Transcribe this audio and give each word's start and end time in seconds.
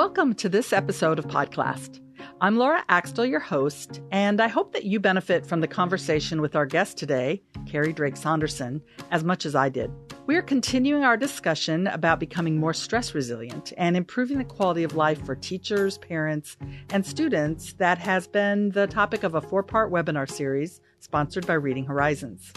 Welcome 0.00 0.32
to 0.36 0.48
this 0.48 0.72
episode 0.72 1.18
of 1.18 1.26
Podclass. 1.26 2.00
I'm 2.40 2.56
Laura 2.56 2.82
Axtell, 2.88 3.26
your 3.26 3.38
host, 3.38 4.00
and 4.10 4.40
I 4.40 4.48
hope 4.48 4.72
that 4.72 4.84
you 4.84 4.98
benefit 4.98 5.44
from 5.44 5.60
the 5.60 5.68
conversation 5.68 6.40
with 6.40 6.56
our 6.56 6.64
guest 6.64 6.96
today, 6.96 7.42
Carrie 7.66 7.92
Drake 7.92 8.16
Saunderson, 8.16 8.80
as 9.10 9.24
much 9.24 9.44
as 9.44 9.54
I 9.54 9.68
did. 9.68 9.90
We 10.26 10.36
are 10.36 10.42
continuing 10.42 11.04
our 11.04 11.18
discussion 11.18 11.86
about 11.86 12.18
becoming 12.18 12.56
more 12.56 12.72
stress 12.72 13.14
resilient 13.14 13.74
and 13.76 13.94
improving 13.94 14.38
the 14.38 14.44
quality 14.44 14.84
of 14.84 14.96
life 14.96 15.22
for 15.26 15.36
teachers, 15.36 15.98
parents, 15.98 16.56
and 16.88 17.04
students 17.04 17.74
that 17.74 17.98
has 17.98 18.26
been 18.26 18.70
the 18.70 18.86
topic 18.86 19.22
of 19.22 19.34
a 19.34 19.42
four 19.42 19.62
part 19.62 19.92
webinar 19.92 20.30
series 20.30 20.80
sponsored 21.00 21.46
by 21.46 21.52
Reading 21.52 21.84
Horizons. 21.84 22.54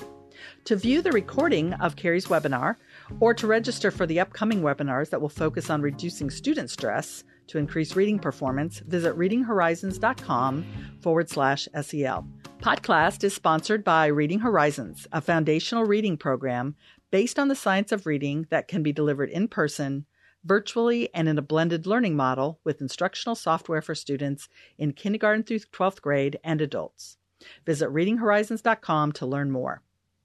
To 0.65 0.77
view 0.77 1.01
the 1.01 1.11
recording 1.11 1.73
of 1.73 1.97
Carrie's 1.97 2.27
webinar 2.27 2.77
or 3.19 3.33
to 3.33 3.47
register 3.47 3.91
for 3.91 4.05
the 4.05 4.21
upcoming 4.21 4.61
webinars 4.61 5.09
that 5.09 5.21
will 5.21 5.29
focus 5.29 5.69
on 5.69 5.81
reducing 5.81 6.29
student 6.29 6.69
stress 6.69 7.23
to 7.47 7.57
increase 7.57 7.95
reading 7.95 8.19
performance, 8.19 8.79
visit 8.79 9.17
readinghorizons.com 9.17 10.65
forward 11.01 11.29
slash 11.29 11.67
SEL. 11.81 12.27
Podclass 12.59 13.23
is 13.23 13.33
sponsored 13.33 13.83
by 13.83 14.05
Reading 14.05 14.39
Horizons, 14.39 15.07
a 15.11 15.21
foundational 15.21 15.83
reading 15.83 16.17
program 16.17 16.75
based 17.11 17.37
on 17.37 17.47
the 17.47 17.55
science 17.55 17.91
of 17.91 18.05
reading 18.05 18.47
that 18.49 18.67
can 18.67 18.81
be 18.81 18.91
delivered 18.91 19.29
in 19.29 19.47
person, 19.47 20.05
virtually, 20.43 21.13
and 21.13 21.27
in 21.27 21.37
a 21.37 21.41
blended 21.41 21.85
learning 21.85 22.15
model 22.15 22.59
with 22.63 22.81
instructional 22.81 23.35
software 23.35 23.81
for 23.81 23.93
students 23.93 24.49
in 24.77 24.93
kindergarten 24.93 25.43
through 25.43 25.59
12th 25.59 26.01
grade 26.01 26.39
and 26.43 26.61
adults. 26.61 27.17
Visit 27.65 27.89
readinghorizons.com 27.89 29.11
to 29.11 29.25
learn 29.25 29.51
more. 29.51 29.81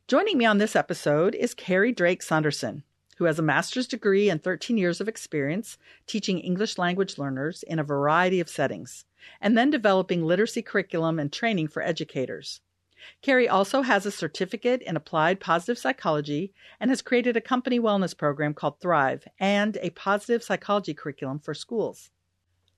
Joining 0.07 0.39
me 0.39 0.47
on 0.47 0.59
this 0.59 0.75
episode 0.75 1.35
is 1.35 1.53
Carrie 1.53 1.93
Drake 1.93 2.23
Saunderson, 2.23 2.85
who 3.19 3.25
has 3.25 3.39
a 3.39 3.43
master's 3.43 3.87
degree 3.87 4.31
and 4.31 4.43
13 4.43 4.79
years 4.79 5.01
of 5.01 5.09
experience 5.09 5.77
teaching 6.07 6.39
English 6.39 6.79
language 6.79 7.19
learners 7.19 7.63
in 7.65 7.79
a 7.79 7.85
variety 7.85 8.41
of 8.41 8.49
settings, 8.49 9.05
and 9.41 9.59
then 9.59 9.71
developing 9.71 10.25
literacy 10.25 10.63
curriculum 10.63 11.19
and 11.19 11.33
training 11.33 11.69
for 11.69 11.83
educators. 11.83 12.61
Carrie 13.23 13.49
also 13.49 13.83
has 13.83 14.07
a 14.07 14.11
certificate 14.11 14.83
in 14.83 14.97
applied 14.97 15.41
positive 15.41 15.79
psychology 15.79 16.53
and 16.81 16.91
has 16.91 17.03
created 17.03 17.37
a 17.37 17.41
company 17.41 17.79
wellness 17.79 18.17
program 18.17 18.55
called 18.55 18.81
Thrive 18.81 19.27
and 19.39 19.77
a 19.83 19.91
positive 19.91 20.43
psychology 20.43 20.95
curriculum 20.95 21.39
for 21.39 21.55
schools. 21.55 22.11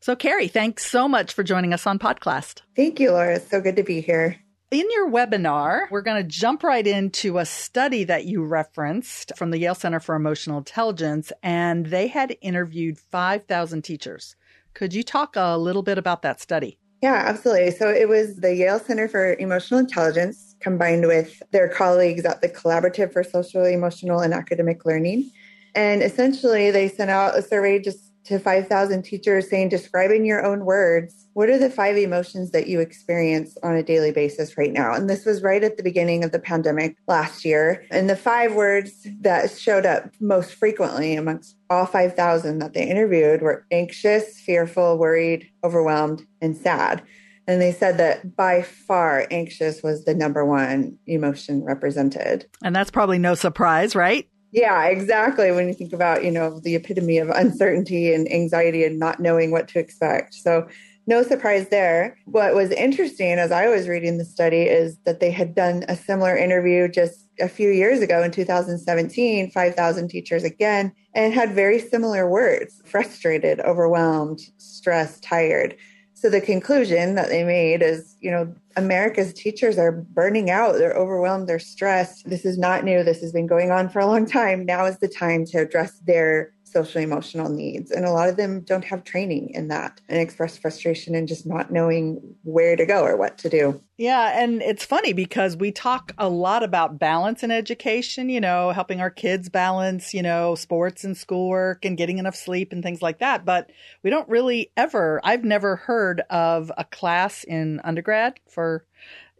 So, 0.00 0.16
Carrie, 0.16 0.48
thanks 0.48 0.86
so 0.86 1.06
much 1.06 1.34
for 1.34 1.42
joining 1.42 1.74
us 1.74 1.86
on 1.86 1.98
Podclass. 1.98 2.62
Thank 2.74 3.00
you, 3.00 3.12
Laura. 3.12 3.36
It's 3.36 3.50
so 3.50 3.60
good 3.60 3.76
to 3.76 3.82
be 3.82 4.00
here. 4.00 4.40
In 4.70 4.86
your 4.92 5.10
webinar, 5.10 5.90
we're 5.90 6.00
going 6.00 6.22
to 6.22 6.28
jump 6.28 6.62
right 6.62 6.86
into 6.86 7.38
a 7.38 7.44
study 7.44 8.04
that 8.04 8.26
you 8.26 8.44
referenced 8.44 9.32
from 9.36 9.50
the 9.50 9.58
Yale 9.58 9.74
Center 9.74 9.98
for 9.98 10.14
Emotional 10.14 10.58
Intelligence, 10.58 11.32
and 11.42 11.86
they 11.86 12.06
had 12.06 12.36
interviewed 12.40 12.96
5,000 12.96 13.82
teachers. 13.82 14.36
Could 14.74 14.94
you 14.94 15.02
talk 15.02 15.34
a 15.34 15.58
little 15.58 15.82
bit 15.82 15.98
about 15.98 16.22
that 16.22 16.40
study? 16.40 16.78
Yeah, 17.02 17.20
absolutely. 17.26 17.72
So 17.72 17.88
it 17.88 18.08
was 18.08 18.36
the 18.36 18.54
Yale 18.54 18.78
Center 18.78 19.08
for 19.08 19.34
Emotional 19.40 19.80
Intelligence 19.80 20.54
combined 20.60 21.04
with 21.08 21.42
their 21.50 21.68
colleagues 21.68 22.24
at 22.24 22.40
the 22.40 22.48
Collaborative 22.48 23.12
for 23.12 23.24
Social, 23.24 23.64
Emotional, 23.64 24.20
and 24.20 24.32
Academic 24.32 24.84
Learning. 24.84 25.28
And 25.74 26.00
essentially, 26.00 26.70
they 26.70 26.86
sent 26.86 27.10
out 27.10 27.36
a 27.36 27.42
survey 27.42 27.80
just 27.80 28.09
to 28.24 28.38
5,000 28.38 29.02
teachers 29.02 29.48
saying, 29.48 29.68
describe 29.68 30.10
in 30.10 30.24
your 30.24 30.44
own 30.44 30.64
words, 30.64 31.26
what 31.32 31.48
are 31.48 31.58
the 31.58 31.70
five 31.70 31.96
emotions 31.96 32.50
that 32.50 32.66
you 32.66 32.80
experience 32.80 33.56
on 33.62 33.74
a 33.74 33.82
daily 33.82 34.12
basis 34.12 34.58
right 34.58 34.72
now? 34.72 34.92
And 34.92 35.08
this 35.08 35.24
was 35.24 35.42
right 35.42 35.62
at 35.64 35.76
the 35.76 35.82
beginning 35.82 36.22
of 36.24 36.32
the 36.32 36.38
pandemic 36.38 36.96
last 37.08 37.44
year. 37.44 37.84
And 37.90 38.10
the 38.10 38.16
five 38.16 38.54
words 38.54 39.06
that 39.20 39.50
showed 39.50 39.86
up 39.86 40.10
most 40.20 40.52
frequently 40.54 41.16
amongst 41.16 41.56
all 41.70 41.86
5,000 41.86 42.58
that 42.58 42.74
they 42.74 42.86
interviewed 42.86 43.42
were 43.42 43.64
anxious, 43.70 44.40
fearful, 44.40 44.98
worried, 44.98 45.48
overwhelmed, 45.64 46.26
and 46.40 46.56
sad. 46.56 47.02
And 47.46 47.60
they 47.60 47.72
said 47.72 47.98
that 47.98 48.36
by 48.36 48.62
far, 48.62 49.26
anxious 49.30 49.82
was 49.82 50.04
the 50.04 50.14
number 50.14 50.44
one 50.44 50.98
emotion 51.06 51.64
represented. 51.64 52.46
And 52.62 52.76
that's 52.76 52.90
probably 52.90 53.18
no 53.18 53.34
surprise, 53.34 53.96
right? 53.96 54.28
Yeah, 54.52 54.86
exactly. 54.86 55.52
When 55.52 55.68
you 55.68 55.74
think 55.74 55.92
about, 55.92 56.24
you 56.24 56.30
know, 56.30 56.58
the 56.60 56.74
epitome 56.74 57.18
of 57.18 57.28
uncertainty 57.30 58.12
and 58.12 58.30
anxiety 58.32 58.84
and 58.84 58.98
not 58.98 59.20
knowing 59.20 59.50
what 59.50 59.68
to 59.68 59.78
expect. 59.78 60.34
So, 60.34 60.66
no 61.06 61.22
surprise 61.22 61.68
there. 61.70 62.16
What 62.26 62.54
was 62.54 62.70
interesting 62.70 63.38
as 63.38 63.50
I 63.50 63.68
was 63.68 63.88
reading 63.88 64.18
the 64.18 64.24
study 64.24 64.62
is 64.62 64.96
that 65.06 65.18
they 65.18 65.30
had 65.30 65.54
done 65.54 65.84
a 65.88 65.96
similar 65.96 66.36
interview 66.36 66.88
just 66.88 67.26
a 67.40 67.48
few 67.48 67.70
years 67.70 68.00
ago 68.00 68.22
in 68.22 68.30
2017, 68.30 69.50
5,000 69.50 70.08
teachers 70.08 70.44
again, 70.44 70.92
and 71.14 71.32
had 71.32 71.52
very 71.52 71.80
similar 71.80 72.28
words 72.28 72.80
frustrated, 72.84 73.60
overwhelmed, 73.60 74.40
stressed, 74.58 75.22
tired. 75.22 75.74
So 76.20 76.28
the 76.28 76.42
conclusion 76.42 77.14
that 77.14 77.30
they 77.30 77.44
made 77.44 77.80
is, 77.80 78.14
you 78.20 78.30
know, 78.30 78.54
America's 78.76 79.32
teachers 79.32 79.78
are 79.78 79.90
burning 79.90 80.50
out, 80.50 80.74
they're 80.74 80.92
overwhelmed, 80.92 81.48
they're 81.48 81.58
stressed. 81.58 82.28
This 82.28 82.44
is 82.44 82.58
not 82.58 82.84
new. 82.84 83.02
This 83.02 83.22
has 83.22 83.32
been 83.32 83.46
going 83.46 83.70
on 83.70 83.88
for 83.88 84.00
a 84.00 84.06
long 84.06 84.26
time. 84.26 84.66
Now 84.66 84.84
is 84.84 84.98
the 84.98 85.08
time 85.08 85.46
to 85.46 85.60
address 85.60 85.98
their 86.00 86.52
social 86.70 87.00
emotional 87.00 87.48
needs. 87.48 87.90
And 87.90 88.04
a 88.04 88.10
lot 88.10 88.28
of 88.28 88.36
them 88.36 88.60
don't 88.60 88.84
have 88.84 89.04
training 89.04 89.50
in 89.54 89.68
that 89.68 90.00
and 90.08 90.20
express 90.20 90.56
frustration 90.56 91.14
and 91.14 91.28
just 91.28 91.46
not 91.46 91.70
knowing 91.70 92.34
where 92.42 92.76
to 92.76 92.86
go 92.86 93.02
or 93.02 93.16
what 93.16 93.38
to 93.38 93.48
do. 93.48 93.82
Yeah. 93.96 94.42
And 94.42 94.62
it's 94.62 94.84
funny 94.84 95.12
because 95.12 95.56
we 95.56 95.72
talk 95.72 96.12
a 96.16 96.28
lot 96.28 96.62
about 96.62 96.98
balance 96.98 97.42
in 97.42 97.50
education, 97.50 98.28
you 98.28 98.40
know, 98.40 98.70
helping 98.70 99.00
our 99.00 99.10
kids 99.10 99.48
balance, 99.48 100.14
you 100.14 100.22
know, 100.22 100.54
sports 100.54 101.04
and 101.04 101.16
schoolwork 101.16 101.84
and 101.84 101.98
getting 101.98 102.18
enough 102.18 102.36
sleep 102.36 102.72
and 102.72 102.82
things 102.82 103.02
like 103.02 103.18
that. 103.18 103.44
But 103.44 103.70
we 104.02 104.10
don't 104.10 104.28
really 104.28 104.72
ever, 104.76 105.20
I've 105.22 105.44
never 105.44 105.76
heard 105.76 106.22
of 106.30 106.72
a 106.78 106.84
class 106.84 107.44
in 107.44 107.80
undergrad 107.84 108.40
for 108.48 108.86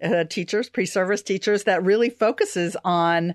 uh, 0.03 0.25
teachers, 0.25 0.69
pre 0.69 0.87
service 0.87 1.23
teachers 1.23 1.65
that 1.65 1.85
really 1.85 2.11
focuses 2.11 2.77
on 2.85 3.35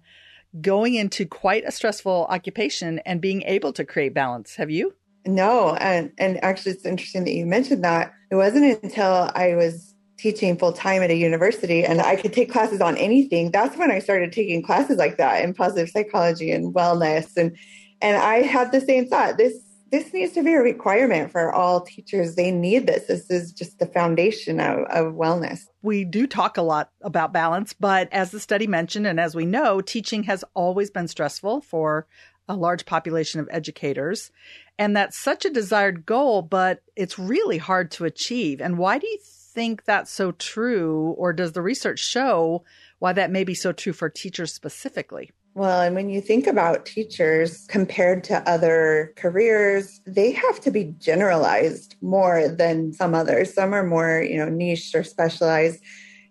going 0.61 0.95
into 0.95 1.25
quite 1.25 1.63
a 1.65 1.71
stressful 1.71 2.27
occupation 2.29 2.99
and 2.99 3.21
being 3.21 3.41
able 3.43 3.73
to 3.73 3.85
create 3.85 4.13
balance. 4.13 4.55
Have 4.55 4.69
you? 4.69 4.93
No, 5.25 5.75
and 5.75 6.11
and 6.17 6.43
actually, 6.43 6.73
it's 6.73 6.85
interesting 6.85 7.23
that 7.23 7.33
you 7.33 7.45
mentioned 7.45 7.83
that. 7.83 8.13
It 8.31 8.35
wasn't 8.35 8.83
until 8.83 9.31
I 9.35 9.55
was 9.55 9.95
teaching 10.17 10.57
full 10.57 10.71
time 10.71 11.01
at 11.01 11.09
a 11.09 11.15
university 11.15 11.83
and 11.83 11.99
I 11.99 12.15
could 12.15 12.31
take 12.31 12.49
classes 12.49 12.79
on 12.79 12.95
anything. 12.97 13.51
That's 13.51 13.75
when 13.77 13.91
I 13.91 13.99
started 13.99 14.31
taking 14.31 14.63
classes 14.63 14.97
like 14.97 15.17
that 15.17 15.43
in 15.43 15.53
positive 15.53 15.89
psychology 15.89 16.51
and 16.51 16.73
wellness, 16.73 17.35
and 17.37 17.57
and 18.01 18.17
I 18.17 18.41
had 18.41 18.71
the 18.71 18.81
same 18.81 19.07
thought. 19.07 19.37
This 19.37 19.64
this 19.91 20.13
needs 20.13 20.33
to 20.33 20.43
be 20.43 20.53
a 20.53 20.61
requirement 20.61 21.31
for 21.31 21.53
all 21.53 21.81
teachers. 21.81 22.35
They 22.35 22.51
need 22.51 22.87
this. 22.87 23.05
This 23.05 23.29
is 23.29 23.51
just 23.51 23.79
the 23.79 23.85
foundation 23.85 24.59
of, 24.59 24.79
of 24.89 25.13
wellness. 25.13 25.61
We 25.81 26.03
do 26.03 26.27
talk 26.27 26.57
a 26.57 26.63
lot 26.63 26.89
about 27.01 27.33
balance, 27.33 27.73
but 27.73 28.09
as 28.11 28.31
the 28.31 28.39
study 28.39 28.67
mentioned, 28.67 29.05
and 29.05 29.19
as 29.19 29.35
we 29.35 29.45
know, 29.45 29.81
teaching 29.81 30.23
has 30.23 30.43
always 30.53 30.89
been 30.89 31.07
stressful 31.07 31.61
for 31.61 32.07
a 32.47 32.55
large 32.55 32.85
population 32.85 33.39
of 33.39 33.49
educators. 33.51 34.31
And 34.77 34.95
that's 34.95 35.17
such 35.17 35.45
a 35.45 35.49
desired 35.49 36.05
goal, 36.05 36.41
but 36.41 36.81
it's 36.95 37.17
really 37.17 37.57
hard 37.57 37.91
to 37.91 38.05
achieve. 38.05 38.61
And 38.61 38.77
why 38.77 38.97
do 38.97 39.07
you 39.07 39.19
think 39.21 39.85
that's 39.85 40.11
so 40.11 40.31
true? 40.33 41.15
Or 41.17 41.33
does 41.33 41.53
the 41.53 41.61
research 41.61 41.99
show 41.99 42.63
why 42.99 43.13
that 43.13 43.31
may 43.31 43.43
be 43.43 43.55
so 43.55 43.71
true 43.71 43.93
for 43.93 44.09
teachers 44.09 44.53
specifically? 44.53 45.31
Well, 45.55 45.79
and 45.79 45.95
when 45.95 46.09
you 46.09 46.19
think 46.19 46.47
about 46.47 46.85
teachers 46.85 47.65
compared 47.69 48.25
to 48.25 48.47
other 48.47 49.13
careers, 49.15 50.01
they 50.05 50.33
have 50.33 50.59
to 50.59 50.69
be 50.69 50.93
generalized 50.99 51.95
more 52.01 52.49
than 52.49 52.91
some 52.91 53.15
others. 53.15 53.53
Some 53.53 53.73
are 53.73 53.85
more, 53.85 54.21
you 54.21 54.35
know, 54.37 54.49
niche 54.49 54.93
or 54.93 55.01
specialized. 55.01 55.81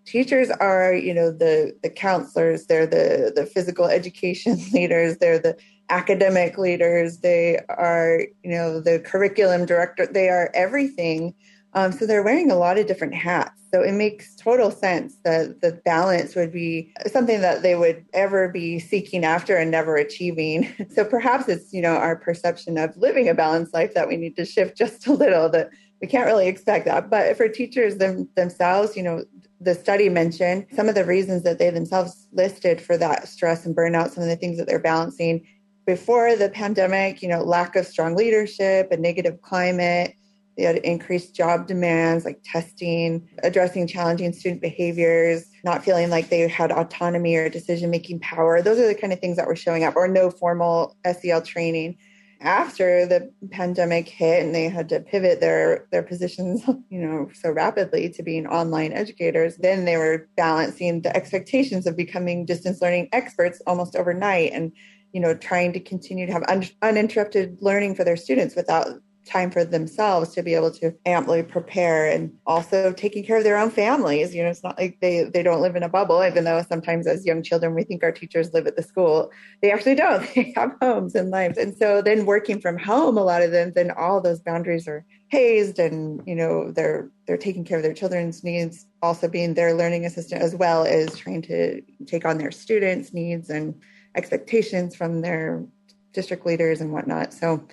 Teachers 0.04 0.50
are, 0.50 0.92
you 0.92 1.14
know, 1.14 1.30
the 1.30 1.74
the 1.82 1.88
counselors, 1.88 2.66
they're 2.66 2.86
the 2.86 3.32
the 3.34 3.46
physical 3.46 3.86
education 3.86 4.58
leaders, 4.74 5.16
they're 5.16 5.38
the 5.38 5.56
academic 5.88 6.58
leaders, 6.58 7.20
they 7.20 7.60
are, 7.70 8.26
you 8.42 8.50
know, 8.50 8.78
the 8.78 8.98
curriculum 9.00 9.64
director, 9.64 10.06
they 10.06 10.28
are 10.28 10.50
everything 10.52 11.32
um, 11.74 11.92
so 11.92 12.06
they're 12.06 12.22
wearing 12.22 12.50
a 12.50 12.56
lot 12.56 12.78
of 12.78 12.86
different 12.86 13.14
hats. 13.14 13.60
So 13.72 13.82
it 13.82 13.92
makes 13.92 14.36
total 14.36 14.70
sense 14.70 15.16
that 15.24 15.60
the 15.60 15.72
balance 15.84 16.36
would 16.36 16.52
be 16.52 16.92
something 17.06 17.40
that 17.40 17.62
they 17.62 17.74
would 17.74 18.04
ever 18.12 18.48
be 18.48 18.78
seeking 18.78 19.24
after 19.24 19.56
and 19.56 19.70
never 19.70 19.96
achieving. 19.96 20.72
So 20.94 21.04
perhaps 21.04 21.48
it's, 21.48 21.72
you 21.72 21.82
know, 21.82 21.96
our 21.96 22.14
perception 22.14 22.78
of 22.78 22.96
living 22.96 23.28
a 23.28 23.34
balanced 23.34 23.74
life 23.74 23.94
that 23.94 24.06
we 24.06 24.16
need 24.16 24.36
to 24.36 24.44
shift 24.44 24.76
just 24.78 25.08
a 25.08 25.12
little 25.12 25.48
that 25.50 25.70
we 26.00 26.06
can't 26.06 26.26
really 26.26 26.46
expect 26.46 26.84
that. 26.84 27.10
But 27.10 27.36
for 27.36 27.48
teachers 27.48 27.96
them, 27.96 28.28
themselves, 28.36 28.96
you 28.96 29.02
know, 29.02 29.24
the 29.60 29.74
study 29.74 30.08
mentioned 30.08 30.66
some 30.72 30.88
of 30.88 30.94
the 30.94 31.04
reasons 31.04 31.42
that 31.42 31.58
they 31.58 31.70
themselves 31.70 32.28
listed 32.32 32.80
for 32.80 32.96
that 32.98 33.26
stress 33.26 33.66
and 33.66 33.74
burnout, 33.74 34.10
some 34.10 34.22
of 34.22 34.28
the 34.28 34.36
things 34.36 34.58
that 34.58 34.68
they're 34.68 34.78
balancing 34.78 35.44
before 35.86 36.36
the 36.36 36.48
pandemic, 36.48 37.22
you 37.22 37.28
know, 37.28 37.42
lack 37.42 37.76
of 37.76 37.86
strong 37.86 38.14
leadership, 38.14 38.90
a 38.92 38.96
negative 38.96 39.40
climate, 39.42 40.14
they 40.56 40.62
had 40.64 40.76
increased 40.78 41.34
job 41.34 41.66
demands 41.66 42.24
like 42.24 42.40
testing, 42.44 43.28
addressing 43.42 43.86
challenging 43.86 44.32
student 44.32 44.60
behaviors, 44.60 45.46
not 45.64 45.84
feeling 45.84 46.10
like 46.10 46.28
they 46.28 46.46
had 46.48 46.70
autonomy 46.70 47.34
or 47.36 47.48
decision 47.48 47.90
making 47.90 48.20
power. 48.20 48.62
Those 48.62 48.78
are 48.78 48.86
the 48.86 48.94
kind 48.94 49.12
of 49.12 49.20
things 49.20 49.36
that 49.36 49.46
were 49.46 49.56
showing 49.56 49.84
up, 49.84 49.96
or 49.96 50.06
no 50.08 50.30
formal 50.30 50.96
SEL 51.04 51.42
training. 51.42 51.96
after 52.40 53.06
the 53.06 53.32
pandemic 53.52 54.08
hit 54.08 54.42
and 54.42 54.54
they 54.54 54.68
had 54.68 54.88
to 54.88 55.00
pivot 55.00 55.40
their 55.40 55.86
their 55.90 56.02
positions 56.02 56.62
you 56.90 57.00
know 57.00 57.28
so 57.32 57.50
rapidly 57.50 58.10
to 58.10 58.22
being 58.22 58.46
online 58.46 58.92
educators 58.92 59.56
then 59.58 59.84
they 59.84 59.96
were 59.96 60.28
balancing 60.36 61.00
the 61.00 61.16
expectations 61.16 61.86
of 61.86 61.96
becoming 61.96 62.44
distance 62.44 62.82
learning 62.82 63.08
experts 63.12 63.62
almost 63.66 63.96
overnight 63.96 64.52
and 64.52 64.72
you 65.12 65.20
know 65.20 65.34
trying 65.34 65.72
to 65.72 65.80
continue 65.80 66.26
to 66.26 66.32
have 66.32 66.44
un- 66.48 66.68
uninterrupted 66.82 67.56
learning 67.60 67.94
for 67.94 68.04
their 68.04 68.16
students 68.16 68.54
without 68.56 68.88
time 69.24 69.50
for 69.50 69.64
themselves 69.64 70.30
to 70.34 70.42
be 70.42 70.54
able 70.54 70.70
to 70.70 70.94
amply 71.06 71.42
prepare 71.42 72.06
and 72.10 72.32
also 72.46 72.92
taking 72.92 73.24
care 73.24 73.38
of 73.38 73.44
their 73.44 73.56
own 73.56 73.70
families. 73.70 74.34
You 74.34 74.42
know, 74.42 74.50
it's 74.50 74.62
not 74.62 74.78
like 74.78 74.98
they, 75.00 75.24
they 75.24 75.42
don't 75.42 75.62
live 75.62 75.76
in 75.76 75.82
a 75.82 75.88
bubble, 75.88 76.22
even 76.24 76.44
though 76.44 76.62
sometimes 76.62 77.06
as 77.06 77.24
young 77.24 77.42
children, 77.42 77.74
we 77.74 77.84
think 77.84 78.02
our 78.02 78.12
teachers 78.12 78.52
live 78.52 78.66
at 78.66 78.76
the 78.76 78.82
school. 78.82 79.30
They 79.62 79.70
actually 79.70 79.94
don't. 79.94 80.24
They 80.34 80.52
have 80.56 80.72
homes 80.82 81.14
and 81.14 81.30
lives. 81.30 81.58
And 81.58 81.76
so 81.76 82.02
then 82.02 82.26
working 82.26 82.60
from 82.60 82.78
home, 82.78 83.16
a 83.16 83.22
lot 83.22 83.42
of 83.42 83.52
them, 83.52 83.72
then 83.74 83.92
all 83.92 84.20
those 84.20 84.40
boundaries 84.40 84.88
are 84.88 85.04
hazed 85.28 85.78
and, 85.78 86.20
you 86.26 86.34
know, 86.34 86.70
they're, 86.72 87.08
they're 87.26 87.36
taking 87.36 87.64
care 87.64 87.78
of 87.78 87.82
their 87.82 87.94
children's 87.94 88.42
needs, 88.42 88.86
also 89.00 89.28
being 89.28 89.54
their 89.54 89.74
learning 89.74 90.04
assistant 90.04 90.42
as 90.42 90.54
well 90.54 90.84
as 90.84 91.16
trying 91.16 91.40
to 91.42 91.80
take 92.06 92.24
on 92.24 92.38
their 92.38 92.50
students' 92.50 93.14
needs 93.14 93.48
and 93.48 93.74
expectations 94.16 94.94
from 94.94 95.20
their 95.20 95.64
district 96.12 96.46
leaders 96.46 96.80
and 96.80 96.92
whatnot. 96.92 97.32
So 97.32 97.66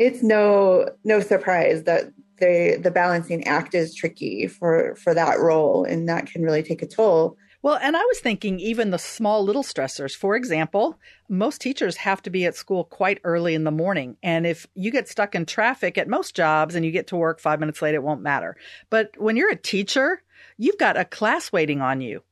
it's 0.00 0.22
no 0.22 0.88
no 1.04 1.20
surprise 1.20 1.84
that 1.84 2.10
the 2.38 2.80
the 2.82 2.90
balancing 2.90 3.46
act 3.46 3.74
is 3.74 3.94
tricky 3.94 4.48
for 4.48 4.96
for 4.96 5.14
that 5.14 5.38
role 5.38 5.84
and 5.84 6.08
that 6.08 6.26
can 6.26 6.42
really 6.42 6.62
take 6.62 6.82
a 6.82 6.86
toll 6.86 7.36
well, 7.62 7.78
and 7.82 7.94
I 7.94 8.00
was 8.00 8.20
thinking 8.20 8.58
even 8.58 8.88
the 8.88 8.98
small 8.98 9.44
little 9.44 9.62
stressors. 9.62 10.16
For 10.16 10.34
example, 10.34 10.98
most 11.28 11.60
teachers 11.60 11.98
have 11.98 12.22
to 12.22 12.30
be 12.30 12.46
at 12.46 12.54
school 12.54 12.84
quite 12.84 13.20
early 13.22 13.54
in 13.54 13.64
the 13.64 13.70
morning. 13.70 14.16
And 14.22 14.46
if 14.46 14.66
you 14.74 14.90
get 14.90 15.08
stuck 15.08 15.34
in 15.34 15.44
traffic 15.44 15.98
at 15.98 16.08
most 16.08 16.34
jobs 16.34 16.74
and 16.74 16.86
you 16.86 16.90
get 16.90 17.08
to 17.08 17.16
work 17.16 17.38
five 17.38 17.60
minutes 17.60 17.82
late, 17.82 17.94
it 17.94 18.02
won't 18.02 18.22
matter. 18.22 18.56
But 18.88 19.10
when 19.18 19.36
you're 19.36 19.52
a 19.52 19.56
teacher, 19.56 20.22
you've 20.56 20.78
got 20.78 20.96
a 20.96 21.04
class 21.04 21.52
waiting 21.52 21.82
on 21.82 22.00
you 22.00 22.22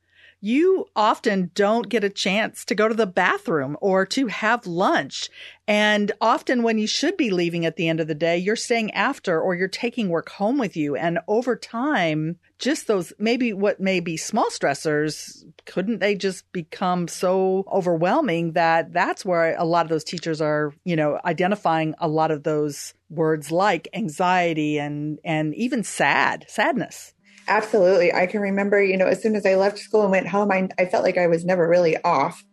you 0.41 0.85
often 0.95 1.51
don't 1.53 1.89
get 1.89 2.03
a 2.03 2.09
chance 2.09 2.63
to 2.65 2.75
go 2.75 2.87
to 2.87 2.93
the 2.93 3.05
bathroom 3.05 3.75
or 3.81 4.05
to 4.05 4.27
have 4.27 4.65
lunch. 4.65 5.29
And 5.67 6.11
often 6.21 6.63
when 6.63 6.77
you 6.77 6.87
should 6.87 7.17
be 7.17 7.29
leaving 7.29 7.65
at 7.65 7.75
the 7.75 7.89
end 7.89 7.99
of 7.99 8.07
the 8.07 8.15
day, 8.15 8.37
you're 8.37 8.55
staying 8.55 8.91
after 8.91 9.39
or 9.39 9.53
you're 9.53 9.67
taking 9.67 10.09
work 10.09 10.29
home 10.29 10.57
with 10.57 10.77
you. 10.77 10.95
And 10.95 11.19
over 11.27 11.55
time, 11.55 12.37
just 12.57 12.87
those 12.87 13.11
maybe 13.19 13.53
what 13.53 13.79
may 13.79 13.99
be 13.99 14.17
small 14.17 14.49
stressors, 14.49 15.43
couldn't 15.65 15.99
they 15.99 16.15
just 16.15 16.49
become 16.53 17.07
so 17.07 17.65
overwhelming 17.71 18.53
that 18.53 18.93
that's 18.93 19.25
where 19.25 19.55
a 19.57 19.65
lot 19.65 19.85
of 19.85 19.89
those 19.89 20.03
teachers 20.03 20.41
are, 20.41 20.73
you 20.85 20.95
know, 20.95 21.19
identifying 21.25 21.95
a 21.99 22.07
lot 22.07 22.31
of 22.31 22.43
those 22.43 22.93
words 23.09 23.51
like 23.51 23.89
anxiety 23.93 24.77
and, 24.77 25.19
and 25.23 25.53
even 25.55 25.83
sad, 25.83 26.45
sadness. 26.47 27.13
Absolutely. 27.49 28.13
I 28.13 28.27
can 28.27 28.41
remember, 28.41 28.79
you 28.79 28.95
know, 28.95 29.07
as 29.07 29.23
soon 29.23 29.35
as 29.35 29.43
I 29.43 29.55
left 29.55 29.79
school 29.79 30.03
and 30.03 30.11
went 30.11 30.27
home, 30.27 30.51
I, 30.51 30.69
I 30.77 30.85
felt 30.85 31.03
like 31.03 31.17
I 31.17 31.25
was 31.25 31.43
never 31.43 31.67
really 31.67 31.97
off. 32.03 32.43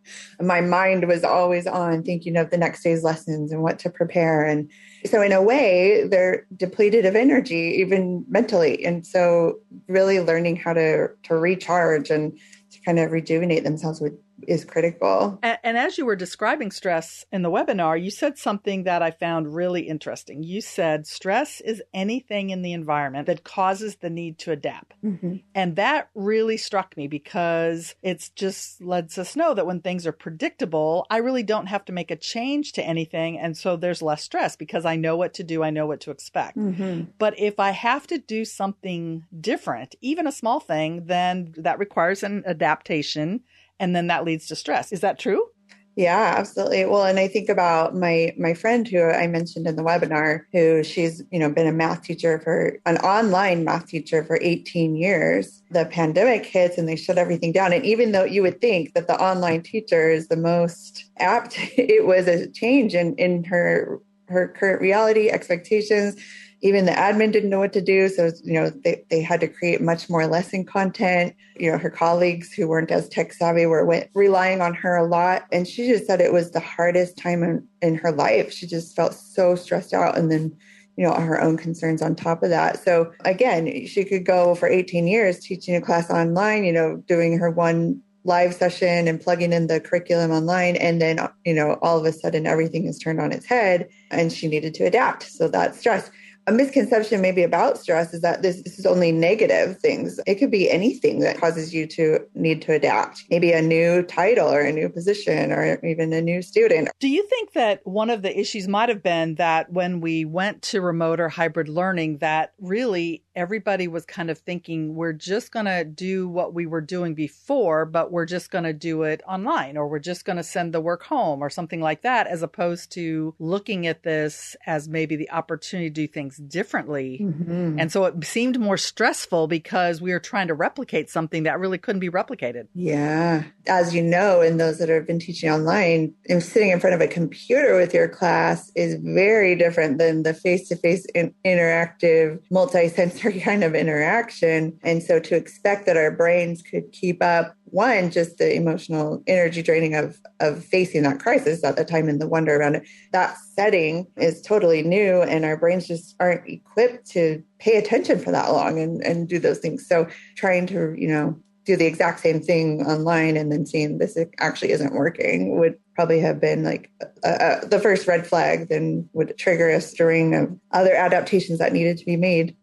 My 0.41 0.63
mind 0.63 1.07
was 1.07 1.23
always 1.23 1.67
on 1.67 2.03
thinking 2.03 2.35
of 2.39 2.49
the 2.49 2.57
next 2.57 2.83
day's 2.83 3.05
lessons 3.05 3.53
and 3.53 3.63
what 3.63 3.79
to 3.81 3.91
prepare. 3.91 4.43
And 4.43 4.71
so, 5.05 5.21
in 5.21 5.33
a 5.33 5.43
way, 5.43 6.09
they're 6.09 6.47
depleted 6.57 7.05
of 7.05 7.15
energy, 7.15 7.77
even 7.79 8.25
mentally. 8.27 8.87
And 8.87 9.07
so, 9.07 9.59
really 9.87 10.19
learning 10.19 10.57
how 10.57 10.73
to, 10.73 11.09
to 11.25 11.37
recharge 11.37 12.09
and 12.09 12.33
to 12.71 12.81
kind 12.81 12.99
of 12.99 13.13
rejuvenate 13.13 13.65
themselves 13.65 14.01
would 14.01 14.17
is 14.47 14.65
critical. 14.65 15.39
And, 15.43 15.59
and, 15.63 15.77
as 15.77 15.99
you 15.99 16.07
were 16.07 16.17
describing 16.17 16.71
stress 16.71 17.25
in 17.33 17.43
the 17.43 17.51
webinar, 17.51 18.03
you 18.03 18.11
said 18.11 18.39
something 18.39 18.85
that 18.85 19.03
I 19.03 19.11
found 19.11 19.55
really 19.55 19.83
interesting. 19.83 20.43
You 20.43 20.61
said 20.61 21.07
stress 21.07 21.61
is 21.61 21.83
anything 21.95 22.51
in 22.51 22.63
the 22.63 22.73
environment 22.73 23.27
that 23.27 23.45
causes 23.45 23.97
the 23.97 24.11
need 24.11 24.39
to 24.41 24.53
adapt. 24.53 24.95
Mm-hmm. 25.05 25.37
And 25.55 25.77
that 25.77 26.11
really 26.15 26.57
struck 26.57 26.97
me 26.97 27.09
because 27.09 27.95
it 28.03 28.31
just 28.35 28.83
lets 28.83 29.19
us 29.19 29.37
know 29.37 29.55
that 29.55 29.67
when 29.67 29.81
things 29.81 30.07
are 30.07 30.13
predictable, 30.13 31.07
I 31.11 31.19
really 31.19 31.43
don't 31.43 31.67
have 31.67 31.85
to 31.87 31.93
make 31.93 32.11
a 32.11 32.17
change 32.17 32.73
to 32.73 32.85
anything. 32.85 33.39
And 33.39 33.57
so 33.57 33.77
there's 33.77 34.03
less 34.03 34.23
stress 34.23 34.57
because 34.57 34.85
I 34.85 34.97
know 34.97 35.17
what 35.17 35.35
to 35.35 35.45
do, 35.45 35.63
I 35.63 35.71
know 35.71 35.87
what 35.87 36.01
to 36.03 36.11
expect. 36.11 36.57
Mm-hmm. 36.57 37.11
But 37.19 37.39
if 37.39 37.59
I 37.59 37.71
have 37.71 38.07
to 38.09 38.19
do 38.19 38.45
something 38.45 39.25
different, 39.41 39.95
even 40.01 40.27
a 40.27 40.33
small 40.33 40.61
thing, 40.61 41.07
then 41.07 41.55
that 41.57 41.79
requires 41.79 42.23
an 42.23 42.45
adaptation 42.47 43.43
and 43.79 43.95
then 43.95 44.07
that 44.09 44.25
leads 44.25 44.47
to 44.49 44.57
stress. 44.57 44.93
Is 44.93 45.01
that 45.01 45.19
true? 45.19 45.49
Yeah, 45.97 46.35
absolutely. 46.37 46.85
Well, 46.85 47.05
and 47.07 47.19
I 47.19 47.27
think 47.27 47.49
about 47.49 47.97
my 47.97 48.35
my 48.39 48.53
friend 48.53 48.87
who 48.87 49.03
I 49.03 49.27
mentioned 49.27 49.67
in 49.67 49.77
the 49.77 49.83
webinar, 49.83 50.43
who 50.53 50.85
she's 50.85 51.23
you 51.33 51.39
know 51.39 51.49
been 51.49 51.67
a 51.67 51.73
math 51.73 52.03
teacher 52.03 52.39
for 52.39 52.79
an 52.85 52.99
online 52.99 53.65
math 53.65 53.87
teacher 53.87 54.23
for 54.23 54.39
18 54.43 54.95
years. 54.95 55.63
The 55.71 55.87
pandemic 55.87 56.45
hits 56.45 56.77
and 56.77 56.87
they 56.87 56.97
shut 56.97 57.17
everything 57.17 57.51
down. 57.51 57.73
And 57.73 57.83
even 57.87 58.13
though 58.13 58.25
you 58.25 58.43
would 58.43 58.61
think 58.61 58.93
that 58.93 59.07
the 59.07 59.19
online 59.19 59.63
teacher 59.63 60.11
is 60.11 60.29
the 60.29 60.37
most 60.37 61.07
apt, 61.19 61.57
it 61.79 62.05
was 62.07 62.29
a 62.29 62.47
change 62.47 62.95
in 62.95 63.15
in 63.15 63.43
her 63.45 63.99
her 64.29 64.49
current 64.49 64.83
reality 64.83 65.31
expectations 65.31 66.17
even 66.63 66.87
the 66.87 66.93
admin 66.93 67.33
didn't 67.33 67.51
know 67.51 67.59
what 67.59 67.73
to 67.75 67.83
do. 67.83 68.09
So, 68.09 68.31
you 68.43 68.55
know, 68.55 68.71
they, 68.71 69.05
they 69.11 69.21
had 69.21 69.41
to 69.41 69.49
create 69.49 69.81
much 69.81 70.09
more 70.09 70.27
lesson 70.27 70.65
content. 70.65 71.35
You 71.57 71.71
know, 71.71 71.79
her 71.79 71.91
colleagues 71.91 72.53
who 72.53 72.67
weren't 72.67 72.91
as 72.91 73.09
tech 73.09 73.33
savvy 73.33 73.67
were 73.67 73.85
went, 73.85 74.09
relying 74.15 74.61
on 74.61 74.75
her 74.75 74.97
a 74.97 75.07
lot. 75.07 75.45
And 75.53 75.69
she 75.69 75.87
just 75.87 76.07
said 76.07 76.21
it 76.21 76.33
was 76.33 76.53
the 76.53 76.61
hardest 76.61 77.19
time 77.19 77.43
in, 77.43 77.67
in 77.83 77.95
her 77.97 78.11
life. 78.11 78.53
She 78.53 78.67
just 78.67 78.97
felt 78.97 79.15
so 79.15 79.55
stressed 79.55 79.93
out. 79.93 80.17
And 80.17 80.31
then, 80.31 80.57
you 80.97 81.05
know, 81.05 81.13
her 81.13 81.41
own 81.41 81.59
concerns 81.59 82.01
on 82.01 82.17
top 82.17 82.43
of 82.43 82.49
that. 82.49 82.83
So 82.83 83.13
again, 83.25 83.87
she 83.87 84.05
could 84.05 84.25
go 84.25 84.55
for 84.55 84.67
18 84.67 85.07
years 85.07 85.41
teaching 85.41 85.77
a 85.77 85.81
class 85.83 86.11
online, 86.11 86.65
you 86.65 86.73
know, 86.73 86.97
doing 87.07 87.39
her 87.39 87.51
one 87.51 88.03
live 88.25 88.55
session 88.55 89.07
and 89.07 89.21
plugging 89.21 89.53
in 89.53 89.69
the 89.69 89.79
curriculum 89.79 90.33
online 90.33 90.75
and 90.75 91.01
then 91.01 91.17
you 91.45 91.55
know 91.55 91.79
all 91.81 91.97
of 91.97 92.05
a 92.05 92.13
sudden 92.13 92.45
everything 92.45 92.87
is 92.87 92.99
turned 92.99 93.21
on 93.21 93.31
its 93.31 93.47
head 93.47 93.89
and 94.11 94.33
she 94.33 94.49
needed 94.49 94.75
to 94.75 94.83
adapt 94.83 95.23
so 95.23 95.47
that 95.47 95.77
stress 95.77 96.11
a 96.47 96.53
misconception 96.53 97.21
maybe 97.21 97.43
about 97.43 97.79
stress 97.79 98.15
is 98.15 98.21
that 98.21 98.43
this, 98.43 98.63
this, 98.63 98.79
is 98.79 98.87
only 98.87 99.11
negative 99.11 99.79
things. 99.79 100.21
It 100.27 100.37
could 100.37 100.51
be 100.51 100.71
anything 100.71 101.21
that 101.21 101.39
causes 101.39 101.75
you 101.75 101.87
to 101.89 102.21
need 102.35 102.63
to 102.63 102.73
adapt, 102.73 103.25
maybe 103.31 103.53
a 103.53 103.61
new 103.61 104.03
title 104.03 104.49
or 104.49 104.61
a 104.61 104.73
new 104.73 104.89
position 104.89 105.51
or 105.51 105.85
even 105.85 106.13
a 106.13 106.21
new 106.21 106.43
student. 106.43 106.91
Do 107.01 107.09
you 107.09 107.27
think 107.27 107.53
that 107.55 107.85
one 107.85 108.11
of 108.11 108.23
the 108.23 108.39
issues 108.39 108.69
might 108.69 108.89
have 108.89 109.03
been 109.03 109.35
that 109.37 109.73
when 109.73 110.01
we 110.01 110.25
went 110.25 110.63
to 110.63 110.81
remote 110.81 111.19
or 111.19 111.29
hybrid 111.29 111.69
learning, 111.69 112.19
that 112.19 112.53
really 112.61 113.23
everybody 113.37 113.87
was 113.87 114.07
kind 114.07 114.31
of 114.31 114.39
thinking 114.39 114.95
we're 114.95 115.13
just 115.13 115.53
going 115.53 115.67
to 115.67 115.85
do 115.85 116.27
what 116.27 116.55
we 116.55 116.67
were 116.67 116.81
doing 116.81 117.15
before, 117.15 117.85
but 117.85 118.11
we're 118.11 118.25
just 118.25 118.51
going 118.51 118.65
to 118.65 118.73
do 118.73 119.03
it 119.03 119.21
online 119.29 119.77
or 119.77 119.87
we're 119.87 119.99
just 119.99 120.25
going 120.25 120.39
to 120.39 120.43
send 120.43 120.73
the 120.73 120.81
work 120.81 121.03
home 121.03 121.43
or 121.43 121.51
something 121.51 121.81
like 121.81 122.01
that, 122.03 122.27
as 122.27 122.43
opposed 122.43 122.91
to 122.93 123.35
looking 123.39 123.87
at 123.87 124.03
this 124.03 124.57
as 124.67 124.89
maybe 124.89 125.17
the 125.17 125.31
opportunity 125.31 125.91
to 125.91 125.95
do 125.95 126.07
things 126.07 126.39
differently. 126.39 127.21
Mm-hmm. 127.23 127.79
And 127.79 127.93
so 127.93 128.07
it 128.07 128.25
seemed 128.25 128.59
more 128.59 128.79
stressful 128.79 129.47
because 129.49 130.01
we 130.01 130.13
were 130.13 130.21
trying 130.21 130.49
to 130.49 130.55
replicate 130.55 131.11
something 131.11 131.43
that 131.43 131.61
really 131.61 131.79
couldn't 131.79 132.01
be 132.01 132.11
replicated. 132.11 132.69
Yeah. 132.75 133.45
As 133.67 133.95
you 133.95 134.03
know, 134.03 134.41
and 134.41 134.59
those 134.59 134.79
that 134.79 134.89
have 134.89 135.07
been 135.07 135.19
teaching 135.19 135.51
online, 135.51 136.15
sitting 136.41 136.71
in 136.71 136.81
front 136.81 136.95
of 136.95 137.03
a 137.03 137.07
computer 137.07 137.77
with 137.77 137.93
your 137.93 138.09
class 138.09 138.73
is 138.75 138.97
very 139.03 139.55
different 139.57 139.99
than 139.99 140.23
the 140.23 140.33
face 140.33 140.69
to 140.69 140.77
face 140.77 141.07
interactive, 141.15 142.41
multi 142.51 142.89
sensory 142.89 143.26
kind 143.41 143.65
of 143.65 143.75
interaction. 143.75 144.79
And 144.83 145.03
so 145.03 145.19
to 145.21 145.37
expect 145.37 145.87
that 145.87 145.97
our 145.97 146.11
brains 146.11 146.63
could 146.63 146.91
keep 146.93 147.23
up 147.23 147.55
one, 147.67 148.11
just 148.11 148.39
the 148.39 148.55
emotional 148.55 149.23
energy 149.27 149.63
draining 149.63 149.95
of 149.95 150.19
of 150.41 150.65
facing 150.65 151.03
that 151.03 151.21
crisis 151.21 151.65
at 151.65 151.77
the 151.77 151.85
time 151.85 152.09
and 152.09 152.21
the 152.21 152.29
wonder 152.29 152.57
around 152.57 152.77
it. 152.77 152.89
That 153.13 153.37
setting 153.55 154.07
is 154.17 154.41
totally 154.41 154.83
new 154.83 155.23
and 155.23 155.45
our 155.45 155.57
brains 155.57 155.87
just 155.87 156.15
aren't 156.21 156.49
equipped 156.49 157.07
to 157.11 157.43
pay 157.59 157.77
attention 157.77 158.19
for 158.19 158.31
that 158.31 158.53
long 158.53 158.79
and, 158.79 159.03
and 159.03 159.29
do 159.29 159.39
those 159.39 159.59
things. 159.59 159.87
So 159.87 160.07
trying 160.37 160.67
to, 160.69 160.95
you 160.97 161.09
know, 161.09 161.39
do 161.65 161.77
the 161.77 161.87
exact 161.87 162.21
same 162.21 162.41
thing 162.41 162.87
online 162.87 163.37
and 163.37 163.51
then 163.51 163.67
seeing 163.67 163.99
this 163.99 164.17
actually 164.39 164.71
isn't 164.71 164.95
working 164.95 165.59
would 165.59 165.77
probably 165.97 166.21
have 166.21 166.41
been 166.41 166.63
like 166.63 166.91
uh, 167.25 167.29
uh, 167.29 167.65
the 167.67 167.81
first 167.81 168.07
red 168.07 168.25
flag 168.25 168.69
then 168.69 169.09
would 169.13 169.37
trigger 169.37 169.69
a 169.69 169.81
string 169.81 170.35
of 170.35 170.57
other 170.71 170.95
adaptations 170.95 171.59
that 171.59 171.73
needed 171.73 171.99
to 171.99 172.05
be 172.05 172.17
made 172.17 172.57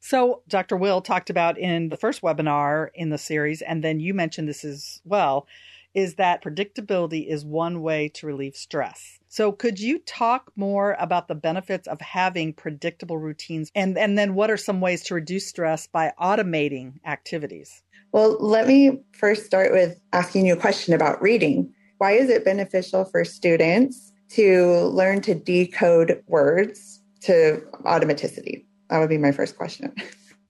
so, 0.00 0.42
Dr. 0.48 0.76
Will 0.76 1.02
talked 1.02 1.28
about 1.28 1.58
in 1.58 1.90
the 1.90 1.96
first 1.96 2.22
webinar 2.22 2.88
in 2.94 3.10
the 3.10 3.18
series, 3.18 3.60
and 3.60 3.84
then 3.84 4.00
you 4.00 4.14
mentioned 4.14 4.48
this 4.48 4.64
as 4.64 5.00
well, 5.04 5.46
is 5.92 6.14
that 6.14 6.42
predictability 6.42 7.28
is 7.28 7.44
one 7.44 7.82
way 7.82 8.08
to 8.08 8.26
relieve 8.26 8.56
stress. 8.56 9.18
So, 9.28 9.52
could 9.52 9.78
you 9.78 9.98
talk 9.98 10.52
more 10.56 10.96
about 10.98 11.28
the 11.28 11.34
benefits 11.34 11.86
of 11.86 12.00
having 12.00 12.54
predictable 12.54 13.18
routines? 13.18 13.70
And, 13.74 13.98
and 13.98 14.16
then, 14.16 14.34
what 14.34 14.50
are 14.50 14.56
some 14.56 14.80
ways 14.80 15.02
to 15.04 15.14
reduce 15.14 15.46
stress 15.46 15.86
by 15.86 16.12
automating 16.18 16.94
activities? 17.04 17.82
Well, 18.12 18.38
let 18.40 18.66
me 18.66 19.00
first 19.12 19.44
start 19.44 19.70
with 19.70 20.00
asking 20.14 20.46
you 20.46 20.54
a 20.54 20.56
question 20.56 20.94
about 20.94 21.20
reading. 21.20 21.72
Why 21.98 22.12
is 22.12 22.30
it 22.30 22.44
beneficial 22.44 23.04
for 23.04 23.24
students 23.24 24.12
to 24.30 24.86
learn 24.86 25.20
to 25.22 25.34
decode 25.34 26.22
words 26.26 27.02
to 27.22 27.62
automaticity? 27.84 28.64
That 28.90 28.98
would 28.98 29.08
be 29.08 29.18
my 29.18 29.32
first 29.32 29.56
question. 29.56 29.94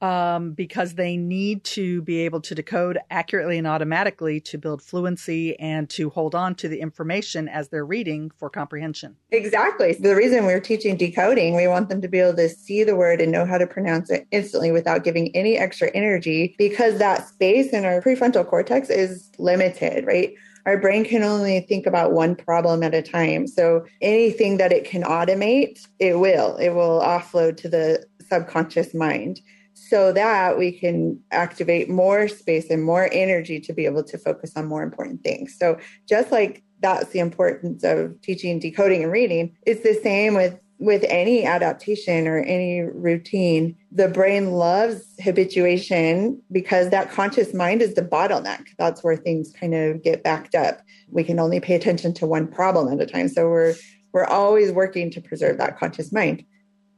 um, 0.00 0.52
because 0.52 0.94
they 0.94 1.16
need 1.16 1.62
to 1.62 2.00
be 2.02 2.20
able 2.20 2.40
to 2.40 2.54
decode 2.54 2.99
accurately 3.11 3.59
and 3.59 3.66
automatically 3.66 4.40
to 4.40 4.56
build 4.56 4.82
fluency 4.82 5.59
and 5.61 5.90
to 5.90 6.09
hold 6.11 6.35
on 6.35 6.54
to 6.54 6.68
the 6.68 6.80
information 6.80 7.49
as 7.49 7.68
they're 7.68 7.85
reading 7.85 8.30
for 8.38 8.49
comprehension. 8.49 9.16
Exactly. 9.30 9.92
The 9.92 10.16
reason 10.16 10.47
we're 10.47 10.61
teaching 10.61 10.97
decoding, 10.97 11.54
we 11.54 11.68
want 11.68 11.90
them 11.90 12.00
to 12.00 12.09
be 12.09 12.18
able 12.18 12.37
to 12.37 12.49
see 12.49 12.82
the 12.82 12.97
word 12.97 13.20
and 13.20 13.30
know 13.30 13.44
how 13.44 13.59
to 13.59 13.66
pronounce 13.66 14.11
it 14.11 14.26
instantly 14.30 14.73
without 14.73 15.04
giving 15.04 15.35
any 15.37 15.59
extra 15.59 15.90
energy 15.90 16.54
because 16.56 16.99
that 16.99 17.28
space 17.28 17.70
in 17.70 17.85
our 17.85 18.00
prefrontal 18.00 18.47
cortex 18.47 18.88
is 18.88 19.30
limited, 19.38 20.06
right? 20.06 20.32
Our 20.66 20.78
brain 20.78 21.04
can 21.04 21.23
only 21.23 21.61
think 21.61 21.87
about 21.87 22.12
one 22.12 22.37
problem 22.37 22.82
at 22.82 22.94
a 22.94 23.02
time. 23.02 23.47
So 23.47 23.87
anything 24.02 24.59
that 24.59 24.73
it 24.73 24.85
can 24.85 25.02
automate, 25.02 25.87
it 25.99 26.18
will. 26.18 26.56
It 26.56 26.70
will 26.70 27.00
offload 27.00 27.56
to 27.59 27.68
the 27.68 28.04
subconscious 28.30 28.94
mind 28.94 29.40
so 29.75 30.12
that 30.12 30.58
we 30.58 30.72
can 30.72 31.18
activate 31.30 31.88
more 31.88 32.28
space 32.28 32.70
and 32.70 32.82
more 32.82 33.08
energy 33.12 33.60
to 33.60 33.72
be 33.72 33.87
able 33.87 34.04
to 34.04 34.18
focus 34.18 34.52
on 34.56 34.66
more 34.66 34.82
important 34.82 35.22
things. 35.22 35.56
So, 35.58 35.78
just 36.08 36.30
like 36.32 36.62
that's 36.80 37.10
the 37.10 37.18
importance 37.18 37.84
of 37.84 38.20
teaching 38.22 38.58
decoding 38.58 39.02
and 39.02 39.12
reading, 39.12 39.56
it's 39.66 39.82
the 39.82 39.99
same 40.02 40.34
with 40.34 40.58
with 40.80 41.04
any 41.10 41.44
adaptation 41.44 42.26
or 42.26 42.38
any 42.38 42.80
routine, 42.80 43.76
the 43.92 44.08
brain 44.08 44.52
loves 44.52 45.04
habituation 45.22 46.40
because 46.50 46.88
that 46.88 47.10
conscious 47.10 47.52
mind 47.52 47.82
is 47.82 47.94
the 47.94 48.02
bottleneck. 48.02 48.64
That's 48.78 49.04
where 49.04 49.16
things 49.16 49.52
kind 49.52 49.75
of 49.75 50.02
get 50.02 50.25
backed 50.25 50.54
up. 50.54 50.80
We 51.10 51.22
can 51.22 51.38
only 51.38 51.60
pay 51.60 51.75
attention 51.75 52.14
to 52.14 52.26
one 52.26 52.49
problem 52.49 52.90
at 52.94 53.06
a 53.06 53.10
time. 53.10 53.28
So 53.28 53.49
we're 53.49 53.75
we're 54.12 54.25
always 54.25 54.72
working 54.72 55.10
to 55.12 55.20
preserve 55.20 55.58
that 55.58 55.78
conscious 55.78 56.12
mind. 56.12 56.44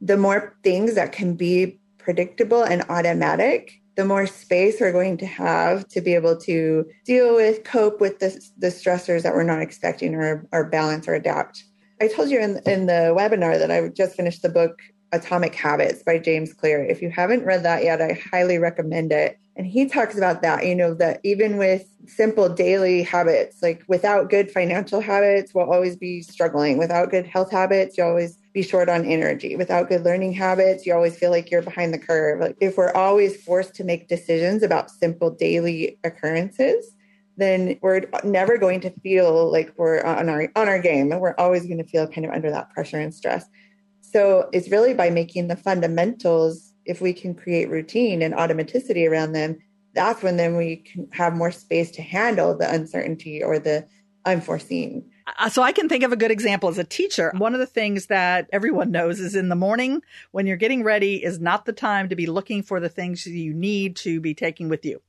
The 0.04 0.16
more 0.16 0.56
things 0.62 0.94
that 0.96 1.12
can 1.12 1.34
be 1.34 1.78
predictable 1.98 2.62
and 2.64 2.82
automatic, 2.88 3.80
the 3.96 4.04
more 4.04 4.26
space 4.26 4.80
we're 4.80 4.92
going 4.92 5.16
to 5.18 5.26
have 5.26 5.86
to 5.88 6.00
be 6.00 6.14
able 6.14 6.36
to 6.38 6.84
deal 7.04 7.34
with, 7.36 7.62
cope 7.64 8.00
with 8.00 8.18
the, 8.18 8.30
the 8.58 8.66
stressors 8.66 9.22
that 9.22 9.34
we're 9.34 9.42
not 9.44 9.62
expecting 9.62 10.14
or, 10.14 10.46
or 10.52 10.64
balance 10.64 11.06
or 11.06 11.14
adapt. 11.14 11.64
I 12.00 12.08
told 12.08 12.30
you 12.30 12.40
in, 12.40 12.60
in 12.66 12.86
the 12.86 13.14
webinar 13.16 13.58
that 13.58 13.70
I 13.70 13.88
just 13.88 14.16
finished 14.16 14.42
the 14.42 14.48
book 14.48 14.80
Atomic 15.12 15.54
Habits 15.54 16.02
by 16.02 16.18
James 16.18 16.52
Clear. 16.52 16.84
If 16.84 17.02
you 17.02 17.10
haven't 17.10 17.44
read 17.44 17.62
that 17.62 17.84
yet, 17.84 18.00
I 18.00 18.18
highly 18.30 18.58
recommend 18.58 19.12
it. 19.12 19.38
And 19.54 19.66
he 19.66 19.86
talks 19.86 20.16
about 20.16 20.40
that, 20.42 20.66
you 20.66 20.74
know, 20.74 20.94
that 20.94 21.20
even 21.24 21.58
with 21.58 21.86
simple 22.06 22.48
daily 22.48 23.02
habits, 23.02 23.62
like 23.62 23.82
without 23.86 24.30
good 24.30 24.50
financial 24.50 25.00
habits, 25.00 25.54
we'll 25.54 25.70
always 25.70 25.96
be 25.96 26.22
struggling. 26.22 26.78
Without 26.78 27.10
good 27.10 27.26
health 27.26 27.50
habits, 27.50 27.98
you 27.98 28.04
always 28.04 28.38
be 28.54 28.62
short 28.62 28.88
on 28.88 29.04
energy. 29.04 29.54
Without 29.56 29.88
good 29.88 30.04
learning 30.04 30.32
habits, 30.32 30.86
you 30.86 30.94
always 30.94 31.18
feel 31.18 31.30
like 31.30 31.50
you're 31.50 31.62
behind 31.62 31.92
the 31.92 31.98
curve. 31.98 32.40
Like 32.40 32.56
if 32.60 32.78
we're 32.78 32.92
always 32.92 33.42
forced 33.42 33.74
to 33.74 33.84
make 33.84 34.08
decisions 34.08 34.62
about 34.62 34.90
simple 34.90 35.30
daily 35.30 35.98
occurrences, 36.02 36.94
then 37.36 37.78
we're 37.82 38.02
never 38.24 38.56
going 38.56 38.80
to 38.80 38.90
feel 39.00 39.50
like 39.50 39.72
we're 39.76 40.02
on 40.02 40.28
our 40.28 40.48
on 40.56 40.68
our 40.68 40.80
game. 40.80 41.12
And 41.12 41.20
we're 41.20 41.34
always 41.36 41.66
going 41.66 41.78
to 41.78 41.84
feel 41.84 42.06
kind 42.06 42.26
of 42.26 42.32
under 42.32 42.50
that 42.50 42.70
pressure 42.70 43.00
and 43.00 43.14
stress. 43.14 43.46
So 44.00 44.48
it's 44.52 44.70
really 44.70 44.92
by 44.92 45.10
making 45.10 45.48
the 45.48 45.56
fundamentals, 45.56 46.71
if 46.84 47.00
we 47.00 47.12
can 47.12 47.34
create 47.34 47.70
routine 47.70 48.22
and 48.22 48.34
automaticity 48.34 49.08
around 49.08 49.32
them, 49.32 49.58
that's 49.94 50.22
when 50.22 50.36
then 50.36 50.56
we 50.56 50.76
can 50.76 51.08
have 51.12 51.34
more 51.34 51.52
space 51.52 51.90
to 51.92 52.02
handle 52.02 52.56
the 52.56 52.72
uncertainty 52.72 53.42
or 53.42 53.58
the 53.58 53.86
unforeseen. 54.24 55.10
Uh, 55.26 55.48
so 55.48 55.62
I 55.62 55.72
can 55.72 55.88
think 55.88 56.04
of 56.04 56.12
a 56.12 56.16
good 56.16 56.30
example 56.30 56.68
as 56.68 56.78
a 56.78 56.84
teacher. 56.84 57.32
One 57.36 57.54
of 57.54 57.60
the 57.60 57.66
things 57.66 58.06
that 58.06 58.48
everyone 58.52 58.90
knows 58.90 59.20
is 59.20 59.34
in 59.34 59.48
the 59.48 59.56
morning 59.56 60.02
when 60.30 60.46
you're 60.46 60.56
getting 60.56 60.82
ready 60.82 61.22
is 61.22 61.40
not 61.40 61.64
the 61.64 61.72
time 61.72 62.08
to 62.08 62.16
be 62.16 62.26
looking 62.26 62.62
for 62.62 62.80
the 62.80 62.88
things 62.88 63.26
you 63.26 63.54
need 63.54 63.96
to 63.96 64.20
be 64.20 64.34
taking 64.34 64.68
with 64.68 64.84
you. 64.84 65.00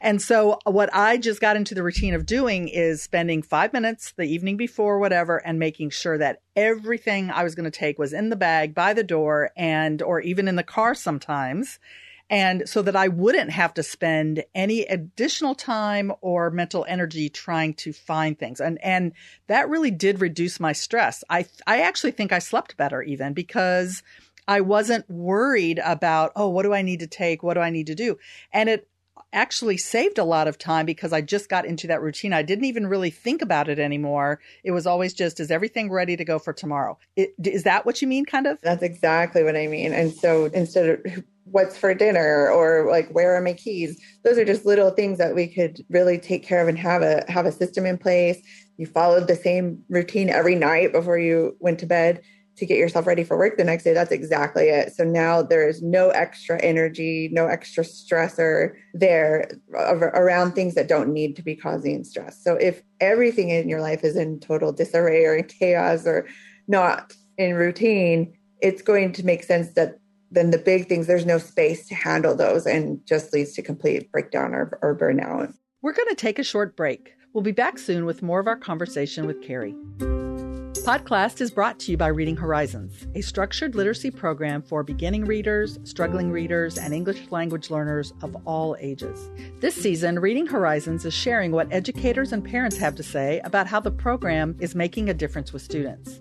And 0.00 0.22
so 0.22 0.58
what 0.64 0.94
I 0.94 1.16
just 1.16 1.40
got 1.40 1.56
into 1.56 1.74
the 1.74 1.82
routine 1.82 2.14
of 2.14 2.26
doing 2.26 2.68
is 2.68 3.02
spending 3.02 3.42
five 3.42 3.72
minutes 3.72 4.12
the 4.12 4.22
evening 4.22 4.56
before 4.56 4.98
whatever 4.98 5.38
and 5.38 5.58
making 5.58 5.90
sure 5.90 6.18
that 6.18 6.42
everything 6.54 7.30
I 7.30 7.42
was 7.42 7.54
going 7.54 7.64
to 7.64 7.76
take 7.76 7.98
was 7.98 8.12
in 8.12 8.28
the 8.28 8.36
bag 8.36 8.74
by 8.74 8.92
the 8.92 9.02
door 9.02 9.50
and, 9.56 10.00
or 10.00 10.20
even 10.20 10.46
in 10.46 10.56
the 10.56 10.62
car 10.62 10.94
sometimes 10.94 11.78
and 12.30 12.68
so 12.68 12.82
that 12.82 12.96
I 12.96 13.08
wouldn't 13.08 13.50
have 13.50 13.74
to 13.74 13.82
spend 13.82 14.44
any 14.54 14.82
additional 14.82 15.54
time 15.54 16.12
or 16.20 16.50
mental 16.50 16.84
energy 16.88 17.28
trying 17.28 17.74
to 17.74 17.92
find 17.92 18.38
things. 18.38 18.60
And 18.60 18.78
and 18.84 19.12
that 19.46 19.68
really 19.68 19.90
did 19.90 20.20
reduce 20.20 20.60
my 20.60 20.72
stress. 20.72 21.24
I 21.30 21.46
I 21.66 21.80
actually 21.82 22.12
think 22.12 22.32
I 22.32 22.38
slept 22.38 22.76
better 22.76 23.02
even 23.02 23.32
because 23.32 24.02
I 24.46 24.62
wasn't 24.62 25.08
worried 25.10 25.80
about, 25.84 26.32
oh, 26.34 26.48
what 26.48 26.62
do 26.62 26.72
I 26.72 26.82
need 26.82 27.00
to 27.00 27.06
take? 27.06 27.42
What 27.42 27.54
do 27.54 27.60
I 27.60 27.70
need 27.70 27.86
to 27.88 27.94
do? 27.94 28.18
And 28.52 28.68
it 28.68 28.88
actually 29.32 29.76
saved 29.76 30.16
a 30.16 30.24
lot 30.24 30.48
of 30.48 30.56
time 30.56 30.86
because 30.86 31.12
I 31.12 31.20
just 31.20 31.50
got 31.50 31.66
into 31.66 31.86
that 31.88 32.00
routine. 32.00 32.32
I 32.32 32.42
didn't 32.42 32.64
even 32.64 32.86
really 32.86 33.10
think 33.10 33.42
about 33.42 33.68
it 33.68 33.78
anymore. 33.78 34.40
It 34.64 34.70
was 34.70 34.86
always 34.86 35.12
just, 35.12 35.38
is 35.38 35.50
everything 35.50 35.90
ready 35.90 36.16
to 36.16 36.24
go 36.24 36.38
for 36.38 36.54
tomorrow? 36.54 36.98
It, 37.14 37.34
is 37.44 37.64
that 37.64 37.84
what 37.84 38.00
you 38.00 38.08
mean, 38.08 38.24
kind 38.24 38.46
of? 38.46 38.58
That's 38.62 38.82
exactly 38.82 39.44
what 39.44 39.54
I 39.54 39.66
mean. 39.66 39.92
And 39.92 40.14
so 40.14 40.46
instead 40.46 40.88
of 40.88 41.24
what's 41.50 41.76
for 41.76 41.94
dinner 41.94 42.50
or 42.50 42.90
like 42.90 43.08
where 43.10 43.34
are 43.34 43.40
my 43.40 43.52
keys? 43.52 44.00
Those 44.24 44.38
are 44.38 44.44
just 44.44 44.66
little 44.66 44.90
things 44.90 45.18
that 45.18 45.34
we 45.34 45.46
could 45.46 45.84
really 45.88 46.18
take 46.18 46.44
care 46.44 46.62
of 46.62 46.68
and 46.68 46.78
have 46.78 47.02
a 47.02 47.24
have 47.28 47.46
a 47.46 47.52
system 47.52 47.86
in 47.86 47.98
place. 47.98 48.40
You 48.76 48.86
followed 48.86 49.28
the 49.28 49.36
same 49.36 49.82
routine 49.88 50.28
every 50.28 50.54
night 50.54 50.92
before 50.92 51.18
you 51.18 51.56
went 51.60 51.78
to 51.80 51.86
bed 51.86 52.22
to 52.56 52.66
get 52.66 52.78
yourself 52.78 53.06
ready 53.06 53.22
for 53.22 53.38
work 53.38 53.56
the 53.56 53.62
next 53.62 53.84
day. 53.84 53.92
That's 53.92 54.10
exactly 54.10 54.68
it. 54.68 54.92
So 54.92 55.04
now 55.04 55.42
there 55.42 55.68
is 55.68 55.80
no 55.80 56.10
extra 56.10 56.60
energy 56.60 57.28
no 57.32 57.46
extra 57.46 57.84
stressor 57.84 58.74
there 58.94 59.50
around 59.72 60.52
things 60.52 60.74
that 60.74 60.88
don't 60.88 61.12
need 61.12 61.36
to 61.36 61.42
be 61.42 61.54
causing 61.54 62.04
stress. 62.04 62.42
So 62.42 62.54
if 62.54 62.82
everything 63.00 63.50
in 63.50 63.68
your 63.68 63.80
life 63.80 64.02
is 64.04 64.16
in 64.16 64.40
total 64.40 64.72
disarray 64.72 65.24
or 65.24 65.42
chaos 65.42 66.06
or 66.06 66.26
not 66.66 67.14
in 67.36 67.54
routine 67.54 68.34
it's 68.60 68.82
going 68.82 69.12
to 69.12 69.24
make 69.24 69.44
sense 69.44 69.72
that 69.74 70.00
then 70.30 70.50
the 70.50 70.58
big 70.58 70.88
things, 70.88 71.06
there's 71.06 71.26
no 71.26 71.38
space 71.38 71.86
to 71.88 71.94
handle 71.94 72.34
those 72.34 72.66
and 72.66 73.04
just 73.06 73.32
leads 73.32 73.52
to 73.54 73.62
complete 73.62 74.10
breakdown 74.12 74.54
or, 74.54 74.78
or 74.82 74.96
burnout. 74.96 75.54
We're 75.82 75.92
going 75.92 76.08
to 76.08 76.14
take 76.14 76.38
a 76.38 76.44
short 76.44 76.76
break. 76.76 77.14
We'll 77.32 77.44
be 77.44 77.52
back 77.52 77.78
soon 77.78 78.04
with 78.04 78.22
more 78.22 78.40
of 78.40 78.46
our 78.46 78.56
conversation 78.56 79.26
with 79.26 79.42
Carrie. 79.42 79.74
Podclass 80.88 81.40
is 81.42 81.50
brought 81.50 81.78
to 81.80 81.90
you 81.90 81.98
by 81.98 82.06
Reading 82.06 82.36
Horizons, 82.36 83.06
a 83.14 83.20
structured 83.20 83.74
literacy 83.74 84.10
program 84.10 84.62
for 84.62 84.82
beginning 84.82 85.26
readers, 85.26 85.78
struggling 85.84 86.30
readers, 86.30 86.78
and 86.78 86.94
English 86.94 87.30
language 87.30 87.68
learners 87.68 88.14
of 88.22 88.34
all 88.46 88.74
ages. 88.80 89.30
This 89.60 89.74
season, 89.74 90.18
Reading 90.18 90.46
Horizons 90.46 91.04
is 91.04 91.12
sharing 91.12 91.52
what 91.52 91.70
educators 91.70 92.32
and 92.32 92.42
parents 92.42 92.78
have 92.78 92.94
to 92.94 93.02
say 93.02 93.40
about 93.44 93.66
how 93.66 93.80
the 93.80 93.90
program 93.90 94.56
is 94.60 94.74
making 94.74 95.10
a 95.10 95.14
difference 95.14 95.52
with 95.52 95.60
students. 95.60 96.20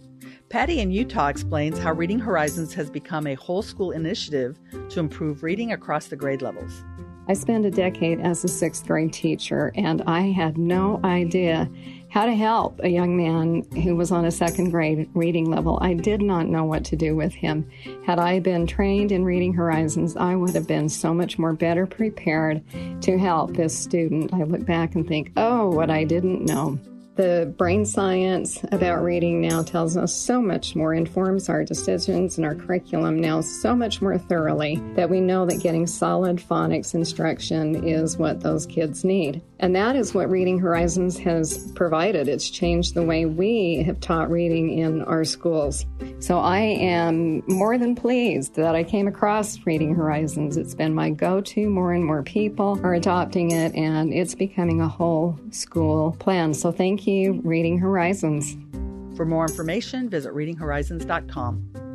Patty 0.50 0.80
in 0.80 0.92
Utah 0.92 1.28
explains 1.28 1.78
how 1.78 1.92
Reading 1.92 2.20
Horizons 2.20 2.74
has 2.74 2.90
become 2.90 3.28
a 3.28 3.36
whole 3.36 3.62
school 3.62 3.92
initiative 3.92 4.58
to 4.90 5.02
improve 5.02 5.44
reading 5.44 5.74
across 5.74 6.08
the 6.08 6.16
grade 6.16 6.42
levels. 6.42 6.86
I 7.28 7.34
spent 7.34 7.66
a 7.66 7.72
decade 7.72 8.22
as 8.22 8.46
a 8.46 8.48
sixth 8.48 8.88
grade 8.88 9.12
teacher, 9.12 9.74
and 9.76 10.02
I 10.08 10.22
had 10.32 10.58
no 10.58 11.02
idea 11.04 11.70
how 12.10 12.26
to 12.26 12.34
help 12.34 12.80
a 12.82 12.88
young 12.88 13.18
man 13.18 13.64
who 13.84 13.98
was 13.98 14.10
on 14.10 14.24
a 14.24 14.32
second 14.32 14.70
grade 14.70 15.10
reading 15.14 15.52
level. 15.52 15.80
I 15.82 15.94
did 15.94 16.22
not 16.22 16.48
know 16.48 16.64
what 16.64 16.86
to 16.86 16.96
do 16.96 17.14
with 17.14 17.34
him. 17.34 17.70
Had 18.06 18.18
I 18.18 18.40
been 18.40 18.66
trained 18.66 19.12
in 19.12 19.26
Reading 19.26 19.54
Horizons, 19.54 20.16
I 20.16 20.36
would 20.36 20.56
have 20.56 20.66
been 20.66 20.88
so 20.88 21.14
much 21.14 21.38
more 21.38 21.52
better 21.52 21.86
prepared 21.86 22.64
to 23.02 23.18
help 23.18 23.58
this 23.58 23.78
student. 23.78 24.34
I 24.34 24.44
look 24.44 24.66
back 24.66 24.96
and 24.96 25.06
think, 25.06 25.34
oh, 25.36 25.68
what 25.68 25.90
I 25.90 26.06
didn't 26.06 26.46
know. 26.46 26.80
The 27.18 27.52
brain 27.58 27.84
science 27.84 28.64
about 28.72 29.04
reading 29.04 29.42
now 29.42 29.64
tells 29.64 29.98
us 29.98 30.14
so 30.14 30.40
much 30.40 30.76
more, 30.76 30.94
informs 30.94 31.50
our 31.50 31.64
decisions 31.64 32.38
and 32.38 32.46
our 32.46 32.54
curriculum 32.54 33.20
now 33.20 33.42
so 33.42 33.76
much 33.76 34.04
more 34.04 34.20
thoroughly 34.20 34.76
that 34.96 35.10
we 35.10 35.20
know 35.20 35.44
that 35.48 35.64
getting 35.64 35.88
solid 35.88 36.38
phonics 36.38 36.94
instruction 36.94 37.88
is 37.88 38.18
what 38.18 38.42
those 38.42 38.68
kids 38.68 39.04
need. 39.04 39.42
And 39.60 39.76
that 39.76 39.96
is 39.96 40.14
what 40.14 40.30
Reading 40.30 40.60
Horizons 40.60 41.18
has 41.20 41.72
provided. 41.72 42.28
It's 42.28 42.50
changed 42.50 42.94
the 42.94 43.04
way 43.04 43.26
we 43.26 43.84
have 43.84 44.00
taught 44.00 44.30
reading 44.30 44.78
in 44.78 45.02
our 45.04 45.24
schools. 45.24 45.86
So 46.20 46.38
I 46.40 46.60
am 46.60 47.44
more 47.48 47.78
than 47.78 47.96
pleased 47.96 48.56
that 48.56 48.76
I 48.76 48.84
came 48.84 49.08
across 49.08 49.66
Reading 49.66 49.96
Horizons. 49.96 50.58
It's 50.58 50.76
been 50.76 50.94
my 50.94 51.10
go 51.10 51.42
to. 51.42 51.70
More 51.70 51.94
and 51.94 52.06
more 52.06 52.22
people 52.24 52.80
are 52.84 52.94
adopting 52.94 53.52
it, 53.52 53.74
and 53.74 54.14
it's 54.14 54.36
becoming 54.36 54.82
a 54.82 54.88
whole 54.88 55.40
school 55.52 56.16
plan. 56.20 56.54
So 56.54 56.72
thank 56.72 57.08
you, 57.08 57.42
Reading 57.44 57.80
Horizons. 57.80 58.56
For 59.16 59.26
more 59.26 59.46
information, 59.46 60.10
visit 60.10 60.34
readinghorizons.com. 60.34 61.87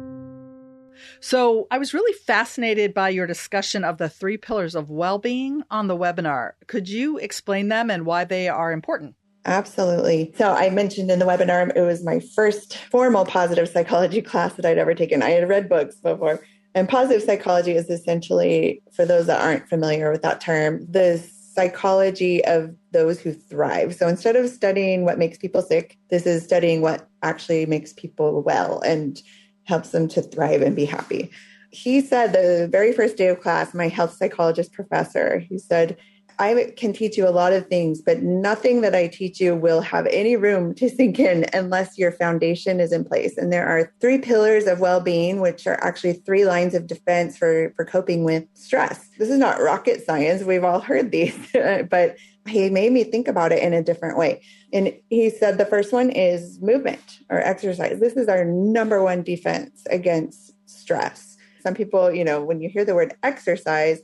So, 1.25 1.69
I 1.71 1.79
was 1.79 1.95
really 1.95 2.13
fascinated 2.27 2.93
by 2.93 3.11
your 3.11 3.29
discussion 3.29 3.85
of 3.85 3.99
the 3.99 4.09
three 4.09 4.37
pillars 4.37 4.75
of 4.75 4.91
well 4.91 5.19
being 5.19 5.63
on 5.71 5.87
the 5.87 5.97
webinar. 5.97 6.53
Could 6.67 6.89
you 6.89 7.17
explain 7.19 7.69
them 7.69 7.91
and 7.91 8.05
why 8.05 8.25
they 8.25 8.49
are 8.49 8.73
important? 8.73 9.15
Absolutely. 9.45 10.33
So 10.37 10.53
I 10.53 10.71
mentioned 10.71 11.13
in 11.13 11.21
the 11.21 11.25
webinar, 11.25 11.75
it 11.77 11.83
was 11.83 12.05
my 12.05 12.21
first 12.35 12.77
formal 12.91 13.25
positive 13.25 13.69
psychology 13.69 14.21
class 14.31 14.55
that 14.55 14.67
I'd 14.67 14.79
ever 14.79 14.95
taken. 14.95 15.23
I 15.23 15.31
had 15.31 15.49
read 15.49 15.69
books 15.69 15.95
before. 15.97 16.45
And 16.75 16.89
positive 16.89 17.23
psychology 17.23 17.73
is 17.73 17.89
essentially, 17.89 18.83
for 18.93 19.05
those 19.05 19.27
that 19.27 19.41
aren't 19.41 19.69
familiar 19.69 20.11
with 20.11 20.23
that 20.23 20.41
term, 20.41 20.85
the 20.91 21.19
psychology 21.55 22.45
of 22.47 22.75
those 22.93 23.21
who 23.21 23.33
thrive. 23.33 23.95
So 23.95 24.09
instead 24.09 24.37
of 24.37 24.49
studying 24.49 25.05
what 25.05 25.19
makes 25.19 25.39
people 25.39 25.63
sick, 25.63 25.99
this 26.11 26.27
is 26.27 26.43
studying 26.43 26.81
what 26.81 27.09
actually 27.23 27.67
makes 27.67 27.93
people 27.93 28.43
well 28.43 28.81
and 28.81 29.21
helps 29.65 29.91
them 29.91 30.09
to 30.09 30.23
thrive 30.23 30.63
and 30.63 30.77
be 30.77 30.85
happy. 30.85 31.31
He 31.71 32.01
said 32.01 32.33
the 32.33 32.69
very 32.71 32.93
first 32.93 33.17
day 33.17 33.29
of 33.29 33.41
class, 33.41 33.73
my 33.73 33.89
health 33.89 34.15
psychologist 34.17 34.73
professor, 34.73 35.39
he 35.39 35.59
said, 35.59 35.97
I 36.39 36.73
can 36.77 36.93
teach 36.93 37.17
you 37.17 37.29
a 37.29 37.31
lot 37.31 37.53
of 37.53 37.67
things, 37.67 38.01
but 38.01 38.23
nothing 38.23 38.81
that 38.81 38.95
I 38.95 39.09
teach 39.09 39.41
you 39.41 39.55
will 39.55 39.81
have 39.81 40.07
any 40.07 40.37
room 40.37 40.75
to 40.77 40.89
sink 40.89 41.19
in 41.19 41.47
unless 41.53 41.99
your 41.99 42.13
foundation 42.13 42.81
is 42.81 42.93
in 42.93 43.05
place. 43.05 43.37
And 43.37 43.53
there 43.53 43.67
are 43.67 43.93
three 44.01 44.19
pillars 44.19 44.67
of 44.67 44.81
well 44.81 45.01
being, 45.01 45.41
which 45.41 45.67
are 45.67 45.83
actually 45.83 46.15
three 46.15 46.45
lines 46.45 46.75
of 46.75 46.87
defense 46.87 47.37
for, 47.37 47.73
for 47.77 47.85
coping 47.85 48.25
with 48.25 48.45
stress. 48.55 49.09
This 49.19 49.31
is 49.31 49.39
not 49.39 49.61
rocket 49.61 50.05
science. 50.05 50.43
We've 50.43 50.65
all 50.65 50.81
heard 50.81 51.11
these, 51.11 51.37
but 51.91 52.17
he 52.47 52.71
made 52.71 52.93
me 52.93 53.05
think 53.05 53.29
about 53.29 53.53
it 53.53 53.63
in 53.63 53.73
a 53.73 53.83
different 53.83 54.19
way. 54.19 54.43
And 54.73 54.93
he 55.11 55.31
said 55.31 55.59
the 55.59 55.67
first 55.67 55.93
one 55.93 56.11
is 56.11 56.61
movement 56.61 57.19
or 57.31 57.39
exercise. 57.39 58.01
This 58.01 58.15
is 58.15 58.29
our 58.29 58.45
number 58.45 59.03
one 59.03 59.23
defense 59.23 59.83
against 59.91 60.53
stress. 60.69 61.37
Some 61.63 61.75
people, 61.75 62.13
you 62.13 62.25
know, 62.25 62.43
when 62.43 62.61
you 62.61 62.69
hear 62.69 62.85
the 62.85 62.95
word 62.95 63.15
exercise, 63.23 64.01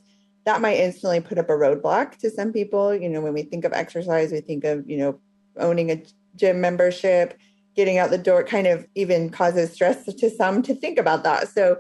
that 0.49 0.63
might 0.63 0.79
instantly 0.79 1.21
put 1.21 1.37
up 1.37 1.51
a 1.51 1.53
roadblock 1.53 2.17
to 2.17 2.31
some 2.31 2.55
people. 2.55 2.95
You 2.95 3.11
know, 3.11 3.21
when 3.21 3.35
we 3.35 3.43
think 3.43 3.67
of 3.67 3.75
exercise, 3.75 4.33
we 4.33 4.41
think 4.41 4.65
of, 4.65 4.89
you 4.89 4.97
know, 4.97 5.21
owning 5.59 5.91
a 5.91 6.03
gym 6.37 6.59
membership, 6.59 7.39
getting 7.77 7.99
out 7.99 8.09
the 8.09 8.17
door 8.17 8.43
kind 8.45 8.67
of 8.67 8.87
even 8.95 9.29
causes 9.29 9.71
stress 9.71 10.07
to 10.07 10.31
some 10.31 10.63
to 10.63 10.75
think 10.75 10.99
about 10.99 11.23
that. 11.25 11.49
So 11.49 11.77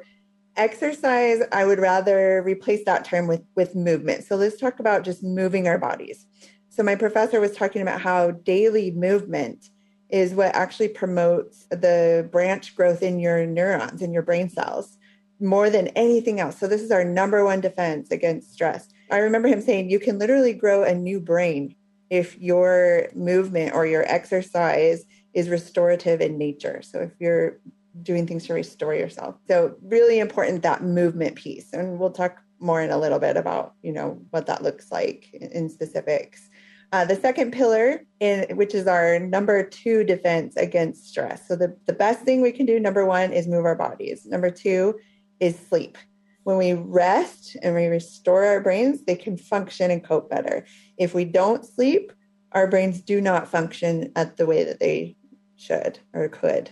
exercise, 0.54 1.40
I 1.50 1.64
would 1.64 1.78
rather 1.78 2.42
replace 2.44 2.84
that 2.84 3.06
term 3.06 3.26
with 3.26 3.42
with 3.56 3.74
movement. 3.74 4.24
So 4.24 4.36
let's 4.36 4.60
talk 4.60 4.80
about 4.80 5.02
just 5.02 5.24
moving 5.24 5.66
our 5.66 5.78
bodies. 5.78 6.26
So 6.68 6.82
my 6.82 6.94
professor 6.94 7.40
was 7.40 7.56
talking 7.56 7.80
about 7.80 8.02
how 8.02 8.32
daily 8.32 8.90
movement 8.90 9.70
is 10.10 10.34
what 10.34 10.54
actually 10.54 10.88
promotes 10.88 11.64
the 11.70 12.28
branch 12.30 12.76
growth 12.76 13.02
in 13.02 13.18
your 13.18 13.46
neurons 13.46 14.02
in 14.02 14.12
your 14.12 14.22
brain 14.22 14.50
cells 14.50 14.97
more 15.40 15.70
than 15.70 15.88
anything 15.88 16.40
else. 16.40 16.58
So 16.58 16.66
this 16.66 16.82
is 16.82 16.90
our 16.90 17.04
number 17.04 17.44
one 17.44 17.60
defense 17.60 18.10
against 18.10 18.52
stress. 18.52 18.88
I 19.10 19.18
remember 19.18 19.48
him 19.48 19.60
saying 19.60 19.90
you 19.90 20.00
can 20.00 20.18
literally 20.18 20.52
grow 20.52 20.82
a 20.82 20.94
new 20.94 21.20
brain 21.20 21.74
if 22.10 22.38
your 22.38 23.08
movement 23.14 23.74
or 23.74 23.86
your 23.86 24.04
exercise 24.10 25.04
is 25.34 25.48
restorative 25.48 26.20
in 26.20 26.38
nature. 26.38 26.82
So 26.82 27.00
if 27.00 27.12
you're 27.20 27.58
doing 28.02 28.26
things 28.26 28.46
to 28.46 28.54
restore 28.54 28.94
yourself. 28.94 29.36
So 29.48 29.76
really 29.82 30.18
important 30.18 30.62
that 30.62 30.82
movement 30.82 31.36
piece. 31.36 31.72
And 31.72 31.98
we'll 31.98 32.10
talk 32.10 32.38
more 32.60 32.80
in 32.80 32.90
a 32.90 32.98
little 32.98 33.18
bit 33.18 33.36
about, 33.36 33.74
you 33.82 33.92
know, 33.92 34.20
what 34.30 34.46
that 34.46 34.62
looks 34.62 34.90
like 34.90 35.28
in 35.32 35.68
specifics. 35.68 36.48
Uh, 36.90 37.04
the 37.04 37.16
second 37.16 37.52
pillar, 37.52 38.04
in, 38.20 38.56
which 38.56 38.74
is 38.74 38.86
our 38.86 39.18
number 39.18 39.62
two 39.62 40.04
defense 40.04 40.56
against 40.56 41.06
stress. 41.06 41.46
So 41.46 41.54
the, 41.54 41.76
the 41.86 41.92
best 41.92 42.22
thing 42.22 42.40
we 42.40 42.52
can 42.52 42.66
do, 42.66 42.80
number 42.80 43.04
one, 43.04 43.32
is 43.32 43.46
move 43.46 43.66
our 43.66 43.74
bodies. 43.74 44.24
Number 44.24 44.50
two 44.50 44.98
is 45.40 45.58
sleep. 45.58 45.98
When 46.44 46.56
we 46.56 46.72
rest 46.72 47.56
and 47.62 47.74
we 47.74 47.86
restore 47.86 48.44
our 48.44 48.60
brains, 48.60 49.04
they 49.04 49.16
can 49.16 49.36
function 49.36 49.90
and 49.90 50.02
cope 50.02 50.30
better. 50.30 50.64
If 50.96 51.14
we 51.14 51.24
don't 51.24 51.64
sleep, 51.64 52.12
our 52.52 52.66
brains 52.66 53.00
do 53.00 53.20
not 53.20 53.48
function 53.48 54.12
at 54.16 54.36
the 54.36 54.46
way 54.46 54.64
that 54.64 54.80
they 54.80 55.16
should 55.56 55.98
or 56.14 56.28
could. 56.28 56.70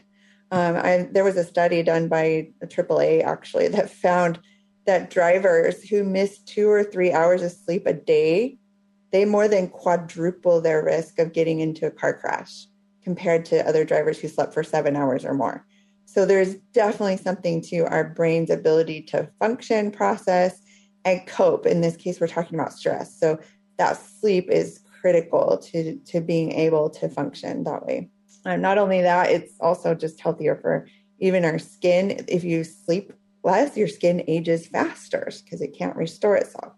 Um, 0.51 0.77
I, 0.77 1.09
there 1.11 1.25
was 1.25 1.37
a 1.37 1.45
study 1.45 1.83
done 1.83 2.09
by 2.09 2.49
AAA 2.63 3.25
actually 3.25 3.69
that 3.69 3.91
found 3.91 4.41
that 4.87 5.11
drivers 5.11 5.83
who 5.83 6.05
miss 6.05 6.39
two 6.39 6.71
or 6.71 6.85
three 6.85 7.13
hours 7.13 7.43
of 7.43 7.51
sleep 7.53 7.87
a 7.87 7.93
day, 7.93 8.57
they 9.13 9.25
more 9.25 9.49
than 9.49 9.69
quadruple 9.69 10.61
their 10.61 10.83
risk 10.85 11.19
of 11.19 11.33
getting 11.33 11.61
into 11.61 11.87
a 11.87 11.91
car 11.91 12.15
crash 12.15 12.67
compared 13.03 13.45
to 13.47 13.69
other 13.69 13.85
drivers 13.85 14.19
who 14.19 14.29
slept 14.29 14.55
for 14.55 14.63
seven 14.63 14.97
hours 14.97 15.25
or 15.25 15.35
more. 15.35 15.67
So 16.17 16.25
there's 16.25 16.55
definitely 16.73 17.19
something 17.19 17.61
to 17.65 17.81
our 17.81 18.03
brain's 18.03 18.49
ability 18.49 19.03
to 19.03 19.29
function, 19.39 19.91
process, 19.91 20.63
and 21.05 21.27
cope. 21.27 21.67
In 21.67 21.83
this 21.83 21.95
case, 21.95 22.19
we're 22.19 22.27
talking 22.27 22.59
about 22.59 22.73
stress. 22.73 23.21
So 23.21 23.39
that 23.77 23.99
sleep 23.99 24.49
is 24.49 24.81
critical 24.99 25.59
to, 25.59 25.97
to 25.97 26.23
being 26.23 26.53
able 26.53 26.89
to 26.89 27.11
function 27.11 27.65
that 27.65 27.85
way. 27.85 28.09
And 28.47 28.63
not 28.63 28.79
only 28.79 29.03
that, 29.03 29.31
it's 29.31 29.61
also 29.61 29.95
just 29.95 30.19
healthier 30.19 30.57
for 30.57 30.89
even 31.19 31.45
our 31.45 31.59
skin. 31.59 32.25
If 32.29 32.45
you 32.45 32.65
sleep 32.65 33.13
less, 33.45 33.77
your 33.77 33.87
skin 33.87 34.25
ages 34.27 34.67
faster 34.69 35.31
because 35.45 35.61
it 35.61 35.77
can't 35.77 35.97
restore 35.97 36.37
itself. 36.37 36.73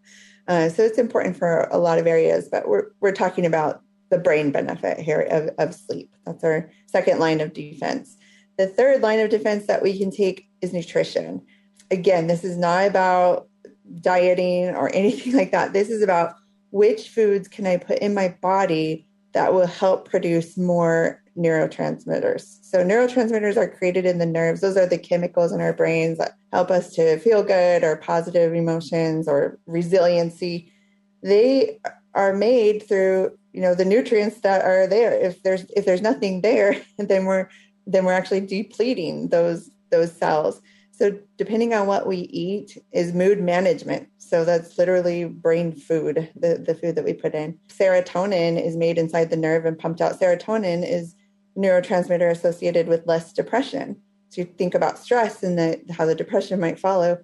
Uh, 0.48 0.68
so 0.68 0.82
it's 0.82 0.98
important 0.98 1.36
for 1.36 1.68
a 1.70 1.78
lot 1.78 2.00
of 2.00 2.08
areas, 2.08 2.48
but 2.50 2.66
we're, 2.66 2.88
we're 2.98 3.12
talking 3.12 3.46
about 3.46 3.82
the 4.10 4.18
brain 4.18 4.50
benefit 4.50 4.98
here 4.98 5.20
of, 5.30 5.50
of 5.58 5.76
sleep. 5.76 6.12
That's 6.26 6.42
our 6.42 6.72
second 6.86 7.20
line 7.20 7.40
of 7.40 7.52
defense. 7.52 8.16
The 8.58 8.66
third 8.66 9.00
line 9.02 9.20
of 9.20 9.30
defense 9.30 9.66
that 9.66 9.82
we 9.82 9.96
can 9.96 10.10
take 10.10 10.48
is 10.60 10.72
nutrition. 10.72 11.40
Again, 11.90 12.26
this 12.26 12.44
is 12.44 12.56
not 12.56 12.86
about 12.86 13.48
dieting 14.00 14.70
or 14.70 14.90
anything 14.94 15.32
like 15.32 15.52
that. 15.52 15.72
This 15.72 15.88
is 15.88 16.02
about 16.02 16.34
which 16.70 17.08
foods 17.08 17.48
can 17.48 17.66
I 17.66 17.78
put 17.78 18.00
in 18.00 18.12
my 18.12 18.36
body 18.42 19.06
that 19.32 19.54
will 19.54 19.66
help 19.66 20.08
produce 20.08 20.56
more 20.58 21.22
neurotransmitters. 21.36 22.58
So, 22.62 22.84
neurotransmitters 22.84 23.56
are 23.56 23.68
created 23.68 24.04
in 24.04 24.18
the 24.18 24.26
nerves. 24.26 24.60
Those 24.60 24.76
are 24.76 24.86
the 24.86 24.98
chemicals 24.98 25.52
in 25.52 25.60
our 25.60 25.72
brains 25.72 26.18
that 26.18 26.32
help 26.52 26.70
us 26.70 26.92
to 26.94 27.18
feel 27.20 27.44
good 27.44 27.84
or 27.84 27.96
positive 27.96 28.54
emotions 28.54 29.28
or 29.28 29.58
resiliency. 29.66 30.72
They 31.22 31.78
are 32.14 32.34
made 32.34 32.86
through 32.88 33.38
you 33.52 33.60
know 33.60 33.74
the 33.74 33.84
nutrients 33.84 34.40
that 34.40 34.64
are 34.64 34.86
there 34.86 35.12
if 35.12 35.42
there's 35.42 35.64
if 35.76 35.84
there's 35.84 36.02
nothing 36.02 36.42
there 36.42 36.80
then 36.98 37.24
we're 37.24 37.48
then 37.88 38.04
we're 38.04 38.12
actually 38.12 38.40
depleting 38.40 39.28
those 39.28 39.70
those 39.90 40.12
cells. 40.12 40.60
So 40.92 41.16
depending 41.36 41.74
on 41.74 41.86
what 41.86 42.06
we 42.06 42.16
eat 42.16 42.76
is 42.92 43.14
mood 43.14 43.40
management. 43.40 44.08
So 44.18 44.44
that's 44.44 44.76
literally 44.76 45.24
brain 45.24 45.72
food, 45.72 46.28
the, 46.34 46.62
the 46.66 46.74
food 46.74 46.96
that 46.96 47.04
we 47.04 47.12
put 47.12 47.34
in. 47.34 47.56
Serotonin 47.68 48.62
is 48.62 48.76
made 48.76 48.98
inside 48.98 49.30
the 49.30 49.36
nerve 49.36 49.64
and 49.64 49.78
pumped 49.78 50.00
out. 50.00 50.18
Serotonin 50.18 50.86
is 50.86 51.14
neurotransmitter 51.56 52.30
associated 52.30 52.88
with 52.88 53.06
less 53.06 53.32
depression. 53.32 53.96
So 54.30 54.40
you 54.42 54.44
think 54.44 54.74
about 54.74 54.98
stress 54.98 55.42
and 55.44 55.56
the, 55.56 55.80
how 55.96 56.04
the 56.04 56.16
depression 56.16 56.58
might 56.60 56.80
follow. 56.80 57.18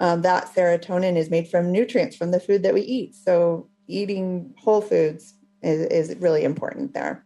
Um, 0.00 0.22
that 0.22 0.52
serotonin 0.52 1.16
is 1.16 1.30
made 1.30 1.48
from 1.48 1.70
nutrients 1.70 2.16
from 2.16 2.32
the 2.32 2.40
food 2.40 2.62
that 2.64 2.74
we 2.74 2.80
eat. 2.82 3.14
So 3.14 3.68
eating 3.86 4.54
whole 4.58 4.80
foods 4.80 5.34
is, 5.62 5.86
is 5.86 6.16
really 6.18 6.42
important 6.42 6.94
there. 6.94 7.24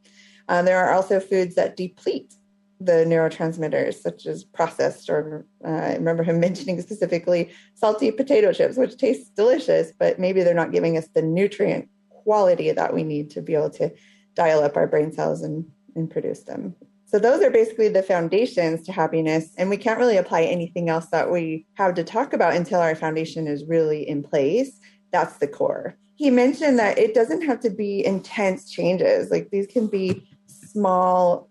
Um, 0.49 0.67
there 0.67 0.85
are 0.85 0.93
also 0.93 1.19
foods 1.19 1.55
that 1.55 1.77
deplete 1.77 2.35
the 2.81 3.05
neurotransmitters, 3.07 3.95
such 3.95 4.27
as 4.27 4.45
processed, 4.45 5.09
or 5.09 5.47
uh, 5.65 5.71
I 5.71 5.95
remember 5.95 6.23
him 6.23 6.41
mentioning 6.49 6.81
specifically 6.81 7.51
salty 7.75 8.11
potato 8.11 8.53
chips, 8.53 8.77
which 8.77 8.97
tastes 8.97 9.31
delicious, 9.31 9.93
but 9.99 10.19
maybe 10.19 10.43
they're 10.43 10.55
not 10.55 10.73
giving 10.73 10.97
us 10.97 11.09
the 11.15 11.23
nutrient 11.23 11.89
quality 12.09 12.73
that 12.73 12.95
we 12.95 13.03
need 13.03 13.31
to 13.31 13.43
be 13.43 13.55
able 13.55 13.71
to 13.71 13.93
dial 14.35 14.63
up 14.63 14.77
our 14.77 14.87
brain 14.87 15.13
cells 15.13 15.43
and, 15.43 15.65
and 15.95 16.11
produce 16.11 16.45
them. 16.45 16.75
So, 17.07 17.19
those 17.19 17.43
are 17.43 17.51
basically 17.51 17.89
the 17.89 18.03
foundations 18.03 18.83
to 18.87 18.93
happiness. 18.93 19.53
And 19.57 19.71
we 19.71 19.77
can't 19.77 20.01
really 20.01 20.17
apply 20.17 20.43
anything 20.43 20.89
else 20.89 21.07
that 21.07 21.31
we 21.31 21.67
have 21.75 21.95
to 21.95 22.03
talk 22.03 22.33
about 22.33 22.55
until 22.55 22.81
our 22.81 22.97
foundation 22.97 23.47
is 23.47 23.65
really 23.67 24.09
in 24.09 24.23
place. 24.23 24.81
That's 25.13 25.37
the 25.37 25.47
core. 25.47 25.97
He 26.17 26.31
mentioned 26.31 26.79
that 26.79 26.99
it 26.99 27.15
doesn't 27.15 27.43
have 27.43 27.61
to 27.61 27.71
be 27.71 28.05
intense 28.05 28.71
changes, 28.71 29.31
like 29.31 29.51
these 29.51 29.67
can 29.67 29.87
be 29.87 30.27
small 30.47 31.49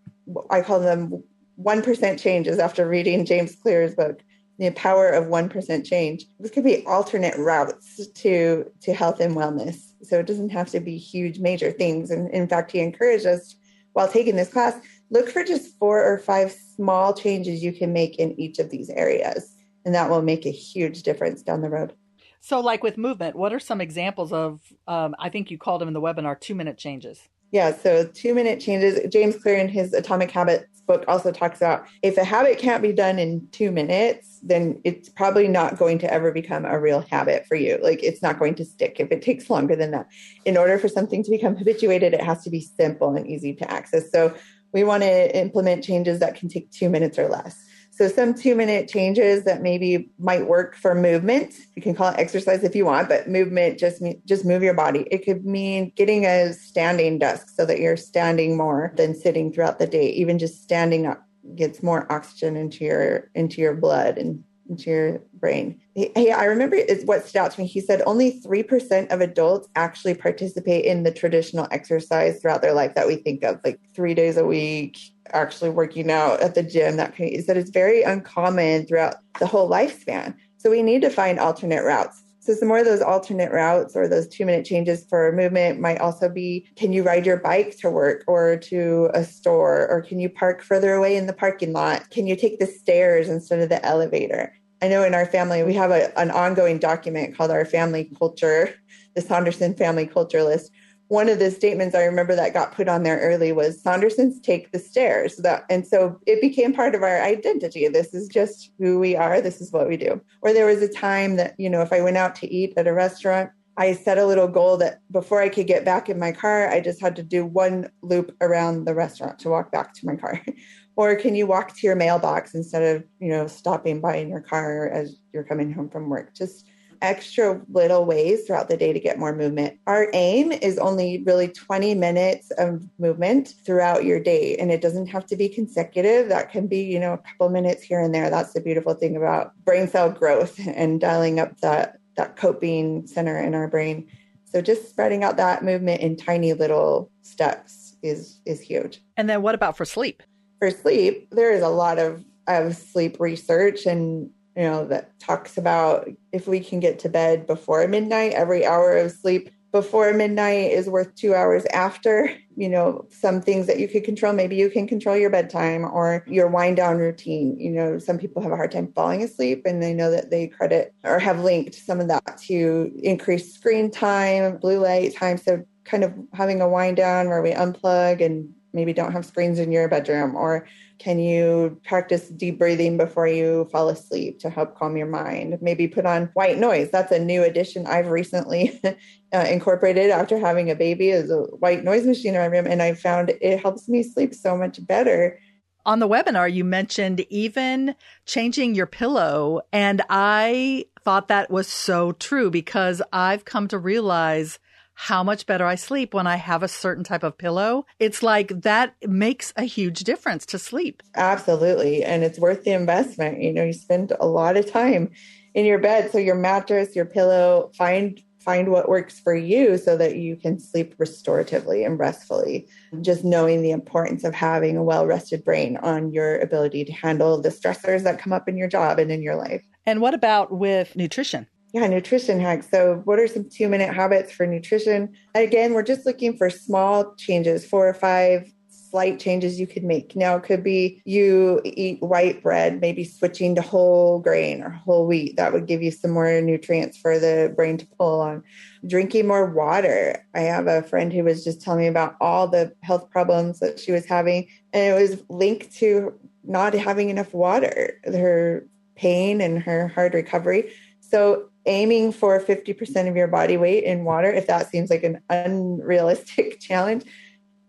I 0.50 0.62
call 0.62 0.80
them 0.80 1.24
1% 1.62 2.20
changes 2.20 2.60
after 2.60 2.88
reading 2.88 3.26
James 3.26 3.56
Clear's 3.56 3.96
book, 3.96 4.22
The 4.58 4.72
Power 4.72 5.10
of 5.10 5.26
1% 5.26 5.86
Change. 5.86 6.26
This 6.40 6.52
could 6.52 6.64
be 6.64 6.86
alternate 6.86 7.38
routes 7.38 8.08
to, 8.08 8.72
to 8.82 8.94
health 8.94 9.20
and 9.20 9.36
wellness. 9.36 9.94
So 10.02 10.20
it 10.20 10.28
doesn't 10.28 10.50
have 10.50 10.70
to 10.72 10.80
be 10.80 10.98
huge, 10.98 11.40
major 11.40 11.72
things. 11.72 12.12
And 12.12 12.30
in 12.32 12.48
fact, 12.48 12.72
he 12.72 12.80
encouraged 12.80 13.26
us 13.26 13.56
while 13.94 14.08
taking 14.08 14.36
this 14.36 14.52
class, 14.52 14.76
look 15.12 15.30
for 15.30 15.44
just 15.44 15.78
four 15.78 16.04
or 16.04 16.18
five 16.18 16.52
small 16.52 17.14
changes 17.14 17.64
you 17.64 17.72
can 17.72 17.94
make 17.94 18.18
in 18.18 18.40
each 18.40 18.60
of 18.60 18.70
these 18.70 18.90
areas. 18.90 19.56
And 19.86 19.94
that 19.94 20.10
will 20.10 20.22
make 20.22 20.46
a 20.46 20.52
huge 20.52 21.04
difference 21.04 21.44
down 21.44 21.62
the 21.62 21.70
road. 21.70 21.94
So, 22.42 22.60
like 22.60 22.84
with 22.84 22.98
movement, 22.98 23.36
what 23.36 23.54
are 23.54 23.60
some 23.60 23.80
examples 23.80 24.34
of, 24.34 24.60
um, 24.88 25.16
I 25.18 25.30
think 25.30 25.50
you 25.50 25.58
called 25.58 25.80
them 25.80 25.88
in 25.88 25.94
the 25.94 26.02
webinar, 26.02 26.40
two 26.40 26.56
minute 26.56 26.78
changes? 26.78 27.30
Yeah, 27.54 27.72
so 27.72 28.08
two 28.08 28.34
minute 28.34 28.60
changes. 28.60 29.00
James 29.14 29.38
Clear 29.38 29.58
in 29.58 29.70
his 29.70 29.94
Atomic 29.94 30.32
Habits 30.32 30.82
book 30.88 31.06
also 31.08 31.32
talks 31.32 31.58
about 31.58 31.86
if 32.02 32.18
a 32.18 32.24
habit 32.24 32.58
can't 32.58 32.82
be 32.82 32.92
done 32.92 33.20
in 33.20 33.48
two 33.52 33.72
minutes, 33.72 34.40
then 34.42 34.82
it's 34.84 35.08
probably 35.08 35.48
not 35.48 35.78
going 35.78 36.00
to 36.00 36.12
ever 36.12 36.32
become 36.32 36.66
a 36.66 36.80
real 36.80 37.02
habit 37.12 37.46
for 37.46 37.54
you. 37.54 37.78
Like 37.84 38.02
it's 38.02 38.24
not 38.24 38.40
going 38.40 38.56
to 38.56 38.66
stick 38.66 38.96
if 38.98 39.12
it 39.12 39.22
takes 39.22 39.52
longer 39.52 39.76
than 39.76 39.92
that. 39.92 40.08
In 40.46 40.58
order 40.58 40.80
for 40.80 40.88
something 40.88 41.24
to 41.24 41.30
become 41.30 41.56
habituated, 41.56 42.16
it 42.16 42.22
has 42.22 42.44
to 42.44 42.50
be 42.50 42.60
simple 42.60 43.16
and 43.16 43.28
easy 43.28 43.54
to 43.54 43.72
access. 43.72 44.12
So 44.12 44.34
we 44.74 44.84
want 44.84 45.04
to 45.04 45.38
implement 45.38 45.84
changes 45.84 46.20
that 46.22 46.36
can 46.36 46.50
take 46.50 46.72
two 46.72 46.90
minutes 46.90 47.20
or 47.20 47.30
less. 47.30 47.64
So 47.96 48.08
some 48.08 48.34
two 48.34 48.56
minute 48.56 48.90
changes 48.90 49.44
that 49.44 49.62
maybe 49.62 50.10
might 50.18 50.48
work 50.48 50.76
for 50.76 50.96
movement. 50.96 51.54
You 51.76 51.82
can 51.84 51.94
call 51.94 52.12
it 52.12 52.20
exercise 52.20 52.64
if 52.64 52.76
you 52.76 52.86
want, 52.86 53.08
but 53.08 53.30
movement 53.30 53.78
just 53.78 54.02
just 54.26 54.46
move 54.46 54.64
your 54.64 54.74
body. 54.74 55.08
It 55.12 55.24
could 55.24 55.46
mean 55.46 55.92
getting 55.96 56.26
a 56.26 56.54
standing 56.54 57.20
desk 57.20 57.50
so 57.50 57.68
that 57.68 57.80
you're 57.80 57.96
standing 57.96 58.58
more 58.58 58.94
than 58.98 59.14
sitting 59.14 59.54
throughout 59.54 59.78
the 59.78 59.86
day. 59.86 60.10
Even 60.10 60.40
just 60.40 60.64
standing 60.64 61.06
up 61.06 61.24
gets 61.56 61.84
more 61.84 62.12
oxygen 62.12 62.58
into 62.58 62.84
your 62.84 63.30
into 63.36 63.62
your 63.62 63.76
blood 63.76 64.18
and 64.18 64.44
into 64.68 64.90
your 64.90 65.22
brain. 65.36 65.80
Hey, 65.94 66.32
I 66.32 66.46
remember 66.46 66.76
it's 66.76 67.06
what 67.06 67.28
stood 67.28 67.40
out 67.40 67.52
to 67.52 67.62
me. 67.62 67.68
He 67.68 67.80
said 67.80 68.02
only 68.08 68.42
3% 68.42 69.12
of 69.12 69.22
adults 69.22 69.68
actually 69.76 70.16
participate 70.16 70.86
in 70.86 71.04
the 71.04 71.12
traditional 71.12 71.68
exercise 71.70 72.42
throughout 72.42 72.64
their 72.64 72.74
life 72.74 72.96
that 72.96 73.06
we 73.06 73.18
think 73.18 73.44
of, 73.44 73.60
like 73.64 73.80
three 73.94 74.16
days 74.16 74.38
a 74.38 74.46
week, 74.46 74.98
actually 75.34 75.70
working 75.70 76.12
out 76.12 76.40
at 76.42 76.56
the 76.56 76.64
gym. 76.64 76.98
That 76.98 77.20
is 77.20 77.48
that 77.48 77.58
it's 77.58 77.70
very 77.70 78.04
uncommon 78.04 78.86
throughout 78.86 79.16
the 79.40 79.48
whole 79.48 79.70
lifespan. 79.70 80.36
So 80.58 80.70
we 80.70 80.82
need 80.82 81.02
to 81.02 81.10
find 81.10 81.40
alternate 81.40 81.84
routes. 81.84 82.24
So 82.40 82.54
some 82.54 82.68
more 82.68 82.80
of 82.80 82.86
those 82.86 83.02
alternate 83.02 83.54
routes 83.54 83.96
or 83.96 84.08
those 84.08 84.28
two 84.28 84.46
minute 84.46 84.66
changes 84.66 85.06
for 85.10 85.32
movement 85.32 85.80
might 85.80 86.00
also 86.00 86.28
be 86.28 86.68
can 86.76 86.92
you 86.92 87.02
ride 87.02 87.26
your 87.26 87.38
bike 87.38 87.78
to 87.78 87.90
work 87.90 88.26
or 88.28 88.58
to 88.58 89.10
a 89.14 89.24
store 89.24 89.88
or 89.90 90.02
can 90.02 90.20
you 90.20 90.28
park 90.28 90.62
further 90.62 90.94
away 90.94 91.16
in 91.16 91.26
the 91.26 91.32
parking 91.32 91.72
lot? 91.72 92.10
Can 92.10 92.28
you 92.28 92.36
take 92.36 92.60
the 92.60 92.66
stairs 92.66 93.30
instead 93.30 93.60
of 93.60 93.70
the 93.70 93.84
elevator? 93.86 94.54
I 94.82 94.90
know 94.90 95.06
in 95.06 95.14
our 95.14 95.26
family 95.26 95.64
we 95.64 95.74
have 95.76 95.92
a, 95.92 96.18
an 96.20 96.32
ongoing 96.32 96.80
document 96.80 97.38
called 97.38 97.52
our 97.52 97.64
family 97.64 98.12
culture, 98.20 98.76
the 99.16 99.22
Saunderson 99.22 99.74
family 99.74 100.06
culture 100.06 100.44
list, 100.44 100.70
one 101.08 101.30
of 101.30 101.40
the 101.40 101.52
statements 101.52 101.96
I 101.96 102.06
remember 102.06 102.36
that 102.36 102.54
got 102.54 102.74
put 102.74 102.88
on 102.88 103.04
there 103.04 103.20
early 103.20 103.52
was 103.52 103.82
Saundersons 103.82 104.42
take 104.42 104.72
the 104.72 104.80
stairs. 104.80 105.36
That 105.38 105.66
and 105.70 105.86
so 105.86 106.20
it 106.26 106.42
became 106.42 106.74
part 106.74 106.96
of 106.96 107.04
our 107.04 107.22
identity. 107.22 107.88
This 107.88 108.14
is 108.14 108.28
just 108.28 108.72
who 108.80 109.00
we 109.00 109.16
are. 109.16 109.42
This 109.42 109.62
is 109.62 109.72
what 109.72 109.88
we 109.88 109.98
do. 109.98 110.22
Or 110.42 110.54
there 110.54 110.66
was 110.66 110.82
a 110.82 110.88
time 110.88 111.36
that, 111.36 111.56
you 111.58 111.70
know, 111.70 111.82
if 111.82 111.94
I 111.94 112.02
went 112.02 112.18
out 112.18 112.36
to 112.38 112.52
eat 112.52 112.74
at 112.78 112.88
a 112.88 112.94
restaurant, 112.94 113.52
I 113.76 113.94
set 113.94 114.20
a 114.20 114.26
little 114.26 114.48
goal 114.48 114.78
that 114.78 115.00
before 115.12 115.42
I 115.42 115.50
could 115.50 115.68
get 115.68 115.84
back 115.84 116.08
in 116.08 116.20
my 116.20 116.32
car, 116.32 116.70
I 116.70 116.80
just 116.80 117.02
had 117.02 117.16
to 117.16 117.24
do 117.24 117.46
one 117.46 117.90
loop 118.02 118.36
around 118.40 118.86
the 118.86 118.94
restaurant 118.94 119.40
to 119.40 119.50
walk 119.50 119.72
back 119.72 119.94
to 119.96 120.06
my 120.06 120.16
car. 120.16 120.40
or 120.96 121.16
can 121.16 121.36
you 121.36 121.48
walk 121.48 121.76
to 121.76 121.88
your 121.88 121.96
mailbox 121.96 122.54
instead 122.54 122.96
of, 122.96 123.04
you 123.20 123.30
know, 123.30 123.48
stopping 123.48 124.00
by 124.00 124.18
in 124.18 124.30
your 124.30 124.42
car 124.42 124.90
as 124.90 125.16
you're 125.34 125.44
coming 125.44 125.74
home 125.74 125.90
from 125.90 126.10
work? 126.10 126.36
Just 126.36 126.68
extra 127.04 127.62
little 127.70 128.06
ways 128.06 128.46
throughout 128.46 128.70
the 128.70 128.78
day 128.78 128.94
to 128.94 129.00
get 129.00 129.20
more 129.20 129.36
movement. 129.36 129.78
Our 129.86 130.08
aim 130.14 130.52
is 130.52 130.80
only 130.80 131.22
really 131.26 131.50
20 131.50 131.94
minutes 131.94 132.50
of 132.52 132.90
movement 132.98 133.54
throughout 133.66 134.06
your 134.06 134.20
day. 134.20 134.56
And 134.56 134.72
it 134.72 134.82
doesn't 134.82 135.08
have 135.08 135.26
to 135.28 135.36
be 135.36 135.50
consecutive. 135.50 136.30
That 136.30 136.50
can 136.50 136.66
be, 136.66 136.82
you 136.82 137.00
know, 137.00 137.14
a 137.14 137.18
couple 137.18 137.50
minutes 137.50 137.84
here 137.84 138.00
and 138.00 138.16
there. 138.16 138.30
That's 138.30 138.54
the 138.54 138.62
beautiful 138.62 138.94
thing 138.94 139.16
about 139.18 139.54
brain 139.66 139.88
cell 139.88 140.10
growth 140.10 140.60
and 140.68 141.00
dialing 141.00 141.40
up 141.40 141.60
that, 141.60 142.00
that 142.16 142.38
coping 142.38 143.06
center 143.06 143.38
in 143.38 143.54
our 143.54 143.68
brain. 143.68 144.10
So 144.46 144.62
just 144.62 144.90
spreading 144.90 145.24
out 145.24 145.36
that 145.38 145.64
movement 145.64 146.02
in 146.02 146.16
tiny 146.16 146.54
little 146.54 147.12
steps 147.22 147.96
is 148.04 148.40
is 148.46 148.62
huge. 148.62 149.02
And 149.18 149.28
then 149.28 149.42
what 149.42 149.56
about 149.56 149.76
for 149.76 149.86
sleep? 149.86 150.22
For 150.60 150.70
sleep, 150.70 151.28
there 151.32 151.52
is 151.52 151.64
a 151.64 151.70
lot 151.70 151.98
of 151.98 152.24
of 152.48 152.76
sleep 152.76 153.20
research 153.20 153.86
and 153.88 154.30
you 154.56 154.64
know, 154.64 154.86
that 154.86 155.18
talks 155.20 155.58
about 155.58 156.10
if 156.32 156.48
we 156.48 156.60
can 156.60 156.80
get 156.80 157.00
to 157.00 157.10
bed 157.10 157.48
before 157.48 157.88
midnight, 157.88 158.34
every 158.34 158.66
hour 158.66 158.96
of 158.98 159.12
sleep 159.12 159.50
before 159.72 160.14
midnight 160.14 160.72
is 160.72 160.88
worth 160.88 161.14
two 161.16 161.34
hours 161.34 161.66
after. 161.74 162.34
You 162.56 162.70
know, 162.70 163.08
some 163.10 163.42
things 163.42 163.66
that 163.66 163.80
you 163.80 163.88
could 163.88 164.04
control, 164.04 164.32
maybe 164.32 164.56
you 164.56 164.70
can 164.70 164.88
control 164.88 165.18
your 165.18 165.32
bedtime 165.32 165.86
or 165.86 166.24
your 166.28 166.48
wind 166.48 166.78
down 166.78 167.00
routine. 167.00 167.60
You 167.60 167.72
know, 167.72 167.98
some 167.98 168.20
people 168.20 168.44
have 168.44 168.52
a 168.52 168.56
hard 168.56 168.72
time 168.72 168.94
falling 168.94 169.24
asleep 169.24 169.64
and 169.66 169.82
they 169.82 169.92
know 169.92 170.12
that 170.12 170.30
they 170.30 170.48
credit 170.48 170.94
or 171.04 171.18
have 171.18 171.40
linked 171.40 171.74
some 171.74 172.00
of 172.00 172.08
that 172.10 172.38
to 172.44 172.92
increased 173.02 173.56
screen 173.56 173.90
time, 173.90 174.58
blue 174.58 174.78
light 174.78 175.16
time. 175.16 175.38
So, 175.38 175.66
kind 175.84 176.04
of 176.04 176.14
having 176.34 176.62
a 176.62 176.70
wind 176.70 176.96
down 176.96 177.28
where 177.28 177.42
we 177.42 177.52
unplug 177.52 178.24
and 178.24 178.54
maybe 178.74 178.94
don't 178.94 179.12
have 179.12 179.26
screens 179.26 179.60
in 179.60 179.72
your 179.72 179.88
bedroom 179.88 180.36
or 180.36 180.68
can 181.00 181.20
you 181.20 181.80
practice 181.86 182.30
deep 182.30 182.58
breathing 182.58 182.98
before 182.98 183.28
you 183.28 183.68
fall 183.72 183.90
asleep 183.90 184.40
to 184.40 184.50
help 184.50 184.78
calm 184.78 184.96
your 184.96 185.08
mind? 185.08 185.58
Maybe 185.62 185.88
put 185.88 186.06
on 186.06 186.30
white 186.34 186.58
noise. 186.58 186.92
That's 186.92 187.12
a 187.12 187.20
new 187.20 187.44
addition 187.44 187.86
I've 187.88 188.08
recently 188.08 188.80
uh, 189.34 189.46
incorporated 189.50 190.12
after 190.12 190.40
having 190.40 190.72
a 190.72 190.76
baby 190.76 191.10
is 191.10 191.30
a 191.30 191.42
white 191.42 191.84
noise 191.84 192.06
machine 192.06 192.36
in 192.36 192.40
my 192.40 192.46
room. 192.46 192.68
And 192.68 192.82
I 192.82 192.94
found 192.94 193.34
it 193.42 193.60
helps 193.60 193.90
me 193.90 194.02
sleep 194.04 194.34
so 194.34 194.56
much 194.56 194.86
better. 194.86 195.40
On 195.86 196.00
the 196.00 196.08
webinar, 196.08 196.52
you 196.52 196.64
mentioned 196.64 197.26
even 197.30 197.96
changing 198.26 198.74
your 198.74 198.86
pillow. 198.86 199.62
And 199.74 200.02
I 200.10 200.86
thought 201.04 201.28
that 201.28 201.52
was 201.52 201.68
so 201.68 202.14
true 202.14 202.50
because 202.50 203.02
I've 203.12 203.44
come 203.44 203.68
to 203.68 203.78
realize 203.78 204.60
how 204.96 205.24
much 205.24 205.46
better 205.46 205.66
I 205.66 205.76
sleep 205.76 206.14
when 206.14 206.28
I 206.28 206.36
have 206.38 206.64
a 206.64 206.68
certain 206.68 207.04
type 207.04 207.24
of 207.24 207.38
pillow. 207.38 207.86
It's 208.00 208.24
like 208.24 208.50
that 208.62 208.96
makes 209.08 209.54
a 209.56 209.64
huge 209.64 210.02
difference 210.02 210.46
to 210.48 210.60
sleep. 210.60 211.02
Absolutely. 211.16 212.04
And 212.04 212.24
it's 212.24 212.40
worth 212.40 212.64
the 212.64 212.72
investment. 212.72 213.42
You 213.42 213.54
know, 213.54 213.64
you 213.64 213.74
spend 213.74 214.14
a 214.20 214.28
lot 214.28 214.58
of 214.58 214.70
time 214.72 215.10
in 215.54 215.66
your 215.66 215.80
bed. 215.80 216.12
So 216.12 216.18
your 216.18 216.36
mattress, 216.36 216.96
your 216.96 217.06
pillow, 217.06 217.72
find 217.78 218.20
find 218.44 218.72
what 218.72 218.90
works 218.90 219.22
for 219.22 219.34
you 219.34 219.78
so 219.78 219.96
that 219.96 220.18
you 220.18 220.36
can 220.36 220.60
sleep 220.60 220.98
restoratively 220.98 221.86
and 221.86 221.98
restfully. 221.98 222.68
Just 223.02 223.24
knowing 223.24 223.62
the 223.62 223.72
importance 223.72 224.26
of 224.26 224.34
having 224.34 224.76
a 224.76 224.84
well-rested 224.84 225.46
brain 225.46 225.78
on 225.78 226.12
your 226.12 226.40
ability 226.40 226.84
to 226.84 226.92
handle 226.92 227.42
the 227.42 227.48
stressors 227.48 228.04
that 228.04 228.20
come 228.20 228.34
up 228.34 228.50
in 228.50 228.58
your 228.58 228.68
job 228.68 229.00
and 229.00 229.12
in 229.12 229.22
your 229.22 229.36
life. 229.36 229.64
And 229.86 230.02
what 230.02 230.14
about 230.14 230.52
with 230.52 230.96
nutrition? 230.98 231.48
Yeah, 231.74 231.88
nutrition 231.88 232.40
hacks. 232.40 232.70
So, 232.70 233.02
what 233.06 233.18
are 233.18 233.28
some 233.28 233.50
two 233.50 233.68
minute 233.68 233.92
habits 233.94 234.32
for 234.32 234.46
nutrition? 234.46 235.12
Again, 235.34 235.74
we're 235.74 235.82
just 235.82 236.06
looking 236.06 236.38
for 236.38 236.52
small 236.52 237.16
changes, 237.16 237.66
four 237.66 237.90
or 237.90 237.96
five 237.96 238.54
slight 238.70 239.20
changes 239.20 239.60
you 239.60 239.66
could 239.66 239.84
make. 239.84 240.16
Now, 240.16 240.36
it 240.36 240.44
could 240.44 240.64
be 240.64 241.02
you 241.04 241.62
eat 241.64 242.00
white 242.00 242.44
bread, 242.44 242.80
maybe 242.80 243.04
switching 243.04 243.56
to 243.56 243.64
whole 243.64 244.20
grain 244.20 244.62
or 244.62 244.70
whole 244.70 245.08
wheat. 245.08 245.36
That 245.36 245.52
would 245.52 245.66
give 245.66 245.82
you 245.82 245.90
some 245.90 246.12
more 246.12 246.40
nutrients 246.42 246.96
for 246.96 247.18
the 247.18 247.52
brain 247.56 247.80
to 247.80 247.88
pull 247.98 248.22
on. 248.22 248.44
Drinking 248.86 249.26
more 249.26 249.52
water. 249.52 250.24
I 250.36 250.42
have 250.42 250.68
a 250.68 250.84
friend 250.84 251.12
who 251.12 251.24
was 251.24 251.44
just 251.44 251.60
telling 251.60 251.80
me 251.80 251.88
about 251.88 252.18
all 252.22 252.48
the 252.48 252.72
health 252.84 253.10
problems 253.10 253.60
that 253.62 253.80
she 253.80 253.92
was 253.92 254.06
having, 254.06 254.48
and 254.74 254.96
it 254.96 255.02
was 255.02 255.24
linked 255.28 255.74
to 255.78 256.14
not 256.44 256.76
having 256.76 257.10
enough 257.10 257.34
water, 257.34 258.00
her 258.06 258.64
pain 258.96 259.42
and 259.42 259.64
her 259.64 259.88
hard 259.88 260.14
recovery. 260.14 260.72
So, 261.00 261.50
aiming 261.66 262.12
for 262.12 262.40
50% 262.40 263.08
of 263.08 263.16
your 263.16 263.28
body 263.28 263.58
weight 263.58 263.84
in 263.84 264.04
water, 264.04 264.32
if 264.32 264.48
that 264.48 264.70
seems 264.70 264.90
like 264.90 265.04
an 265.04 265.22
unrealistic 265.30 266.60
challenge, 266.62 267.06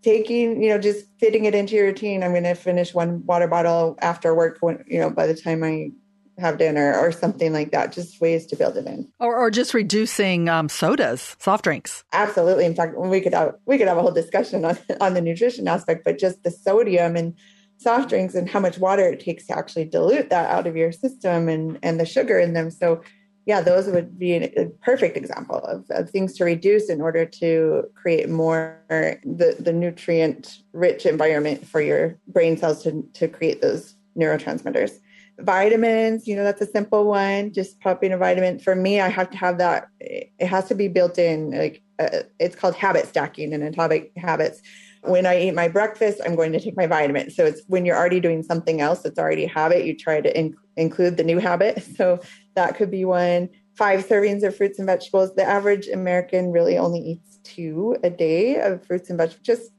taking, 0.01 0.61
you 0.61 0.69
know, 0.69 0.77
just 0.77 1.05
fitting 1.19 1.45
it 1.45 1.55
into 1.55 1.75
your 1.75 1.85
routine. 1.85 2.23
I'm 2.23 2.31
going 2.31 2.43
to 2.43 2.53
finish 2.53 2.93
one 2.93 3.25
water 3.25 3.47
bottle 3.47 3.97
after 4.01 4.35
work 4.35 4.57
when, 4.61 4.83
you 4.87 4.99
know, 4.99 5.09
by 5.09 5.27
the 5.27 5.35
time 5.35 5.63
I 5.63 5.91
have 6.37 6.57
dinner 6.57 6.97
or 6.97 7.11
something 7.11 7.53
like 7.53 7.71
that. 7.71 7.91
Just 7.91 8.19
ways 8.19 8.45
to 8.47 8.55
build 8.55 8.77
it 8.77 8.85
in, 8.85 9.07
or, 9.19 9.35
or 9.35 9.49
just 9.49 9.73
reducing 9.73 10.49
um, 10.49 10.69
sodas, 10.69 11.35
soft 11.39 11.63
drinks. 11.63 12.03
Absolutely. 12.13 12.65
In 12.65 12.75
fact, 12.75 12.97
we 12.97 13.21
could 13.21 13.33
have 13.33 13.55
we 13.65 13.77
could 13.77 13.87
have 13.87 13.97
a 13.97 14.01
whole 14.01 14.11
discussion 14.11 14.65
on 14.65 14.77
on 15.01 15.13
the 15.13 15.21
nutrition 15.21 15.67
aspect, 15.67 16.03
but 16.03 16.19
just 16.19 16.43
the 16.43 16.51
sodium 16.51 17.15
and 17.15 17.35
soft 17.77 18.09
drinks 18.09 18.35
and 18.35 18.49
how 18.49 18.59
much 18.59 18.77
water 18.77 19.07
it 19.09 19.19
takes 19.19 19.47
to 19.47 19.57
actually 19.57 19.85
dilute 19.85 20.29
that 20.29 20.49
out 20.49 20.67
of 20.67 20.75
your 20.75 20.91
system 20.91 21.49
and 21.49 21.79
and 21.83 21.99
the 21.99 22.05
sugar 22.05 22.39
in 22.39 22.53
them. 22.53 22.69
So 22.69 23.01
yeah, 23.45 23.61
those 23.61 23.87
would 23.87 24.17
be 24.17 24.33
a 24.33 24.65
perfect 24.81 25.15
example 25.15 25.59
of, 25.59 25.85
of, 25.91 26.09
things 26.09 26.33
to 26.33 26.43
reduce 26.43 26.89
in 26.89 26.99
order 26.99 27.25
to 27.25 27.83
create 27.93 28.27
more 28.27 28.81
the, 29.23 29.55
the 29.59 29.71
nutrient 29.71 30.59
rich 30.73 31.05
environment 31.05 31.65
for 31.65 31.79
your 31.79 32.17
brain 32.27 32.57
cells 32.57 32.81
to, 32.83 33.07
to 33.13 33.27
create 33.27 33.61
those 33.61 33.95
neurotransmitters. 34.17 34.99
Vitamins, 35.39 36.27
you 36.27 36.35
know, 36.35 36.43
that's 36.43 36.61
a 36.61 36.65
simple 36.65 37.05
one. 37.05 37.53
Just 37.53 37.79
popping 37.81 38.13
a 38.13 38.17
vitamin. 38.17 38.57
For 38.57 38.73
me, 38.73 38.99
I 38.99 39.09
have 39.09 39.29
to 39.31 39.37
have 39.37 39.57
that. 39.59 39.89
It 39.99 40.47
has 40.47 40.65
to 40.69 40.75
be 40.75 40.87
built 40.87 41.19
in. 41.19 41.51
Like 41.51 41.83
uh, 41.99 42.23
it's 42.39 42.55
called 42.55 42.75
habit 42.75 43.05
stacking 43.07 43.53
in 43.53 43.61
atomic 43.61 44.11
habits. 44.17 44.61
When 45.07 45.25
I 45.25 45.39
eat 45.39 45.53
my 45.53 45.67
breakfast, 45.67 46.19
I'm 46.25 46.35
going 46.35 46.51
to 46.53 46.59
take 46.59 46.75
my 46.75 46.87
vitamin. 46.87 47.29
So 47.29 47.45
it's 47.45 47.61
when 47.67 47.85
you're 47.85 47.97
already 47.97 48.19
doing 48.19 48.43
something 48.43 48.81
else 48.81 49.01
that's 49.01 49.19
already 49.19 49.45
a 49.45 49.49
habit, 49.49 49.85
you 49.85 49.95
try 49.95 50.21
to 50.21 50.37
in- 50.37 50.55
include 50.77 51.17
the 51.17 51.23
new 51.23 51.39
habit. 51.39 51.83
So 51.95 52.19
that 52.55 52.75
could 52.75 52.91
be 52.91 53.05
one. 53.05 53.49
Five 53.75 54.05
servings 54.05 54.43
of 54.43 54.55
fruits 54.55 54.79
and 54.79 54.85
vegetables. 54.85 55.33
The 55.35 55.43
average 55.43 55.87
American 55.87 56.51
really 56.51 56.77
only 56.77 56.99
eats 56.99 57.39
two 57.43 57.97
a 58.03 58.09
day 58.09 58.59
of 58.59 58.85
fruits 58.85 59.09
and 59.09 59.17
vegetables, 59.17 59.45
just 59.45 59.71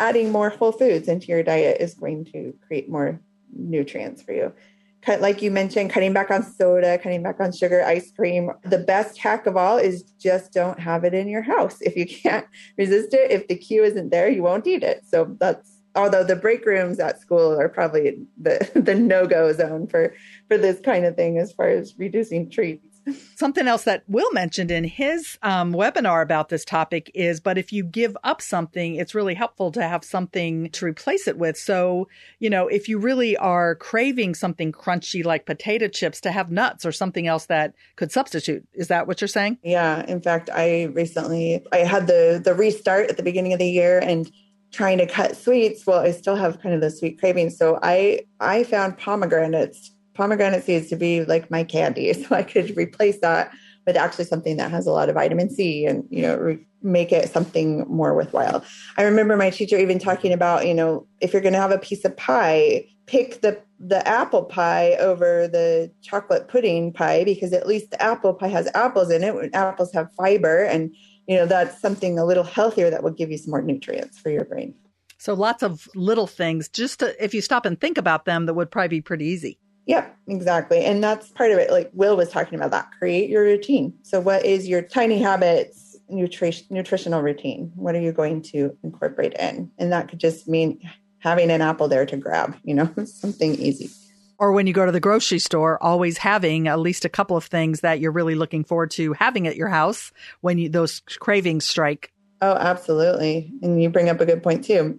adding 0.00 0.32
more 0.32 0.50
whole 0.50 0.72
foods 0.72 1.06
into 1.06 1.28
your 1.28 1.42
diet 1.42 1.80
is 1.80 1.94
going 1.94 2.24
to 2.26 2.54
create 2.66 2.88
more 2.88 3.20
nutrients 3.54 4.22
for 4.22 4.32
you. 4.32 4.52
Cut, 5.02 5.20
like 5.20 5.40
you 5.40 5.50
mentioned, 5.50 5.90
cutting 5.90 6.12
back 6.12 6.30
on 6.30 6.42
soda, 6.42 6.98
cutting 6.98 7.22
back 7.22 7.40
on 7.40 7.52
sugar, 7.52 7.82
ice 7.82 8.12
cream. 8.12 8.50
The 8.64 8.78
best 8.78 9.16
hack 9.16 9.46
of 9.46 9.56
all 9.56 9.78
is 9.78 10.02
just 10.18 10.52
don't 10.52 10.78
have 10.78 11.04
it 11.04 11.14
in 11.14 11.26
your 11.26 11.42
house. 11.42 11.78
If 11.80 11.96
you 11.96 12.06
can't 12.06 12.46
resist 12.78 13.14
it, 13.14 13.30
if 13.30 13.48
the 13.48 13.56
cue 13.56 13.82
isn't 13.82 14.10
there, 14.10 14.28
you 14.28 14.42
won't 14.42 14.66
eat 14.66 14.82
it. 14.82 15.04
So 15.06 15.36
that's 15.40 15.80
although 15.94 16.22
the 16.22 16.36
break 16.36 16.64
rooms 16.66 17.00
at 17.00 17.20
school 17.20 17.58
are 17.58 17.68
probably 17.68 18.18
the 18.40 18.70
the 18.74 18.94
no 18.94 19.26
go 19.26 19.52
zone 19.52 19.86
for 19.86 20.14
for 20.48 20.58
this 20.58 20.80
kind 20.80 21.04
of 21.04 21.16
thing 21.16 21.38
as 21.38 21.52
far 21.52 21.68
as 21.68 21.98
reducing 21.98 22.50
treats. 22.50 22.89
Something 23.36 23.66
else 23.66 23.84
that 23.84 24.04
Will 24.06 24.32
mentioned 24.32 24.70
in 24.70 24.84
his 24.84 25.38
um, 25.42 25.72
webinar 25.72 26.22
about 26.22 26.48
this 26.48 26.64
topic 26.64 27.10
is, 27.14 27.40
but 27.40 27.58
if 27.58 27.72
you 27.72 27.82
give 27.82 28.16
up 28.22 28.40
something, 28.40 28.94
it's 28.94 29.14
really 29.14 29.34
helpful 29.34 29.72
to 29.72 29.82
have 29.82 30.04
something 30.04 30.70
to 30.70 30.84
replace 30.84 31.26
it 31.26 31.38
with. 31.38 31.56
So, 31.56 32.08
you 32.38 32.50
know, 32.50 32.68
if 32.68 32.88
you 32.88 32.98
really 32.98 33.36
are 33.36 33.74
craving 33.74 34.34
something 34.34 34.72
crunchy 34.72 35.24
like 35.24 35.46
potato 35.46 35.88
chips, 35.88 36.20
to 36.20 36.30
have 36.30 36.50
nuts 36.50 36.84
or 36.84 36.92
something 36.92 37.26
else 37.26 37.46
that 37.46 37.74
could 37.96 38.12
substitute. 38.12 38.66
Is 38.74 38.88
that 38.88 39.06
what 39.06 39.20
you're 39.20 39.28
saying? 39.28 39.58
Yeah. 39.62 40.04
In 40.06 40.20
fact, 40.20 40.50
I 40.52 40.84
recently 40.84 41.64
I 41.72 41.78
had 41.78 42.06
the 42.06 42.40
the 42.42 42.54
restart 42.54 43.10
at 43.10 43.16
the 43.16 43.22
beginning 43.22 43.52
of 43.52 43.58
the 43.58 43.70
year 43.70 43.98
and 43.98 44.30
trying 44.72 44.98
to 44.98 45.06
cut 45.06 45.36
sweets 45.36 45.84
well 45.84 45.98
i 45.98 46.12
still 46.12 46.36
have 46.36 46.60
kind 46.60 46.72
of 46.72 46.80
the 46.80 46.90
sweet 46.90 47.18
cravings 47.18 47.58
so 47.58 47.76
i 47.82 48.20
i 48.38 48.62
found 48.62 48.96
pomegranates 48.96 49.90
pomegranate 50.20 50.64
seeds 50.64 50.88
to 50.88 50.96
be 50.96 51.24
like 51.24 51.50
my 51.50 51.64
candy 51.64 52.12
so 52.20 52.34
i 52.34 52.42
could 52.42 52.76
replace 52.76 53.18
that 53.20 53.50
with 53.86 53.96
actually 53.96 54.26
something 54.26 54.58
that 54.58 54.70
has 54.70 54.86
a 54.86 54.92
lot 54.92 55.08
of 55.08 55.14
vitamin 55.14 55.48
c 55.48 55.86
and 55.86 56.04
you 56.10 56.22
know 56.22 56.36
re- 56.36 56.66
make 56.82 57.12
it 57.12 57.28
something 57.30 57.86
more 57.88 58.14
worthwhile. 58.14 58.64
I 58.96 59.02
remember 59.02 59.36
my 59.36 59.50
teacher 59.50 59.76
even 59.76 59.98
talking 59.98 60.32
about 60.32 60.66
you 60.66 60.74
know 60.74 61.06
if 61.20 61.32
you're 61.32 61.42
going 61.42 61.54
to 61.54 61.60
have 61.60 61.72
a 61.72 61.78
piece 61.78 62.04
of 62.04 62.16
pie 62.16 62.86
pick 63.06 63.40
the 63.40 63.60
the 63.78 64.06
apple 64.06 64.44
pie 64.44 64.94
over 64.96 65.48
the 65.48 65.90
chocolate 66.02 66.48
pudding 66.48 66.92
pie 66.92 67.24
because 67.24 67.52
at 67.52 67.66
least 67.66 67.90
the 67.90 68.02
apple 68.02 68.34
pie 68.34 68.48
has 68.48 68.68
apples 68.74 69.10
in 69.10 69.24
it 69.24 69.50
apples 69.54 69.92
have 69.92 70.08
fiber 70.14 70.64
and 70.64 70.94
you 71.26 71.36
know 71.36 71.46
that's 71.46 71.80
something 71.80 72.18
a 72.18 72.24
little 72.24 72.44
healthier 72.44 72.90
that 72.90 73.02
will 73.02 73.10
give 73.10 73.30
you 73.30 73.38
some 73.38 73.50
more 73.50 73.62
nutrients 73.62 74.18
for 74.18 74.30
your 74.30 74.44
brain. 74.44 74.74
So 75.18 75.34
lots 75.34 75.62
of 75.62 75.86
little 75.94 76.26
things 76.26 76.68
just 76.70 77.00
to, 77.00 77.22
if 77.22 77.34
you 77.34 77.42
stop 77.42 77.66
and 77.66 77.78
think 77.78 77.98
about 77.98 78.24
them 78.24 78.46
that 78.46 78.54
would 78.54 78.70
probably 78.70 78.88
be 78.88 79.00
pretty 79.02 79.26
easy 79.26 79.58
Yep, 79.90 80.16
exactly. 80.28 80.84
And 80.84 81.02
that's 81.02 81.30
part 81.30 81.50
of 81.50 81.58
it. 81.58 81.72
Like 81.72 81.90
Will 81.92 82.16
was 82.16 82.30
talking 82.30 82.54
about 82.54 82.70
that. 82.70 82.92
Create 82.96 83.28
your 83.28 83.42
routine. 83.42 83.92
So, 84.02 84.20
what 84.20 84.44
is 84.44 84.68
your 84.68 84.82
tiny 84.82 85.18
habits 85.18 85.96
nutrition, 86.08 86.64
nutritional 86.70 87.22
routine? 87.22 87.72
What 87.74 87.96
are 87.96 88.00
you 88.00 88.12
going 88.12 88.42
to 88.42 88.78
incorporate 88.84 89.34
in? 89.34 89.72
And 89.78 89.90
that 89.90 90.06
could 90.06 90.20
just 90.20 90.46
mean 90.46 90.80
having 91.18 91.50
an 91.50 91.60
apple 91.60 91.88
there 91.88 92.06
to 92.06 92.16
grab, 92.16 92.56
you 92.62 92.72
know, 92.72 92.88
something 93.04 93.56
easy 93.56 93.90
or 94.38 94.52
when 94.52 94.68
you 94.68 94.72
go 94.72 94.86
to 94.86 94.92
the 94.92 95.00
grocery 95.00 95.40
store, 95.40 95.82
always 95.82 96.16
having 96.16 96.66
at 96.66 96.78
least 96.78 97.04
a 97.04 97.10
couple 97.10 97.36
of 97.36 97.44
things 97.44 97.80
that 97.80 98.00
you're 98.00 98.10
really 98.10 98.34
looking 98.36 98.64
forward 98.64 98.90
to 98.92 99.12
having 99.12 99.46
at 99.46 99.54
your 99.56 99.68
house 99.68 100.12
when 100.40 100.56
you, 100.56 100.70
those 100.70 101.00
cravings 101.00 101.66
strike. 101.66 102.10
Oh, 102.40 102.54
absolutely. 102.54 103.52
And 103.60 103.82
you 103.82 103.90
bring 103.90 104.08
up 104.08 104.18
a 104.20 104.24
good 104.24 104.42
point 104.42 104.64
too. 104.64 104.98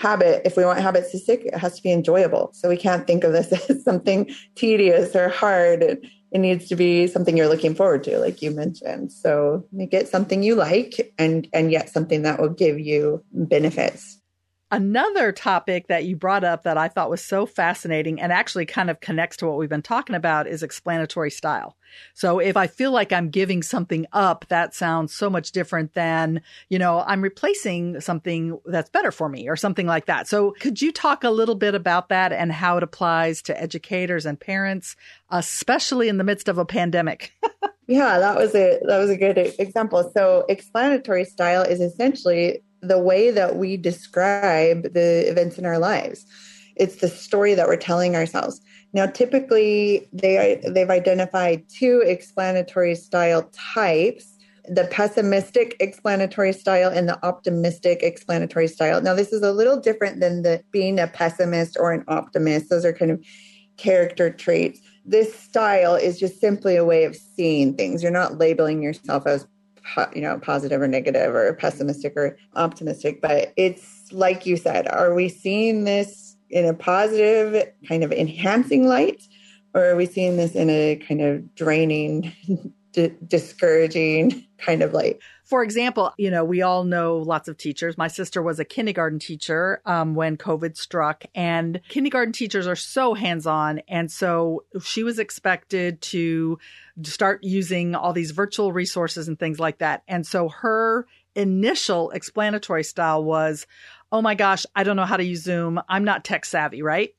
Habit, 0.00 0.40
if 0.46 0.56
we 0.56 0.64
want 0.64 0.80
habits 0.80 1.10
to 1.10 1.18
stick, 1.18 1.42
it 1.44 1.54
has 1.54 1.76
to 1.76 1.82
be 1.82 1.92
enjoyable. 1.92 2.50
So 2.54 2.70
we 2.70 2.78
can't 2.78 3.06
think 3.06 3.22
of 3.22 3.32
this 3.32 3.52
as 3.70 3.84
something 3.84 4.34
tedious 4.54 5.14
or 5.14 5.28
hard. 5.28 5.82
It, 5.82 6.06
it 6.32 6.38
needs 6.38 6.68
to 6.68 6.76
be 6.76 7.06
something 7.06 7.36
you're 7.36 7.48
looking 7.48 7.74
forward 7.74 8.04
to, 8.04 8.18
like 8.18 8.40
you 8.40 8.50
mentioned. 8.50 9.12
So 9.12 9.66
make 9.72 9.92
it 9.92 10.08
something 10.08 10.42
you 10.42 10.54
like 10.54 11.12
and 11.18 11.46
and 11.52 11.70
yet 11.70 11.90
something 11.90 12.22
that 12.22 12.40
will 12.40 12.48
give 12.48 12.80
you 12.80 13.22
benefits. 13.32 14.19
Another 14.72 15.32
topic 15.32 15.88
that 15.88 16.04
you 16.04 16.14
brought 16.14 16.44
up 16.44 16.62
that 16.62 16.78
I 16.78 16.86
thought 16.86 17.10
was 17.10 17.24
so 17.24 17.44
fascinating 17.44 18.20
and 18.20 18.32
actually 18.32 18.66
kind 18.66 18.88
of 18.88 19.00
connects 19.00 19.36
to 19.38 19.46
what 19.46 19.58
we've 19.58 19.68
been 19.68 19.82
talking 19.82 20.14
about 20.14 20.46
is 20.46 20.62
explanatory 20.62 21.32
style. 21.32 21.76
So 22.14 22.38
if 22.38 22.56
I 22.56 22.68
feel 22.68 22.92
like 22.92 23.12
I'm 23.12 23.30
giving 23.30 23.64
something 23.64 24.06
up, 24.12 24.46
that 24.48 24.72
sounds 24.72 25.12
so 25.12 25.28
much 25.28 25.50
different 25.50 25.94
than, 25.94 26.42
you 26.68 26.78
know, 26.78 27.02
I'm 27.04 27.20
replacing 27.20 28.00
something 28.00 28.60
that's 28.64 28.90
better 28.90 29.10
for 29.10 29.28
me 29.28 29.48
or 29.48 29.56
something 29.56 29.86
like 29.86 30.06
that. 30.06 30.28
So 30.28 30.52
could 30.60 30.80
you 30.80 30.92
talk 30.92 31.24
a 31.24 31.30
little 31.30 31.56
bit 31.56 31.74
about 31.74 32.08
that 32.10 32.32
and 32.32 32.52
how 32.52 32.76
it 32.76 32.84
applies 32.84 33.42
to 33.42 33.60
educators 33.60 34.24
and 34.24 34.38
parents, 34.38 34.94
especially 35.30 36.08
in 36.08 36.18
the 36.18 36.24
midst 36.24 36.48
of 36.48 36.58
a 36.58 36.64
pandemic? 36.64 37.32
yeah, 37.88 38.20
that 38.20 38.36
was 38.36 38.54
a 38.54 38.78
that 38.86 38.98
was 38.98 39.10
a 39.10 39.16
good 39.16 39.36
example. 39.58 40.12
So 40.14 40.44
explanatory 40.48 41.24
style 41.24 41.62
is 41.62 41.80
essentially 41.80 42.62
the 42.82 42.98
way 42.98 43.30
that 43.30 43.56
we 43.56 43.76
describe 43.76 44.92
the 44.94 45.28
events 45.28 45.58
in 45.58 45.66
our 45.66 45.78
lives. 45.78 46.26
It's 46.76 46.96
the 46.96 47.08
story 47.08 47.54
that 47.54 47.68
we're 47.68 47.76
telling 47.76 48.16
ourselves. 48.16 48.60
Now, 48.92 49.06
typically, 49.06 50.08
they 50.12 50.60
they've 50.66 50.90
identified 50.90 51.64
two 51.68 52.02
explanatory 52.04 52.94
style 52.94 53.50
types: 53.52 54.38
the 54.68 54.84
pessimistic 54.90 55.76
explanatory 55.78 56.52
style 56.52 56.90
and 56.90 57.08
the 57.08 57.24
optimistic 57.24 58.02
explanatory 58.02 58.68
style. 58.68 59.00
Now, 59.02 59.14
this 59.14 59.32
is 59.32 59.42
a 59.42 59.52
little 59.52 59.78
different 59.78 60.20
than 60.20 60.42
the 60.42 60.62
being 60.72 60.98
a 60.98 61.06
pessimist 61.06 61.76
or 61.78 61.92
an 61.92 62.04
optimist. 62.08 62.70
Those 62.70 62.84
are 62.84 62.92
kind 62.92 63.10
of 63.10 63.22
character 63.76 64.30
traits. 64.30 64.80
This 65.04 65.34
style 65.38 65.94
is 65.94 66.18
just 66.18 66.40
simply 66.40 66.76
a 66.76 66.84
way 66.84 67.04
of 67.04 67.16
seeing 67.16 67.74
things. 67.74 68.02
You're 68.02 68.12
not 68.12 68.38
labeling 68.38 68.82
yourself 68.82 69.26
as 69.26 69.46
you 70.14 70.20
know 70.20 70.38
positive 70.38 70.80
or 70.80 70.88
negative 70.88 71.34
or 71.34 71.52
pessimistic 71.54 72.12
or 72.16 72.36
optimistic 72.56 73.20
but 73.20 73.52
it's 73.56 74.12
like 74.12 74.44
you 74.46 74.56
said 74.56 74.86
are 74.88 75.14
we 75.14 75.28
seeing 75.28 75.84
this 75.84 76.30
in 76.50 76.66
a 76.66 76.74
positive 76.74 77.72
kind 77.88 78.04
of 78.04 78.12
enhancing 78.12 78.86
light? 78.86 79.22
Or 79.72 79.84
are 79.84 79.96
we 79.96 80.06
seeing 80.06 80.36
this 80.36 80.54
in 80.54 80.68
a 80.68 80.96
kind 80.96 81.20
of 81.20 81.54
draining 81.54 82.32
d- 82.92 83.12
discouraging 83.26 84.46
kind 84.58 84.82
of 84.82 84.92
like 84.92 85.20
for 85.50 85.64
example, 85.64 86.14
you 86.16 86.30
know, 86.30 86.44
we 86.44 86.62
all 86.62 86.84
know 86.84 87.16
lots 87.16 87.48
of 87.48 87.56
teachers. 87.56 87.98
My 87.98 88.06
sister 88.06 88.40
was 88.40 88.60
a 88.60 88.64
kindergarten 88.64 89.18
teacher 89.18 89.82
um, 89.84 90.14
when 90.14 90.36
COVID 90.36 90.76
struck, 90.76 91.24
and 91.34 91.80
kindergarten 91.88 92.32
teachers 92.32 92.68
are 92.68 92.76
so 92.76 93.14
hands 93.14 93.48
on. 93.48 93.80
And 93.88 94.12
so 94.12 94.62
she 94.80 95.02
was 95.02 95.18
expected 95.18 96.00
to 96.02 96.56
start 97.02 97.42
using 97.42 97.96
all 97.96 98.12
these 98.12 98.30
virtual 98.30 98.70
resources 98.70 99.26
and 99.26 99.36
things 99.40 99.58
like 99.58 99.78
that. 99.78 100.04
And 100.06 100.24
so 100.24 100.50
her 100.50 101.08
initial 101.34 102.10
explanatory 102.10 102.84
style 102.84 103.24
was, 103.24 103.66
Oh 104.12 104.22
my 104.22 104.36
gosh, 104.36 104.66
I 104.76 104.84
don't 104.84 104.94
know 104.94 105.04
how 105.04 105.16
to 105.16 105.24
use 105.24 105.42
Zoom. 105.42 105.80
I'm 105.88 106.04
not 106.04 106.24
tech 106.24 106.44
savvy, 106.44 106.80
right? 106.82 107.12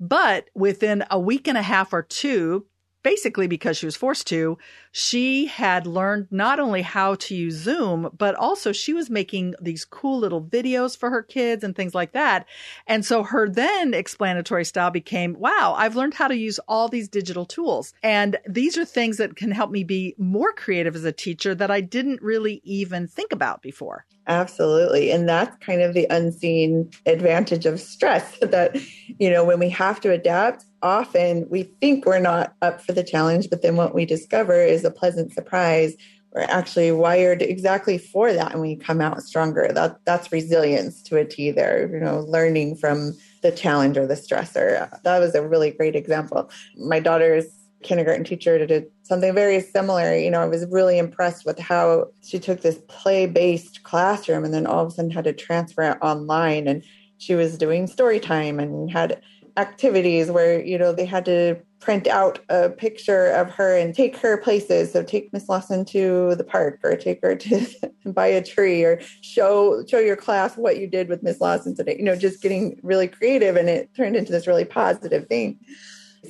But 0.00 0.50
within 0.54 1.04
a 1.12 1.20
week 1.20 1.46
and 1.46 1.58
a 1.58 1.62
half 1.62 1.92
or 1.92 2.02
two, 2.02 2.66
basically 3.02 3.46
because 3.46 3.76
she 3.76 3.86
was 3.86 3.96
forced 3.96 4.26
to, 4.28 4.58
she 4.92 5.46
had 5.46 5.86
learned 5.86 6.28
not 6.30 6.58
only 6.58 6.82
how 6.82 7.14
to 7.16 7.34
use 7.34 7.54
Zoom, 7.54 8.10
but 8.16 8.34
also 8.34 8.72
she 8.72 8.92
was 8.92 9.10
making 9.10 9.54
these 9.60 9.84
cool 9.84 10.18
little 10.18 10.42
videos 10.42 10.96
for 10.96 11.10
her 11.10 11.22
kids 11.22 11.62
and 11.62 11.74
things 11.74 11.94
like 11.94 12.12
that. 12.12 12.46
And 12.86 13.04
so 13.04 13.22
her 13.22 13.48
then 13.48 13.94
explanatory 13.94 14.64
style 14.64 14.90
became, 14.90 15.34
wow, 15.38 15.74
I've 15.76 15.96
learned 15.96 16.14
how 16.14 16.28
to 16.28 16.36
use 16.36 16.58
all 16.68 16.88
these 16.88 17.08
digital 17.08 17.44
tools. 17.44 17.92
And 18.02 18.38
these 18.48 18.76
are 18.76 18.84
things 18.84 19.18
that 19.18 19.36
can 19.36 19.50
help 19.50 19.70
me 19.70 19.84
be 19.84 20.14
more 20.18 20.52
creative 20.52 20.96
as 20.96 21.04
a 21.04 21.12
teacher 21.12 21.54
that 21.54 21.70
I 21.70 21.80
didn't 21.80 22.22
really 22.22 22.60
even 22.64 23.06
think 23.06 23.32
about 23.32 23.62
before. 23.62 24.04
Absolutely. 24.28 25.10
And 25.10 25.26
that's 25.26 25.56
kind 25.64 25.80
of 25.80 25.94
the 25.94 26.06
unseen 26.10 26.90
advantage 27.06 27.64
of 27.64 27.80
stress 27.80 28.38
that, 28.42 28.76
you 29.18 29.30
know, 29.30 29.42
when 29.44 29.58
we 29.58 29.70
have 29.70 30.00
to 30.02 30.12
adapt, 30.12 30.64
often 30.82 31.46
we 31.50 31.64
think 31.80 32.04
we're 32.04 32.18
not 32.20 32.54
up 32.62 32.80
for 32.80 32.92
the 32.92 33.02
challenge, 33.02 33.48
but 33.50 33.62
then 33.62 33.76
what 33.76 33.94
we 33.94 34.04
discover 34.04 34.60
is 34.62 34.84
a 34.84 34.90
pleasant 34.90 35.32
surprise. 35.32 35.94
We're 36.34 36.42
actually 36.42 36.92
wired 36.92 37.40
exactly 37.40 37.96
for 37.96 38.34
that 38.34 38.52
and 38.52 38.60
we 38.60 38.76
come 38.76 39.00
out 39.00 39.22
stronger. 39.22 39.70
That 39.72 39.98
that's 40.04 40.30
resilience 40.30 41.02
to 41.04 41.16
a 41.16 41.24
T 41.24 41.50
there, 41.50 41.90
you 41.90 41.98
know, 41.98 42.20
learning 42.20 42.76
from 42.76 43.14
the 43.42 43.50
challenge 43.50 43.96
or 43.96 44.06
the 44.06 44.14
stressor. 44.14 44.90
That 45.04 45.18
was 45.20 45.34
a 45.34 45.46
really 45.46 45.70
great 45.70 45.96
example. 45.96 46.50
My 46.76 47.00
daughter's 47.00 47.46
kindergarten 47.82 48.24
teacher 48.24 48.64
did 48.66 48.86
something 49.02 49.34
very 49.34 49.60
similar. 49.60 50.16
You 50.16 50.30
know, 50.30 50.40
I 50.40 50.46
was 50.46 50.66
really 50.70 50.98
impressed 50.98 51.44
with 51.44 51.58
how 51.58 52.08
she 52.22 52.38
took 52.38 52.62
this 52.62 52.80
play 52.88 53.26
based 53.26 53.82
classroom 53.82 54.44
and 54.44 54.52
then 54.52 54.66
all 54.66 54.84
of 54.84 54.88
a 54.88 54.90
sudden 54.90 55.10
had 55.10 55.24
to 55.24 55.32
transfer 55.32 55.82
it 55.82 55.98
online. 56.02 56.66
And 56.66 56.82
she 57.18 57.34
was 57.34 57.58
doing 57.58 57.86
story 57.86 58.20
time 58.20 58.58
and 58.58 58.90
had 58.90 59.22
activities 59.56 60.30
where, 60.30 60.64
you 60.64 60.78
know, 60.78 60.92
they 60.92 61.04
had 61.04 61.24
to 61.24 61.56
print 61.80 62.08
out 62.08 62.40
a 62.48 62.70
picture 62.70 63.28
of 63.30 63.50
her 63.50 63.76
and 63.76 63.94
take 63.94 64.16
her 64.16 64.36
places. 64.36 64.92
So 64.92 65.02
take 65.02 65.32
Miss 65.32 65.48
Lawson 65.48 65.84
to 65.86 66.34
the 66.34 66.44
park 66.44 66.80
or 66.82 66.96
take 66.96 67.20
her 67.22 67.36
to 67.36 67.66
buy 68.06 68.26
a 68.26 68.42
tree 68.42 68.82
or 68.84 69.00
show 69.20 69.84
show 69.88 69.98
your 69.98 70.16
class 70.16 70.56
what 70.56 70.78
you 70.78 70.86
did 70.86 71.08
with 71.08 71.22
Miss 71.22 71.40
Lawson 71.40 71.76
today. 71.76 71.96
You 71.96 72.04
know, 72.04 72.16
just 72.16 72.42
getting 72.42 72.80
really 72.82 73.08
creative 73.08 73.56
and 73.56 73.68
it 73.68 73.94
turned 73.94 74.16
into 74.16 74.32
this 74.32 74.46
really 74.46 74.64
positive 74.64 75.28
thing. 75.28 75.58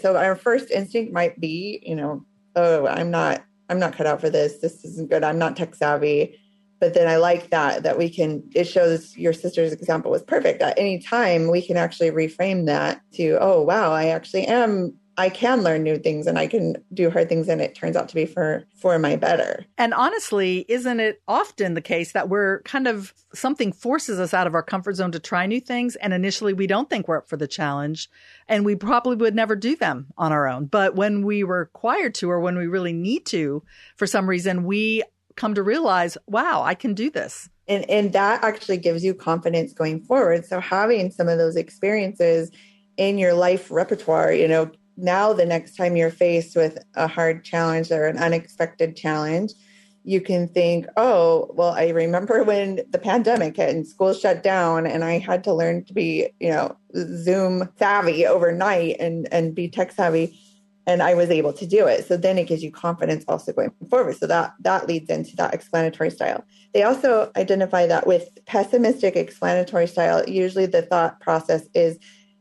So 0.00 0.16
our 0.16 0.36
first 0.36 0.70
instinct 0.70 1.12
might 1.12 1.40
be, 1.40 1.82
you 1.84 1.94
know, 1.94 2.24
oh, 2.56 2.86
I'm 2.86 3.10
not, 3.10 3.44
I'm 3.68 3.78
not 3.78 3.94
cut 3.94 4.06
out 4.06 4.20
for 4.20 4.30
this. 4.30 4.58
This 4.58 4.84
isn't 4.84 5.10
good. 5.10 5.24
I'm 5.24 5.38
not 5.38 5.56
tech 5.56 5.74
savvy. 5.74 6.38
but 6.80 6.94
then 6.94 7.08
I 7.08 7.16
like 7.16 7.50
that 7.50 7.82
that 7.82 7.98
we 7.98 8.08
can 8.08 8.42
it 8.54 8.64
shows 8.64 9.16
your 9.16 9.32
sister's 9.32 9.72
example 9.72 10.10
was 10.10 10.22
perfect. 10.22 10.62
At 10.62 10.78
any 10.78 10.98
time 10.98 11.50
we 11.50 11.62
can 11.66 11.76
actually 11.76 12.10
reframe 12.10 12.66
that 12.66 13.00
to, 13.14 13.38
oh 13.40 13.62
wow, 13.62 13.92
I 13.92 14.06
actually 14.06 14.46
am 14.46 14.94
I 15.18 15.30
can 15.30 15.62
learn 15.62 15.82
new 15.82 15.98
things 15.98 16.28
and 16.28 16.38
I 16.38 16.46
can 16.46 16.76
do 16.94 17.10
hard 17.10 17.28
things 17.28 17.48
and 17.48 17.60
it 17.60 17.74
turns 17.74 17.96
out 17.96 18.08
to 18.10 18.14
be 18.14 18.24
for 18.24 18.64
for 18.76 18.96
my 19.00 19.16
better. 19.16 19.66
And 19.76 19.92
honestly, 19.92 20.64
isn't 20.68 21.00
it 21.00 21.20
often 21.26 21.74
the 21.74 21.82
case 21.82 22.12
that 22.12 22.28
we're 22.28 22.62
kind 22.62 22.86
of 22.86 23.12
something 23.34 23.72
forces 23.72 24.20
us 24.20 24.32
out 24.32 24.46
of 24.46 24.54
our 24.54 24.62
comfort 24.62 24.94
zone 24.94 25.10
to 25.10 25.18
try 25.18 25.46
new 25.46 25.60
things 25.60 25.96
and 25.96 26.14
initially 26.14 26.52
we 26.52 26.68
don't 26.68 26.88
think 26.88 27.08
we're 27.08 27.18
up 27.18 27.28
for 27.28 27.36
the 27.36 27.48
challenge 27.48 28.08
and 28.46 28.64
we 28.64 28.76
probably 28.76 29.16
would 29.16 29.34
never 29.34 29.56
do 29.56 29.74
them 29.74 30.06
on 30.16 30.30
our 30.30 30.46
own. 30.46 30.66
But 30.66 30.94
when 30.94 31.26
we 31.26 31.42
were 31.42 31.58
required 31.58 32.14
to 32.16 32.30
or 32.30 32.38
when 32.38 32.56
we 32.56 32.68
really 32.68 32.92
need 32.92 33.26
to 33.26 33.64
for 33.96 34.06
some 34.06 34.28
reason, 34.30 34.62
we 34.62 35.02
come 35.34 35.54
to 35.54 35.64
realize, 35.64 36.16
wow, 36.28 36.62
I 36.62 36.74
can 36.74 36.94
do 36.94 37.10
this. 37.10 37.50
And 37.66 37.88
and 37.90 38.12
that 38.12 38.44
actually 38.44 38.78
gives 38.78 39.02
you 39.02 39.14
confidence 39.14 39.72
going 39.72 40.00
forward. 40.04 40.46
So 40.46 40.60
having 40.60 41.10
some 41.10 41.28
of 41.28 41.38
those 41.38 41.56
experiences 41.56 42.52
in 42.96 43.18
your 43.18 43.34
life 43.34 43.70
repertoire, 43.70 44.32
you 44.32 44.46
know, 44.46 44.70
now 44.98 45.32
the 45.32 45.46
next 45.46 45.76
time 45.76 45.96
you're 45.96 46.10
faced 46.10 46.56
with 46.56 46.78
a 46.94 47.06
hard 47.06 47.44
challenge 47.44 47.90
or 47.92 48.06
an 48.06 48.18
unexpected 48.18 48.96
challenge, 48.96 49.52
you 50.02 50.20
can 50.20 50.48
think, 50.48 50.86
oh, 50.96 51.50
well, 51.54 51.70
I 51.70 51.88
remember 51.88 52.42
when 52.44 52.80
the 52.90 52.98
pandemic 52.98 53.56
hit 53.56 53.74
and 53.74 53.86
school 53.86 54.12
shut 54.12 54.42
down 54.42 54.86
and 54.86 55.04
I 55.04 55.18
had 55.18 55.44
to 55.44 55.54
learn 55.54 55.84
to 55.84 55.94
be, 55.94 56.28
you 56.40 56.50
know, 56.50 56.76
Zoom 56.96 57.68
savvy 57.78 58.26
overnight 58.26 58.96
and, 58.98 59.28
and 59.32 59.54
be 59.54 59.68
tech 59.68 59.92
savvy. 59.92 60.38
And 60.86 61.02
I 61.02 61.12
was 61.12 61.28
able 61.28 61.52
to 61.52 61.66
do 61.66 61.86
it. 61.86 62.06
So 62.06 62.16
then 62.16 62.38
it 62.38 62.48
gives 62.48 62.62
you 62.62 62.72
confidence 62.72 63.22
also 63.28 63.52
going 63.52 63.72
forward. 63.90 64.16
So 64.16 64.26
that 64.26 64.54
that 64.60 64.88
leads 64.88 65.10
into 65.10 65.36
that 65.36 65.52
explanatory 65.52 66.10
style. 66.10 66.42
They 66.72 66.82
also 66.82 67.30
identify 67.36 67.86
that 67.86 68.06
with 68.06 68.26
pessimistic 68.46 69.14
explanatory 69.14 69.86
style, 69.86 70.26
usually 70.26 70.64
the 70.64 70.80
thought 70.80 71.20
process 71.20 71.68
is 71.74 71.98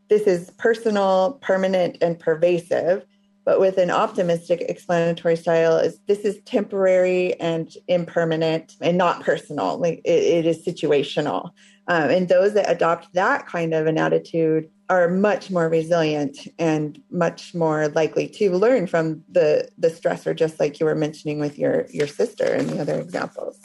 this 0.09 0.23
is 0.23 0.51
personal, 0.51 1.39
permanent, 1.41 1.97
and 2.01 2.19
pervasive. 2.19 3.05
But 3.45 3.61
with 3.61 3.77
an 3.77 3.89
optimistic 3.89 4.61
explanatory 4.67 5.37
style, 5.37 5.77
is 5.77 5.99
this 6.07 6.19
is 6.19 6.41
temporary 6.43 7.39
and 7.39 7.71
impermanent 7.87 8.75
and 8.81 8.97
not 8.97 9.23
personal. 9.23 9.77
Like 9.77 10.01
it, 10.03 10.45
it 10.45 10.45
is 10.45 10.65
situational. 10.65 11.51
Um, 11.87 12.09
and 12.09 12.27
those 12.27 12.53
that 12.55 12.69
adopt 12.69 13.13
that 13.13 13.47
kind 13.47 13.73
of 13.73 13.87
an 13.87 13.97
attitude 13.97 14.69
are 14.89 15.07
much 15.07 15.49
more 15.49 15.69
resilient 15.69 16.47
and 16.59 17.01
much 17.09 17.53
more 17.53 17.87
likely 17.89 18.27
to 18.27 18.51
learn 18.51 18.87
from 18.87 19.23
the 19.29 19.69
the 19.77 19.89
stressor, 19.89 20.35
just 20.35 20.59
like 20.59 20.79
you 20.79 20.85
were 20.85 20.95
mentioning 20.95 21.39
with 21.39 21.57
your 21.57 21.87
your 21.89 22.07
sister 22.07 22.45
and 22.45 22.69
the 22.69 22.81
other 22.81 22.99
examples. 22.99 23.59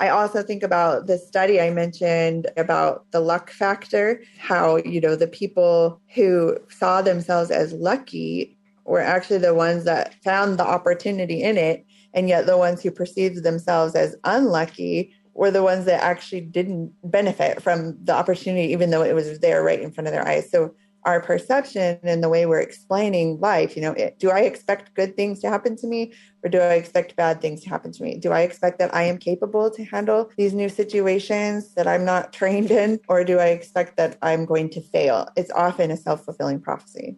I 0.00 0.08
also 0.10 0.42
think 0.42 0.62
about 0.62 1.06
the 1.06 1.18
study 1.18 1.60
I 1.60 1.70
mentioned 1.70 2.46
about 2.56 3.10
the 3.10 3.20
luck 3.20 3.50
factor, 3.50 4.22
how, 4.38 4.76
you 4.76 5.00
know, 5.00 5.16
the 5.16 5.26
people 5.26 6.00
who 6.14 6.56
saw 6.70 7.02
themselves 7.02 7.50
as 7.50 7.72
lucky 7.72 8.56
were 8.84 9.00
actually 9.00 9.38
the 9.38 9.54
ones 9.54 9.84
that 9.84 10.14
found 10.22 10.58
the 10.58 10.66
opportunity 10.66 11.42
in 11.42 11.58
it. 11.58 11.84
And 12.14 12.28
yet 12.28 12.46
the 12.46 12.56
ones 12.56 12.82
who 12.82 12.90
perceived 12.90 13.42
themselves 13.42 13.94
as 13.94 14.16
unlucky 14.24 15.12
were 15.34 15.50
the 15.50 15.62
ones 15.62 15.84
that 15.84 16.02
actually 16.02 16.40
didn't 16.40 16.92
benefit 17.04 17.62
from 17.62 17.96
the 18.02 18.12
opportunity, 18.12 18.72
even 18.72 18.90
though 18.90 19.02
it 19.02 19.14
was 19.14 19.38
there 19.40 19.62
right 19.62 19.80
in 19.80 19.92
front 19.92 20.08
of 20.08 20.12
their 20.12 20.26
eyes. 20.26 20.50
So 20.50 20.74
our 21.08 21.22
perception 21.22 21.98
and 22.02 22.22
the 22.22 22.28
way 22.28 22.44
we're 22.44 22.60
explaining 22.60 23.40
life 23.40 23.74
you 23.74 23.80
know 23.80 23.92
it, 23.92 24.18
do 24.18 24.30
i 24.30 24.40
expect 24.40 24.92
good 24.94 25.16
things 25.16 25.40
to 25.40 25.48
happen 25.48 25.74
to 25.74 25.86
me 25.86 26.12
or 26.42 26.50
do 26.50 26.58
i 26.58 26.74
expect 26.74 27.16
bad 27.16 27.40
things 27.40 27.62
to 27.62 27.68
happen 27.70 27.90
to 27.90 28.02
me? 28.02 28.18
Do 28.18 28.30
i 28.30 28.40
expect 28.40 28.78
that 28.78 28.94
i 28.94 29.04
am 29.04 29.16
capable 29.16 29.70
to 29.70 29.84
handle 29.84 30.30
these 30.36 30.52
new 30.52 30.68
situations 30.68 31.74
that 31.74 31.86
i'm 31.86 32.04
not 32.04 32.32
trained 32.40 32.70
in 32.70 33.00
or 33.08 33.24
do 33.24 33.38
i 33.38 33.46
expect 33.46 33.96
that 33.96 34.18
i'm 34.20 34.44
going 34.44 34.68
to 34.70 34.82
fail? 34.82 35.28
It's 35.34 35.50
often 35.50 35.90
a 35.90 35.96
self-fulfilling 35.96 36.60
prophecy. 36.60 37.16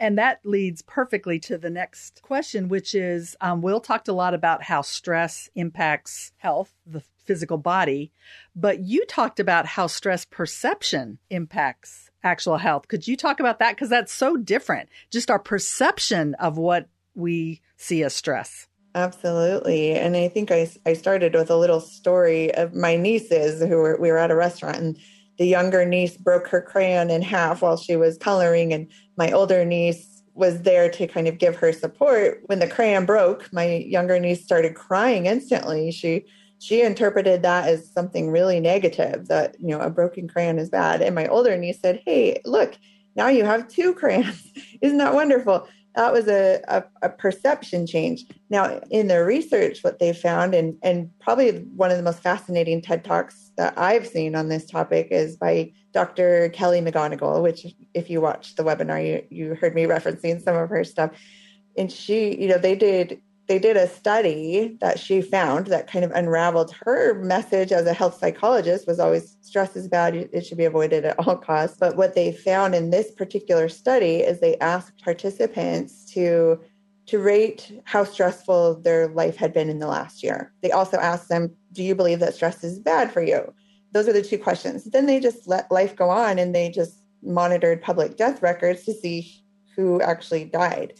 And 0.00 0.18
that 0.18 0.40
leads 0.44 0.82
perfectly 0.82 1.38
to 1.40 1.56
the 1.56 1.70
next 1.70 2.20
question, 2.22 2.66
which 2.68 2.96
is 2.96 3.36
um, 3.40 3.62
Will 3.62 3.78
talked 3.78 4.08
a 4.08 4.12
lot 4.12 4.34
about 4.34 4.64
how 4.64 4.82
stress 4.82 5.48
impacts 5.54 6.32
health, 6.38 6.74
the 6.84 7.04
physical 7.24 7.58
body, 7.58 8.10
but 8.56 8.80
you 8.80 9.04
talked 9.06 9.38
about 9.38 9.66
how 9.66 9.86
stress 9.86 10.24
perception 10.24 11.18
impacts 11.30 12.07
actual 12.28 12.58
health. 12.58 12.88
Could 12.88 13.08
you 13.08 13.16
talk 13.16 13.40
about 13.40 13.58
that? 13.58 13.74
Because 13.74 13.88
that's 13.88 14.12
so 14.12 14.36
different, 14.36 14.88
just 15.10 15.30
our 15.30 15.38
perception 15.38 16.34
of 16.34 16.56
what 16.58 16.88
we 17.14 17.60
see 17.76 18.02
as 18.04 18.14
stress. 18.14 18.66
Absolutely. 18.94 19.92
And 19.92 20.16
I 20.16 20.28
think 20.28 20.50
I, 20.50 20.70
I 20.86 20.94
started 20.94 21.34
with 21.34 21.50
a 21.50 21.56
little 21.56 21.80
story 21.80 22.54
of 22.54 22.74
my 22.74 22.96
nieces 22.96 23.60
who 23.60 23.76
were, 23.76 23.98
we 24.00 24.10
were 24.10 24.18
at 24.18 24.30
a 24.30 24.36
restaurant 24.36 24.76
and 24.76 24.98
the 25.38 25.46
younger 25.46 25.84
niece 25.84 26.16
broke 26.16 26.48
her 26.48 26.60
crayon 26.60 27.10
in 27.10 27.22
half 27.22 27.62
while 27.62 27.76
she 27.76 27.96
was 27.96 28.18
coloring. 28.18 28.72
And 28.72 28.90
my 29.16 29.30
older 29.30 29.64
niece 29.64 30.22
was 30.34 30.62
there 30.62 30.90
to 30.90 31.06
kind 31.06 31.28
of 31.28 31.38
give 31.38 31.56
her 31.56 31.72
support. 31.72 32.42
When 32.46 32.58
the 32.58 32.66
crayon 32.66 33.06
broke, 33.06 33.52
my 33.52 33.76
younger 33.86 34.18
niece 34.18 34.42
started 34.42 34.74
crying 34.74 35.26
instantly. 35.26 35.92
She 35.92 36.24
she 36.58 36.82
interpreted 36.82 37.42
that 37.42 37.68
as 37.68 37.90
something 37.90 38.30
really 38.30 38.60
negative 38.60 39.28
that 39.28 39.56
you 39.60 39.68
know 39.68 39.80
a 39.80 39.90
broken 39.90 40.28
crayon 40.28 40.58
is 40.58 40.70
bad. 40.70 41.00
And 41.02 41.14
my 41.14 41.26
older 41.26 41.56
niece 41.56 41.80
said 41.80 42.02
hey 42.04 42.40
look 42.44 42.76
now 43.16 43.28
you 43.28 43.44
have 43.44 43.68
two 43.68 43.94
crayons. 44.00 44.52
Isn't 44.80 44.98
that 44.98 45.14
wonderful? 45.14 45.68
That 45.94 46.12
was 46.12 46.28
a, 46.28 46.62
a, 46.68 46.84
a, 47.02 47.08
perception 47.08 47.84
change. 47.84 48.24
Now 48.50 48.80
in 48.90 49.08
the 49.08 49.24
research 49.24 49.82
what 49.82 49.98
they 49.98 50.12
found 50.12 50.54
and, 50.54 50.76
and 50.82 51.10
probably 51.18 51.58
one 51.74 51.90
of 51.90 51.96
the 51.96 52.04
most 52.04 52.20
fascinating 52.20 52.80
ted 52.80 53.04
talks 53.04 53.50
that 53.56 53.76
i've 53.76 54.06
seen 54.06 54.36
on 54.36 54.48
this 54.48 54.64
topic 54.64 55.08
is 55.10 55.36
by 55.36 55.72
dr 55.92 56.48
kelly 56.50 56.80
mcgonigal 56.80 57.42
which 57.42 57.66
if 57.92 58.08
you 58.08 58.20
watched 58.20 58.56
the 58.56 58.62
webinar 58.62 59.04
you, 59.04 59.24
you 59.30 59.54
heard 59.56 59.74
me 59.74 59.82
referencing 59.82 60.40
some 60.40 60.56
of 60.56 60.68
her 60.68 60.84
stuff. 60.84 61.10
And 61.76 61.90
she 61.90 62.40
you 62.40 62.48
know 62.48 62.58
they 62.58 62.76
did 62.76 63.20
they 63.48 63.58
did 63.58 63.78
a 63.78 63.88
study 63.88 64.76
that 64.80 64.98
she 64.98 65.22
found 65.22 65.68
that 65.68 65.90
kind 65.90 66.04
of 66.04 66.12
unraveled 66.12 66.72
her 66.84 67.14
message 67.14 67.72
as 67.72 67.86
a 67.86 67.94
health 67.94 68.18
psychologist 68.18 68.86
was 68.86 69.00
always 69.00 69.38
stress 69.40 69.74
is 69.74 69.88
bad 69.88 70.14
it 70.14 70.46
should 70.46 70.58
be 70.58 70.66
avoided 70.66 71.06
at 71.06 71.18
all 71.18 71.36
costs. 71.36 71.78
But 71.80 71.96
what 71.96 72.14
they 72.14 72.30
found 72.30 72.74
in 72.74 72.90
this 72.90 73.10
particular 73.10 73.70
study 73.70 74.16
is 74.16 74.40
they 74.40 74.58
asked 74.58 75.02
participants 75.02 76.04
to 76.12 76.60
to 77.06 77.18
rate 77.18 77.72
how 77.84 78.04
stressful 78.04 78.82
their 78.82 79.08
life 79.08 79.36
had 79.36 79.54
been 79.54 79.70
in 79.70 79.78
the 79.78 79.86
last 79.86 80.22
year. 80.22 80.52
They 80.60 80.70
also 80.70 80.98
asked 80.98 81.30
them 81.30 81.56
do 81.72 81.82
you 81.82 81.94
believe 81.94 82.20
that 82.20 82.34
stress 82.34 82.62
is 82.62 82.78
bad 82.78 83.10
for 83.10 83.22
you? 83.22 83.52
Those 83.92 84.08
are 84.08 84.12
the 84.12 84.22
two 84.22 84.38
questions. 84.38 84.84
Then 84.84 85.06
they 85.06 85.20
just 85.20 85.48
let 85.48 85.72
life 85.72 85.96
go 85.96 86.10
on 86.10 86.38
and 86.38 86.54
they 86.54 86.68
just 86.68 87.02
monitored 87.22 87.80
public 87.80 88.18
death 88.18 88.42
records 88.42 88.84
to 88.84 88.92
see 88.92 89.42
who 89.74 90.02
actually 90.02 90.44
died. 90.44 90.92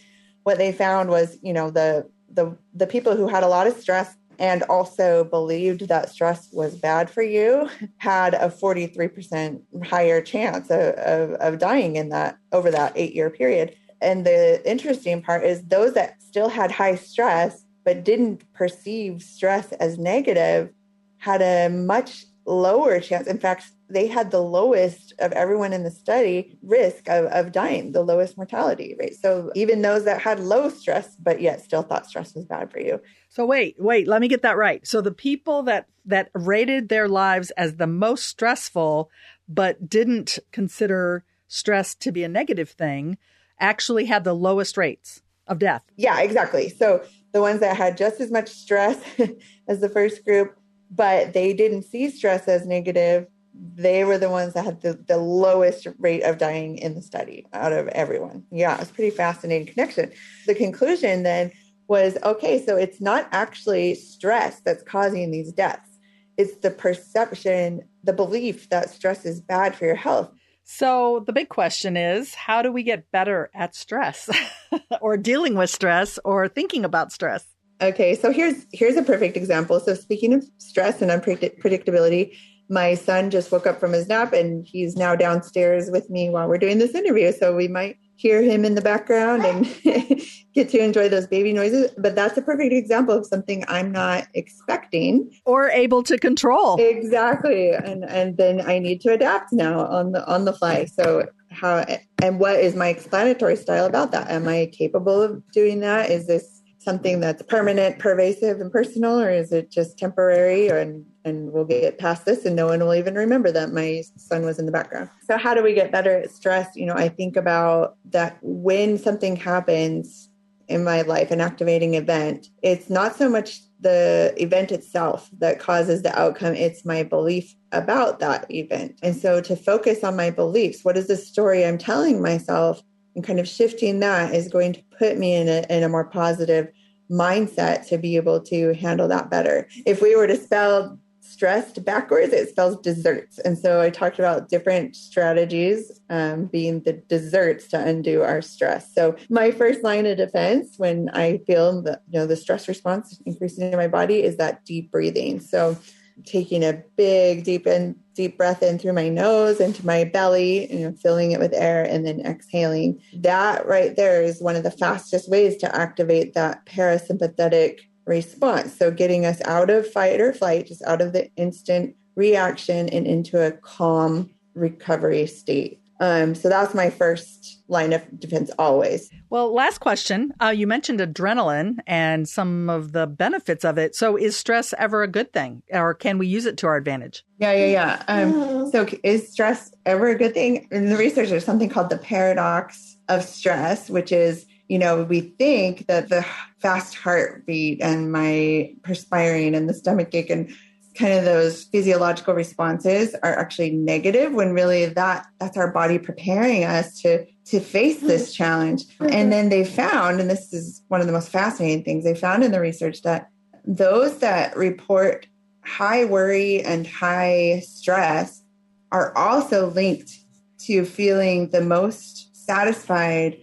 What 0.45 0.57
they 0.57 0.73
found 0.73 1.11
was 1.11 1.37
you 1.43 1.53
know 1.53 1.69
the 1.71 2.09
the 2.33 2.57
the 2.75 2.87
people 2.87 3.17
who 3.17 3.29
had 3.29 3.43
a 3.43 3.49
lot 3.49 3.67
of 3.67 3.77
stress 3.77 4.17
and 4.39 4.63
also 4.65 5.25
believed 5.25 5.89
that 5.89 6.11
stress 6.11 6.49
was 6.53 6.77
bad 6.77 7.11
for 7.11 7.23
you 7.23 7.69
had 7.99 8.35
a 8.35 8.49
43% 8.49 9.61
higher 9.85 10.21
chance 10.21 10.71
of, 10.71 10.95
of, 10.95 11.31
of 11.33 11.59
dying 11.59 11.97
in 11.97 12.09
that 12.11 12.39
over 12.53 12.71
that 12.71 12.93
eight 12.95 13.15
year 13.15 13.31
period. 13.31 13.75
And 14.01 14.25
the 14.25 14.63
interesting 14.69 15.23
part 15.23 15.45
is 15.45 15.63
those 15.65 15.95
that 15.95 16.23
still 16.23 16.49
had 16.49 16.71
high 16.71 16.95
stress 16.95 17.65
but 17.85 18.05
didn't 18.05 18.45
perceive 18.53 19.23
stress 19.23 19.73
as 19.73 19.99
negative 19.99 20.71
had 21.17 21.43
a 21.43 21.69
much 21.69 22.27
lower 22.47 23.01
chance. 23.01 23.27
In 23.27 23.39
fact 23.39 23.65
they 23.91 24.07
had 24.07 24.31
the 24.31 24.43
lowest 24.43 25.15
of 25.19 25.33
everyone 25.33 25.73
in 25.73 25.83
the 25.83 25.91
study 25.91 26.59
risk 26.63 27.09
of, 27.09 27.27
of 27.27 27.53
dying, 27.53 27.93
the 27.93 28.03
lowest 28.03 28.37
mortality 28.37 28.95
rate. 28.99 29.17
So 29.17 29.51
even 29.55 29.83
those 29.83 30.05
that 30.05 30.21
had 30.21 30.41
low 30.41 30.69
stress, 30.69 31.17
but 31.17 31.41
yet 31.41 31.63
still 31.63 31.83
thought 31.83 32.07
stress 32.07 32.35
was 32.35 32.45
bad 32.45 32.71
for 32.71 32.81
you. 32.81 33.01
So 33.29 33.47
wait, 33.47 33.77
wait, 33.79 34.07
let 34.07 34.21
me 34.21 34.29
get 34.29 34.43
that 34.43 34.57
right. 34.57 34.87
So 34.87 35.01
the 35.01 35.13
people 35.13 35.63
that 35.65 35.87
that 36.05 36.31
rated 36.35 36.89
their 36.89 37.09
lives 37.09 37.51
as 37.53 37.77
the 37.77 37.87
most 37.87 38.25
stressful, 38.25 39.11
but 39.49 39.89
didn't 39.89 40.39
consider 40.53 41.25
stress 41.49 41.95
to 41.97 42.13
be 42.13 42.25
a 42.25 42.29
negative 42.29 42.71
thing, 42.71 43.19
actually 43.61 44.07
had 44.07 44.25
the 44.25 44.35
lowest 44.35 44.77
rates 44.77 45.23
of 45.47 45.59
death. 45.59 45.83
Yeah, 45.97 46.21
exactly. 46.21 46.69
So 46.69 47.03
the 47.33 47.41
ones 47.41 47.61
that 47.61 47.77
had 47.77 47.97
just 47.97 48.21
as 48.21 48.31
much 48.31 48.49
stress 48.49 48.99
as 49.69 49.81
the 49.81 49.89
first 49.89 50.25
group, 50.25 50.57
but 50.91 51.33
they 51.33 51.53
didn't 51.53 51.83
see 51.83 52.09
stress 52.11 52.49
as 52.49 52.67
negative 52.67 53.27
they 53.59 54.05
were 54.05 54.19
the 54.19 54.31
ones 54.31 54.55
that 54.55 54.65
had 54.65 54.81
the, 54.81 54.95
the 55.07 55.17
lowest 55.17 55.87
rate 55.99 56.23
of 56.23 56.39
dying 56.39 56.79
in 56.79 56.95
the 56.95 57.03
study 57.03 57.47
out 57.53 57.73
of 57.73 57.89
everyone. 57.89 58.45
Yeah, 58.51 58.81
it's 58.81 58.91
pretty 58.91 59.11
fascinating 59.11 59.67
connection. 59.67 60.13
The 60.47 60.55
conclusion 60.55 61.25
then 61.25 61.53
was 61.89 62.17
okay, 62.23 62.65
so 62.65 62.77
it's 62.77 63.01
not 63.01 63.29
actually 63.33 63.95
stress 63.95 64.61
that's 64.61 64.83
causing 64.83 65.31
these 65.31 65.53
deaths. 65.53 65.99
It's 66.37 66.57
the 66.59 66.71
perception, 66.71 67.83
the 68.05 68.13
belief 68.13 68.69
that 68.69 68.91
stress 68.91 69.25
is 69.25 69.41
bad 69.41 69.75
for 69.75 69.87
your 69.87 69.97
health. 69.97 70.31
So 70.65 71.25
the 71.27 71.33
big 71.33 71.49
question 71.49 71.97
is 71.97 72.35
how 72.35 72.61
do 72.63 72.71
we 72.71 72.83
get 72.83 73.11
better 73.11 73.51
at 73.55 73.75
stress 73.75 74.29
or 75.01 75.17
dealing 75.17 75.55
with 75.55 75.71
stress 75.71 76.19
or 76.25 76.47
thinking 76.47 76.85
about 76.85 77.11
stress? 77.11 77.45
Okay, 77.81 78.15
so 78.15 78.33
here's 78.33 78.67
here's 78.73 78.97
a 78.97 79.03
perfect 79.03 79.37
example. 79.37 79.81
So 79.81 79.95
speaking 79.95 80.35
of 80.35 80.45
stress 80.59 81.01
and 81.01 81.11
unpredictability, 81.11 82.37
my 82.69 82.95
son 82.95 83.31
just 83.31 83.51
woke 83.51 83.67
up 83.67 83.81
from 83.81 83.93
his 83.93 84.09
nap 84.09 84.33
and 84.33 84.67
he's 84.67 84.97
now 84.97 85.17
downstairs 85.17 85.91
with 85.91 86.11
me 86.11 86.29
while 86.29 86.49
we're 86.49 86.59
doing 86.59 86.79
this 86.79 86.95
interview. 86.95 87.33
So 87.33 87.55
we 87.55 87.69
might 87.69 87.97
hear 88.17 88.43
him 88.43 88.65
in 88.65 88.75
the 88.75 88.83
background 88.83 89.45
and 89.45 89.65
get 90.55 90.69
to 90.71 90.79
enjoy 90.79 91.09
those 91.09 91.27
baby 91.27 91.53
noises. 91.53 91.91
But 91.97 92.15
that's 92.15 92.37
a 92.37 92.43
perfect 92.43 92.73
example 92.73 93.17
of 93.17 93.27
something 93.27 93.65
I'm 93.69 93.91
not 93.91 94.27
expecting 94.35 95.31
or 95.47 95.71
able 95.71 96.03
to 96.03 96.19
control. 96.19 96.77
Exactly. 96.81 97.71
And 97.71 98.05
and 98.05 98.37
then 98.37 98.61
I 98.61 98.79
need 98.79 99.01
to 99.03 99.13
adapt 99.13 99.53
now 99.53 99.87
on 99.87 100.13
the 100.13 100.27
on 100.27 100.45
the 100.45 100.53
fly. 100.53 100.85
So 100.85 101.27
how 101.51 101.87
and 102.23 102.39
what 102.39 102.57
is 102.57 102.75
my 102.75 102.89
explanatory 102.89 103.57
style 103.57 103.87
about 103.87 104.11
that? 104.13 104.29
Am 104.31 104.47
I 104.47 104.71
capable 104.73 105.23
of 105.23 105.43
doing 105.53 105.81
that? 105.81 106.11
Is 106.11 106.27
this 106.27 106.63
something 106.79 107.21
that's 107.21 107.43
permanent, 107.43 107.99
pervasive, 107.99 108.61
and 108.61 108.73
personal, 108.73 109.21
or 109.21 109.31
is 109.31 109.53
it 109.53 109.71
just 109.71 109.99
temporary? 109.99 110.69
And 110.69 111.05
and 111.29 111.53
we'll 111.53 111.65
get 111.65 111.99
past 111.99 112.25
this, 112.25 112.45
and 112.45 112.57
no 112.57 112.67
one 112.67 112.81
will 112.81 112.95
even 112.95 113.15
remember 113.15 113.53
that 113.53 113.73
my 113.73 114.03
son 114.17 114.45
was 114.45 114.59
in 114.59 114.67
the 114.67 114.73
background. 114.73 115.11
So, 115.25 115.37
how 115.37 115.55
do 115.55 115.63
we 115.63 115.75
get 115.75 115.93
better 115.93 116.17
at 116.17 116.31
stress? 116.31 116.75
You 116.75 116.87
know, 116.87 116.95
I 116.95 117.09
think 117.09 117.37
about 117.37 117.97
that 118.11 118.39
when 118.43 118.99
something 118.99 119.37
happens 119.37 120.31
in 120.69 120.85
my 120.85 121.03
life, 121.03 121.31
an 121.31 121.41
activating 121.41 121.95
event, 121.95 122.49
it's 122.63 122.91
not 122.91 123.17
so 123.17 123.29
much 123.29 123.61
the 123.81 124.35
event 124.37 124.73
itself 124.73 125.31
that 125.39 125.61
causes 125.61 126.03
the 126.03 126.19
outcome, 126.19 126.55
it's 126.55 126.85
my 126.85 127.03
belief 127.03 127.55
about 127.73 128.19
that 128.19 128.51
event. 128.51 128.99
And 129.03 129.17
so 129.17 129.41
to 129.41 129.57
focus 129.57 130.03
on 130.03 130.17
my 130.17 130.31
beliefs, 130.31 130.85
what 130.85 130.97
is 130.97 131.07
the 131.07 131.17
story 131.17 131.65
I'm 131.65 131.79
telling 131.79 132.21
myself? 132.21 132.83
And 133.15 133.25
kind 133.25 133.41
of 133.41 133.49
shifting 133.49 134.01
that 134.01 134.35
is 134.35 134.49
going 134.49 134.75
to 134.75 134.83
put 134.99 135.19
me 135.19 135.35
in 135.35 135.49
a, 135.49 135.65
in 135.71 135.83
a 135.83 135.89
more 135.89 136.05
positive 136.05 136.69
mindset 137.11 137.87
to 137.89 137.99
be 137.99 138.17
able 138.17 138.41
to 138.41 138.75
handle 138.75 139.09
that 139.09 139.31
better. 139.31 139.69
If 139.87 140.03
we 140.03 140.15
were 140.15 140.27
to 140.27 140.37
spell 140.37 140.99
stressed 141.39 141.85
backwards, 141.85 142.33
it 142.33 142.49
spells 142.49 142.77
desserts. 142.81 143.39
And 143.39 143.57
so 143.57 143.81
I 143.81 143.91
talked 143.91 144.19
about 144.19 144.49
different 144.49 144.97
strategies 144.97 146.01
um, 146.11 146.47
being 146.47 146.81
the 146.81 146.95
desserts 146.95 147.69
to 147.69 147.79
undo 147.81 148.23
our 148.23 148.43
stress. 148.43 148.93
So 148.93 149.15
my 149.31 149.53
first 149.53 149.85
line 149.85 150.05
of 150.07 150.17
defense 150.17 150.75
when 150.79 151.11
I 151.11 151.39
feel 151.47 151.81
the 151.81 152.01
you 152.11 152.19
know 152.19 152.27
the 152.27 152.35
stress 152.35 152.67
response 152.67 153.21
increasing 153.25 153.71
in 153.71 153.79
my 153.79 153.87
body 153.87 154.25
is 154.25 154.37
that 154.39 154.65
deep 154.65 154.91
breathing. 154.91 155.39
So 155.39 155.79
taking 156.27 156.65
a 156.65 156.83
big 156.97 157.45
deep 157.45 157.69
in 157.69 157.95
deep 158.15 158.37
breath 158.37 158.61
in 158.61 158.77
through 158.77 158.95
my 158.95 159.09
nose 159.09 159.61
into 159.61 159.87
my 159.87 160.03
belly 160.03 160.69
you 160.73 160.81
know 160.81 160.93
filling 161.01 161.31
it 161.31 161.39
with 161.39 161.53
air 161.55 161.85
and 161.85 162.05
then 162.05 162.19
exhaling 162.27 163.01
that 163.13 163.65
right 163.65 163.95
there 163.95 164.21
is 164.21 164.43
one 164.43 164.57
of 164.57 164.65
the 164.65 164.71
fastest 164.73 165.31
ways 165.31 165.57
to 165.57 165.73
activate 165.77 166.35
that 166.35 166.67
parasympathetic 166.67 167.79
response 168.09 168.77
so 168.77 168.91
getting 168.91 169.25
us 169.27 169.41
out 169.45 169.71
of 169.71 169.91
fight 169.91 170.21
or 170.21 170.33
flight 170.33 170.67
just 170.67 170.83
out 170.85 171.01
of 171.01 171.13
the 171.13 171.31
instant 171.37 171.95
reaction 172.17 172.89
and 172.89 173.07
into 173.07 173.41
a 173.41 173.53
calm 173.53 174.31
recovery 174.55 175.27
state 175.27 175.81
um, 176.01 176.35
so 176.35 176.49
that's 176.49 176.75
my 176.75 176.91
first 176.91 177.61
line 177.69 177.93
of 177.93 178.03
defense 178.21 178.51
always. 178.59 179.11
Well, 179.31 179.53
last 179.53 179.79
question. 179.79 180.33
Uh, 180.41 180.49
you 180.49 180.67
mentioned 180.67 181.01
adrenaline 181.01 181.79
and 181.87 182.29
some 182.29 182.71
of 182.71 182.93
the 182.93 183.07
benefits 183.07 183.65
of 183.65 183.79
it. 183.79 183.95
So 183.95 184.17
is 184.17 184.37
stress 184.37 184.73
ever 184.79 185.03
a 185.03 185.09
good 185.09 185.33
thing 185.33 185.63
or 185.73 185.95
can 185.95 186.19
we 186.19 186.27
use 186.27 186.47
it 186.47 186.57
to 186.59 186.67
our 186.67 186.77
advantage? 186.77 187.25
Yeah, 187.39 187.53
yeah, 187.53 187.67
yeah. 187.67 188.03
Um, 188.07 188.71
so 188.71 188.87
is 189.03 189.31
stress 189.31 189.73
ever 189.87 190.09
a 190.09 190.15
good 190.17 190.35
thing? 190.35 190.69
In 190.71 190.89
the 190.89 190.97
research, 190.97 191.31
there's 191.31 191.45
something 191.45 191.69
called 191.69 191.91
the 191.91 191.99
paradox 191.99 192.97
of 193.09 193.25
stress, 193.25 193.91
which 193.91 194.13
is 194.13 194.47
you 194.69 194.79
know, 194.79 195.03
we 195.03 195.21
think 195.21 195.87
that 195.87 196.09
the 196.09 196.25
fast 196.59 196.95
heartbeat 196.95 197.83
and 197.83 198.13
my 198.13 198.75
perspiring 198.83 199.55
and 199.55 199.69
the 199.69 199.75
stomach 199.75 200.15
ache 200.15 200.31
and 200.31 200.55
kind 200.95 201.13
of 201.13 201.25
those 201.25 201.65
physiological 201.65 202.35
responses 202.35 203.15
are 203.23 203.39
actually 203.39 203.71
negative 203.71 204.33
when 204.33 204.53
really 204.53 204.87
that 204.87 205.27
that's 205.39 205.57
our 205.57 205.71
body 205.71 205.99
preparing 205.99 206.65
us 206.65 207.01
to 207.01 207.25
to 207.45 207.61
face 207.61 208.01
this 208.01 208.25
mm-hmm. 208.25 208.43
challenge. 208.43 208.87
Mm-hmm. 208.99 209.13
And 209.13 209.33
then 209.33 209.49
they 209.49 209.65
found 209.65 210.21
and 210.21 210.29
this 210.29 210.53
is 210.53 210.83
one 210.89 211.01
of 211.01 211.07
the 211.07 211.13
most 211.13 211.31
fascinating 211.31 211.85
things 211.85 212.05
they 212.05 212.15
found 212.15 212.45
in 212.45 212.53
the 212.53 212.61
research 212.61 213.03
that 213.03 213.31
those 213.65 214.19
that 214.19 214.57
report 214.57 215.27
high 215.63 216.05
worry 216.05 216.63
and 216.63 216.87
high 216.87 217.63
stress 217.65 218.43
are 218.91 219.17
also 219.17 219.71
linked 219.71 220.19
to 220.59 220.85
feeling 220.85 221.51
the 221.51 221.61
most 221.61 222.35
satisfied 222.35 223.39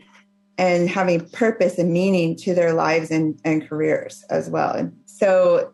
and 0.57 0.89
having 0.89 1.27
purpose 1.29 1.77
and 1.77 1.91
meaning 1.91 2.35
to 2.37 2.53
their 2.53 2.73
lives 2.73 3.11
and, 3.11 3.39
and 3.43 3.67
careers 3.67 4.23
as 4.29 4.49
well. 4.49 4.71
And 4.71 4.97
so 5.05 5.73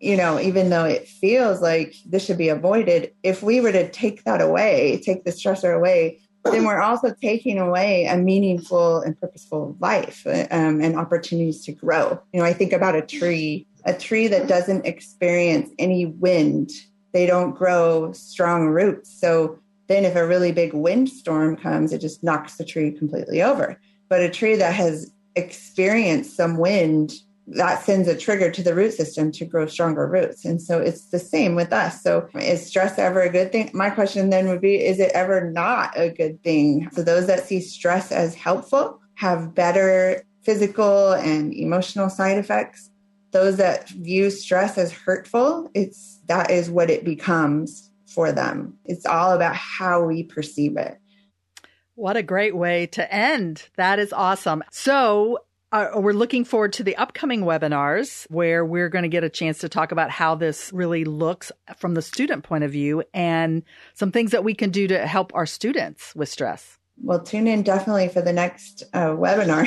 you 0.00 0.16
know, 0.16 0.40
even 0.40 0.70
though 0.70 0.86
it 0.86 1.06
feels 1.06 1.60
like 1.60 1.94
this 2.06 2.24
should 2.24 2.38
be 2.38 2.48
avoided, 2.48 3.12
if 3.22 3.42
we 3.42 3.60
were 3.60 3.72
to 3.72 3.88
take 3.90 4.24
that 4.24 4.40
away, 4.40 5.00
take 5.04 5.24
the 5.24 5.30
stressor 5.30 5.76
away, 5.76 6.18
then 6.44 6.64
we're 6.64 6.80
also 6.80 7.14
taking 7.20 7.58
away 7.58 8.06
a 8.06 8.16
meaningful 8.16 9.00
and 9.02 9.18
purposeful 9.20 9.76
life 9.78 10.26
um, 10.26 10.80
and 10.80 10.96
opportunities 10.96 11.62
to 11.66 11.72
grow. 11.72 12.18
You 12.32 12.40
know, 12.40 12.46
I 12.46 12.54
think 12.54 12.72
about 12.72 12.96
a 12.96 13.02
tree, 13.02 13.66
a 13.84 13.92
tree 13.92 14.26
that 14.28 14.48
doesn't 14.48 14.86
experience 14.86 15.70
any 15.78 16.06
wind, 16.06 16.70
they 17.12 17.26
don't 17.26 17.54
grow 17.54 18.12
strong 18.12 18.68
roots. 18.68 19.12
So 19.20 19.58
then, 19.88 20.04
if 20.04 20.16
a 20.16 20.26
really 20.26 20.52
big 20.52 20.72
windstorm 20.72 21.56
comes, 21.56 21.92
it 21.92 22.00
just 22.00 22.22
knocks 22.22 22.56
the 22.56 22.64
tree 22.64 22.92
completely 22.92 23.42
over. 23.42 23.78
But 24.10 24.20
a 24.20 24.28
tree 24.28 24.56
that 24.56 24.74
has 24.74 25.10
experienced 25.36 26.36
some 26.36 26.58
wind 26.58 27.14
that 27.46 27.82
sends 27.82 28.06
a 28.06 28.16
trigger 28.16 28.50
to 28.50 28.62
the 28.62 28.74
root 28.74 28.92
system 28.92 29.32
to 29.32 29.44
grow 29.44 29.66
stronger 29.66 30.06
roots. 30.06 30.44
And 30.44 30.62
so 30.62 30.78
it's 30.78 31.06
the 31.06 31.18
same 31.18 31.54
with 31.54 31.72
us. 31.72 32.02
So 32.02 32.28
is 32.34 32.64
stress 32.64 32.98
ever 32.98 33.22
a 33.22 33.30
good 33.30 33.50
thing? 33.50 33.70
My 33.74 33.90
question 33.90 34.30
then 34.30 34.48
would 34.48 34.60
be 34.60 34.76
is 34.76 35.00
it 35.00 35.10
ever 35.14 35.50
not 35.50 35.92
a 35.96 36.10
good 36.10 36.42
thing? 36.44 36.88
So 36.92 37.02
those 37.02 37.26
that 37.26 37.46
see 37.46 37.60
stress 37.60 38.12
as 38.12 38.34
helpful 38.34 39.00
have 39.16 39.54
better 39.54 40.22
physical 40.42 41.12
and 41.12 41.52
emotional 41.52 42.08
side 42.08 42.38
effects. 42.38 42.90
Those 43.32 43.56
that 43.56 43.88
view 43.88 44.30
stress 44.30 44.78
as 44.78 44.92
hurtful, 44.92 45.70
it's 45.74 46.20
that 46.26 46.50
is 46.50 46.70
what 46.70 46.90
it 46.90 47.04
becomes 47.04 47.90
for 48.06 48.32
them. 48.32 48.74
It's 48.84 49.06
all 49.06 49.32
about 49.32 49.54
how 49.54 50.04
we 50.04 50.24
perceive 50.24 50.76
it. 50.76 50.99
What 52.00 52.16
a 52.16 52.22
great 52.22 52.56
way 52.56 52.86
to 52.92 53.14
end. 53.14 53.68
That 53.76 53.98
is 53.98 54.10
awesome. 54.10 54.64
So, 54.70 55.40
uh, 55.70 55.90
we're 55.96 56.14
looking 56.14 56.46
forward 56.46 56.72
to 56.72 56.82
the 56.82 56.96
upcoming 56.96 57.42
webinars 57.42 58.24
where 58.30 58.64
we're 58.64 58.88
going 58.88 59.02
to 59.02 59.10
get 59.10 59.22
a 59.22 59.28
chance 59.28 59.58
to 59.58 59.68
talk 59.68 59.92
about 59.92 60.08
how 60.08 60.34
this 60.34 60.72
really 60.72 61.04
looks 61.04 61.52
from 61.76 61.92
the 61.92 62.00
student 62.00 62.42
point 62.42 62.64
of 62.64 62.72
view 62.72 63.04
and 63.12 63.62
some 63.92 64.12
things 64.12 64.30
that 64.30 64.44
we 64.44 64.54
can 64.54 64.70
do 64.70 64.88
to 64.88 65.06
help 65.06 65.34
our 65.34 65.44
students 65.44 66.16
with 66.16 66.30
stress. 66.30 66.78
Well, 67.02 67.20
tune 67.20 67.46
in 67.46 67.62
definitely 67.62 68.08
for 68.08 68.20
the 68.20 68.32
next 68.32 68.82
uh, 68.92 69.08
webinar. 69.10 69.66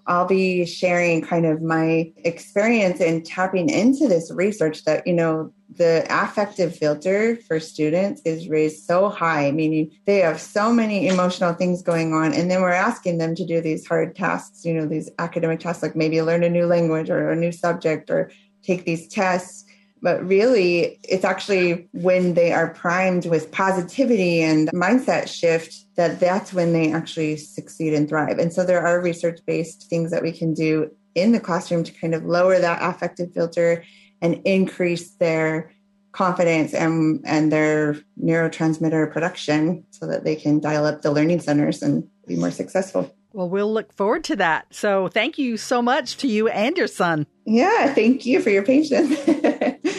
I'll 0.06 0.26
be 0.26 0.64
sharing 0.64 1.22
kind 1.22 1.46
of 1.46 1.62
my 1.62 2.12
experience 2.24 3.00
in 3.00 3.22
tapping 3.22 3.68
into 3.68 4.08
this 4.08 4.30
research 4.32 4.84
that, 4.84 5.06
you 5.06 5.12
know, 5.12 5.52
the 5.76 6.06
affective 6.08 6.74
filter 6.74 7.36
for 7.46 7.60
students 7.60 8.22
is 8.24 8.48
raised 8.48 8.84
so 8.84 9.08
high, 9.10 9.50
meaning 9.52 9.90
they 10.06 10.18
have 10.18 10.40
so 10.40 10.72
many 10.72 11.06
emotional 11.06 11.52
things 11.52 11.82
going 11.82 12.14
on. 12.14 12.32
And 12.32 12.50
then 12.50 12.62
we're 12.62 12.70
asking 12.70 13.18
them 13.18 13.34
to 13.36 13.44
do 13.44 13.60
these 13.60 13.86
hard 13.86 14.16
tasks, 14.16 14.64
you 14.64 14.72
know, 14.74 14.86
these 14.86 15.10
academic 15.18 15.60
tasks, 15.60 15.82
like 15.82 15.94
maybe 15.94 16.22
learn 16.22 16.42
a 16.42 16.48
new 16.48 16.66
language 16.66 17.10
or 17.10 17.30
a 17.30 17.36
new 17.36 17.52
subject 17.52 18.10
or 18.10 18.30
take 18.62 18.84
these 18.84 19.06
tests. 19.08 19.64
But 20.00 20.26
really, 20.26 20.98
it's 21.02 21.24
actually 21.24 21.88
when 21.92 22.34
they 22.34 22.52
are 22.52 22.68
primed 22.68 23.26
with 23.26 23.50
positivity 23.50 24.42
and 24.42 24.68
mindset 24.68 25.28
shift 25.28 25.74
that 25.96 26.20
that's 26.20 26.52
when 26.52 26.72
they 26.72 26.92
actually 26.92 27.36
succeed 27.36 27.94
and 27.94 28.08
thrive. 28.08 28.38
And 28.38 28.52
so 28.52 28.64
there 28.64 28.86
are 28.86 29.00
research 29.00 29.40
based 29.46 29.88
things 29.90 30.10
that 30.10 30.22
we 30.22 30.32
can 30.32 30.54
do 30.54 30.90
in 31.14 31.32
the 31.32 31.40
classroom 31.40 31.84
to 31.84 31.92
kind 31.92 32.14
of 32.14 32.24
lower 32.24 32.58
that 32.58 32.78
affective 32.82 33.32
filter 33.32 33.84
and 34.22 34.40
increase 34.44 35.10
their 35.16 35.72
confidence 36.12 36.74
and, 36.74 37.20
and 37.24 37.52
their 37.52 37.96
neurotransmitter 38.22 39.12
production 39.12 39.84
so 39.90 40.06
that 40.06 40.24
they 40.24 40.36
can 40.36 40.60
dial 40.60 40.86
up 40.86 41.02
the 41.02 41.12
learning 41.12 41.40
centers 41.40 41.82
and 41.82 42.08
be 42.26 42.36
more 42.36 42.50
successful. 42.50 43.14
Well, 43.32 43.48
we'll 43.48 43.72
look 43.72 43.92
forward 43.92 44.24
to 44.24 44.36
that. 44.36 44.66
So, 44.70 45.08
thank 45.08 45.38
you 45.38 45.56
so 45.56 45.82
much 45.82 46.16
to 46.18 46.28
you 46.28 46.48
and 46.48 46.76
your 46.76 46.86
son. 46.86 47.26
Yeah, 47.44 47.92
thank 47.94 48.24
you 48.24 48.40
for 48.40 48.50
your 48.50 48.64
patience. 48.64 49.18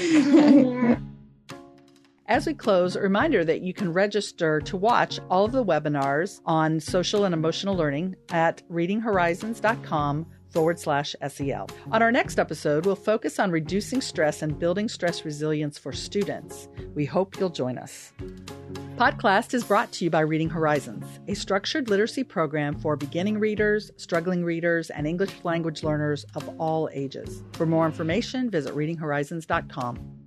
As 2.28 2.45
we 2.45 2.53
close, 2.53 2.95
a 2.95 3.01
reminder 3.01 3.43
that 3.43 3.62
you 3.62 3.74
can 3.74 3.91
register 3.91 4.62
to 4.62 4.78
watch 4.78 5.20
all 5.30 5.45
of 5.45 5.51
the 5.51 5.64
webinars 5.64 6.41
on 6.45 6.80
social 6.80 7.26
and 7.26 7.34
emotional 7.34 7.76
learning 7.76 8.16
at 8.32 8.62
readinghorizons.com 8.70 10.26
forward 10.50 10.80
slash 10.80 11.16
SEL. 11.28 11.70
On 11.91 12.02
our 12.02 12.12
next 12.12 12.39
episode, 12.39 12.86
we'll 12.86 12.95
focus 12.95 13.39
on 13.39 13.52
reducing 13.52 14.02
stress 14.02 14.41
and 14.41 14.58
building 14.58 14.89
stress 14.89 15.26
resilience 15.26 15.78
for 15.78 15.93
students. 15.93 16.68
We 16.95 17.06
hope 17.06 17.39
you'll 17.39 17.50
join 17.50 17.78
us. 17.78 18.14
Podclass 18.97 19.54
is 19.54 19.64
brought 19.64 19.91
to 19.93 20.04
you 20.04 20.10
by 20.10 20.20
Reading 20.20 20.50
Horizons, 20.50 21.06
a 21.30 21.34
structured 21.34 21.89
literacy 21.89 22.24
program 22.24 22.78
for 22.78 22.95
beginning 22.95 23.39
readers, 23.39 23.91
struggling 23.95 24.43
readers, 24.43 24.89
and 24.89 25.08
English 25.08 25.32
language 25.43 25.84
learners 25.84 26.26
of 26.36 26.50
all 26.60 26.89
ages. 26.91 27.43
For 27.54 27.66
more 27.66 27.86
information, 27.86 28.50
visit 28.50 28.76
readinghorizons.com. 28.76 30.18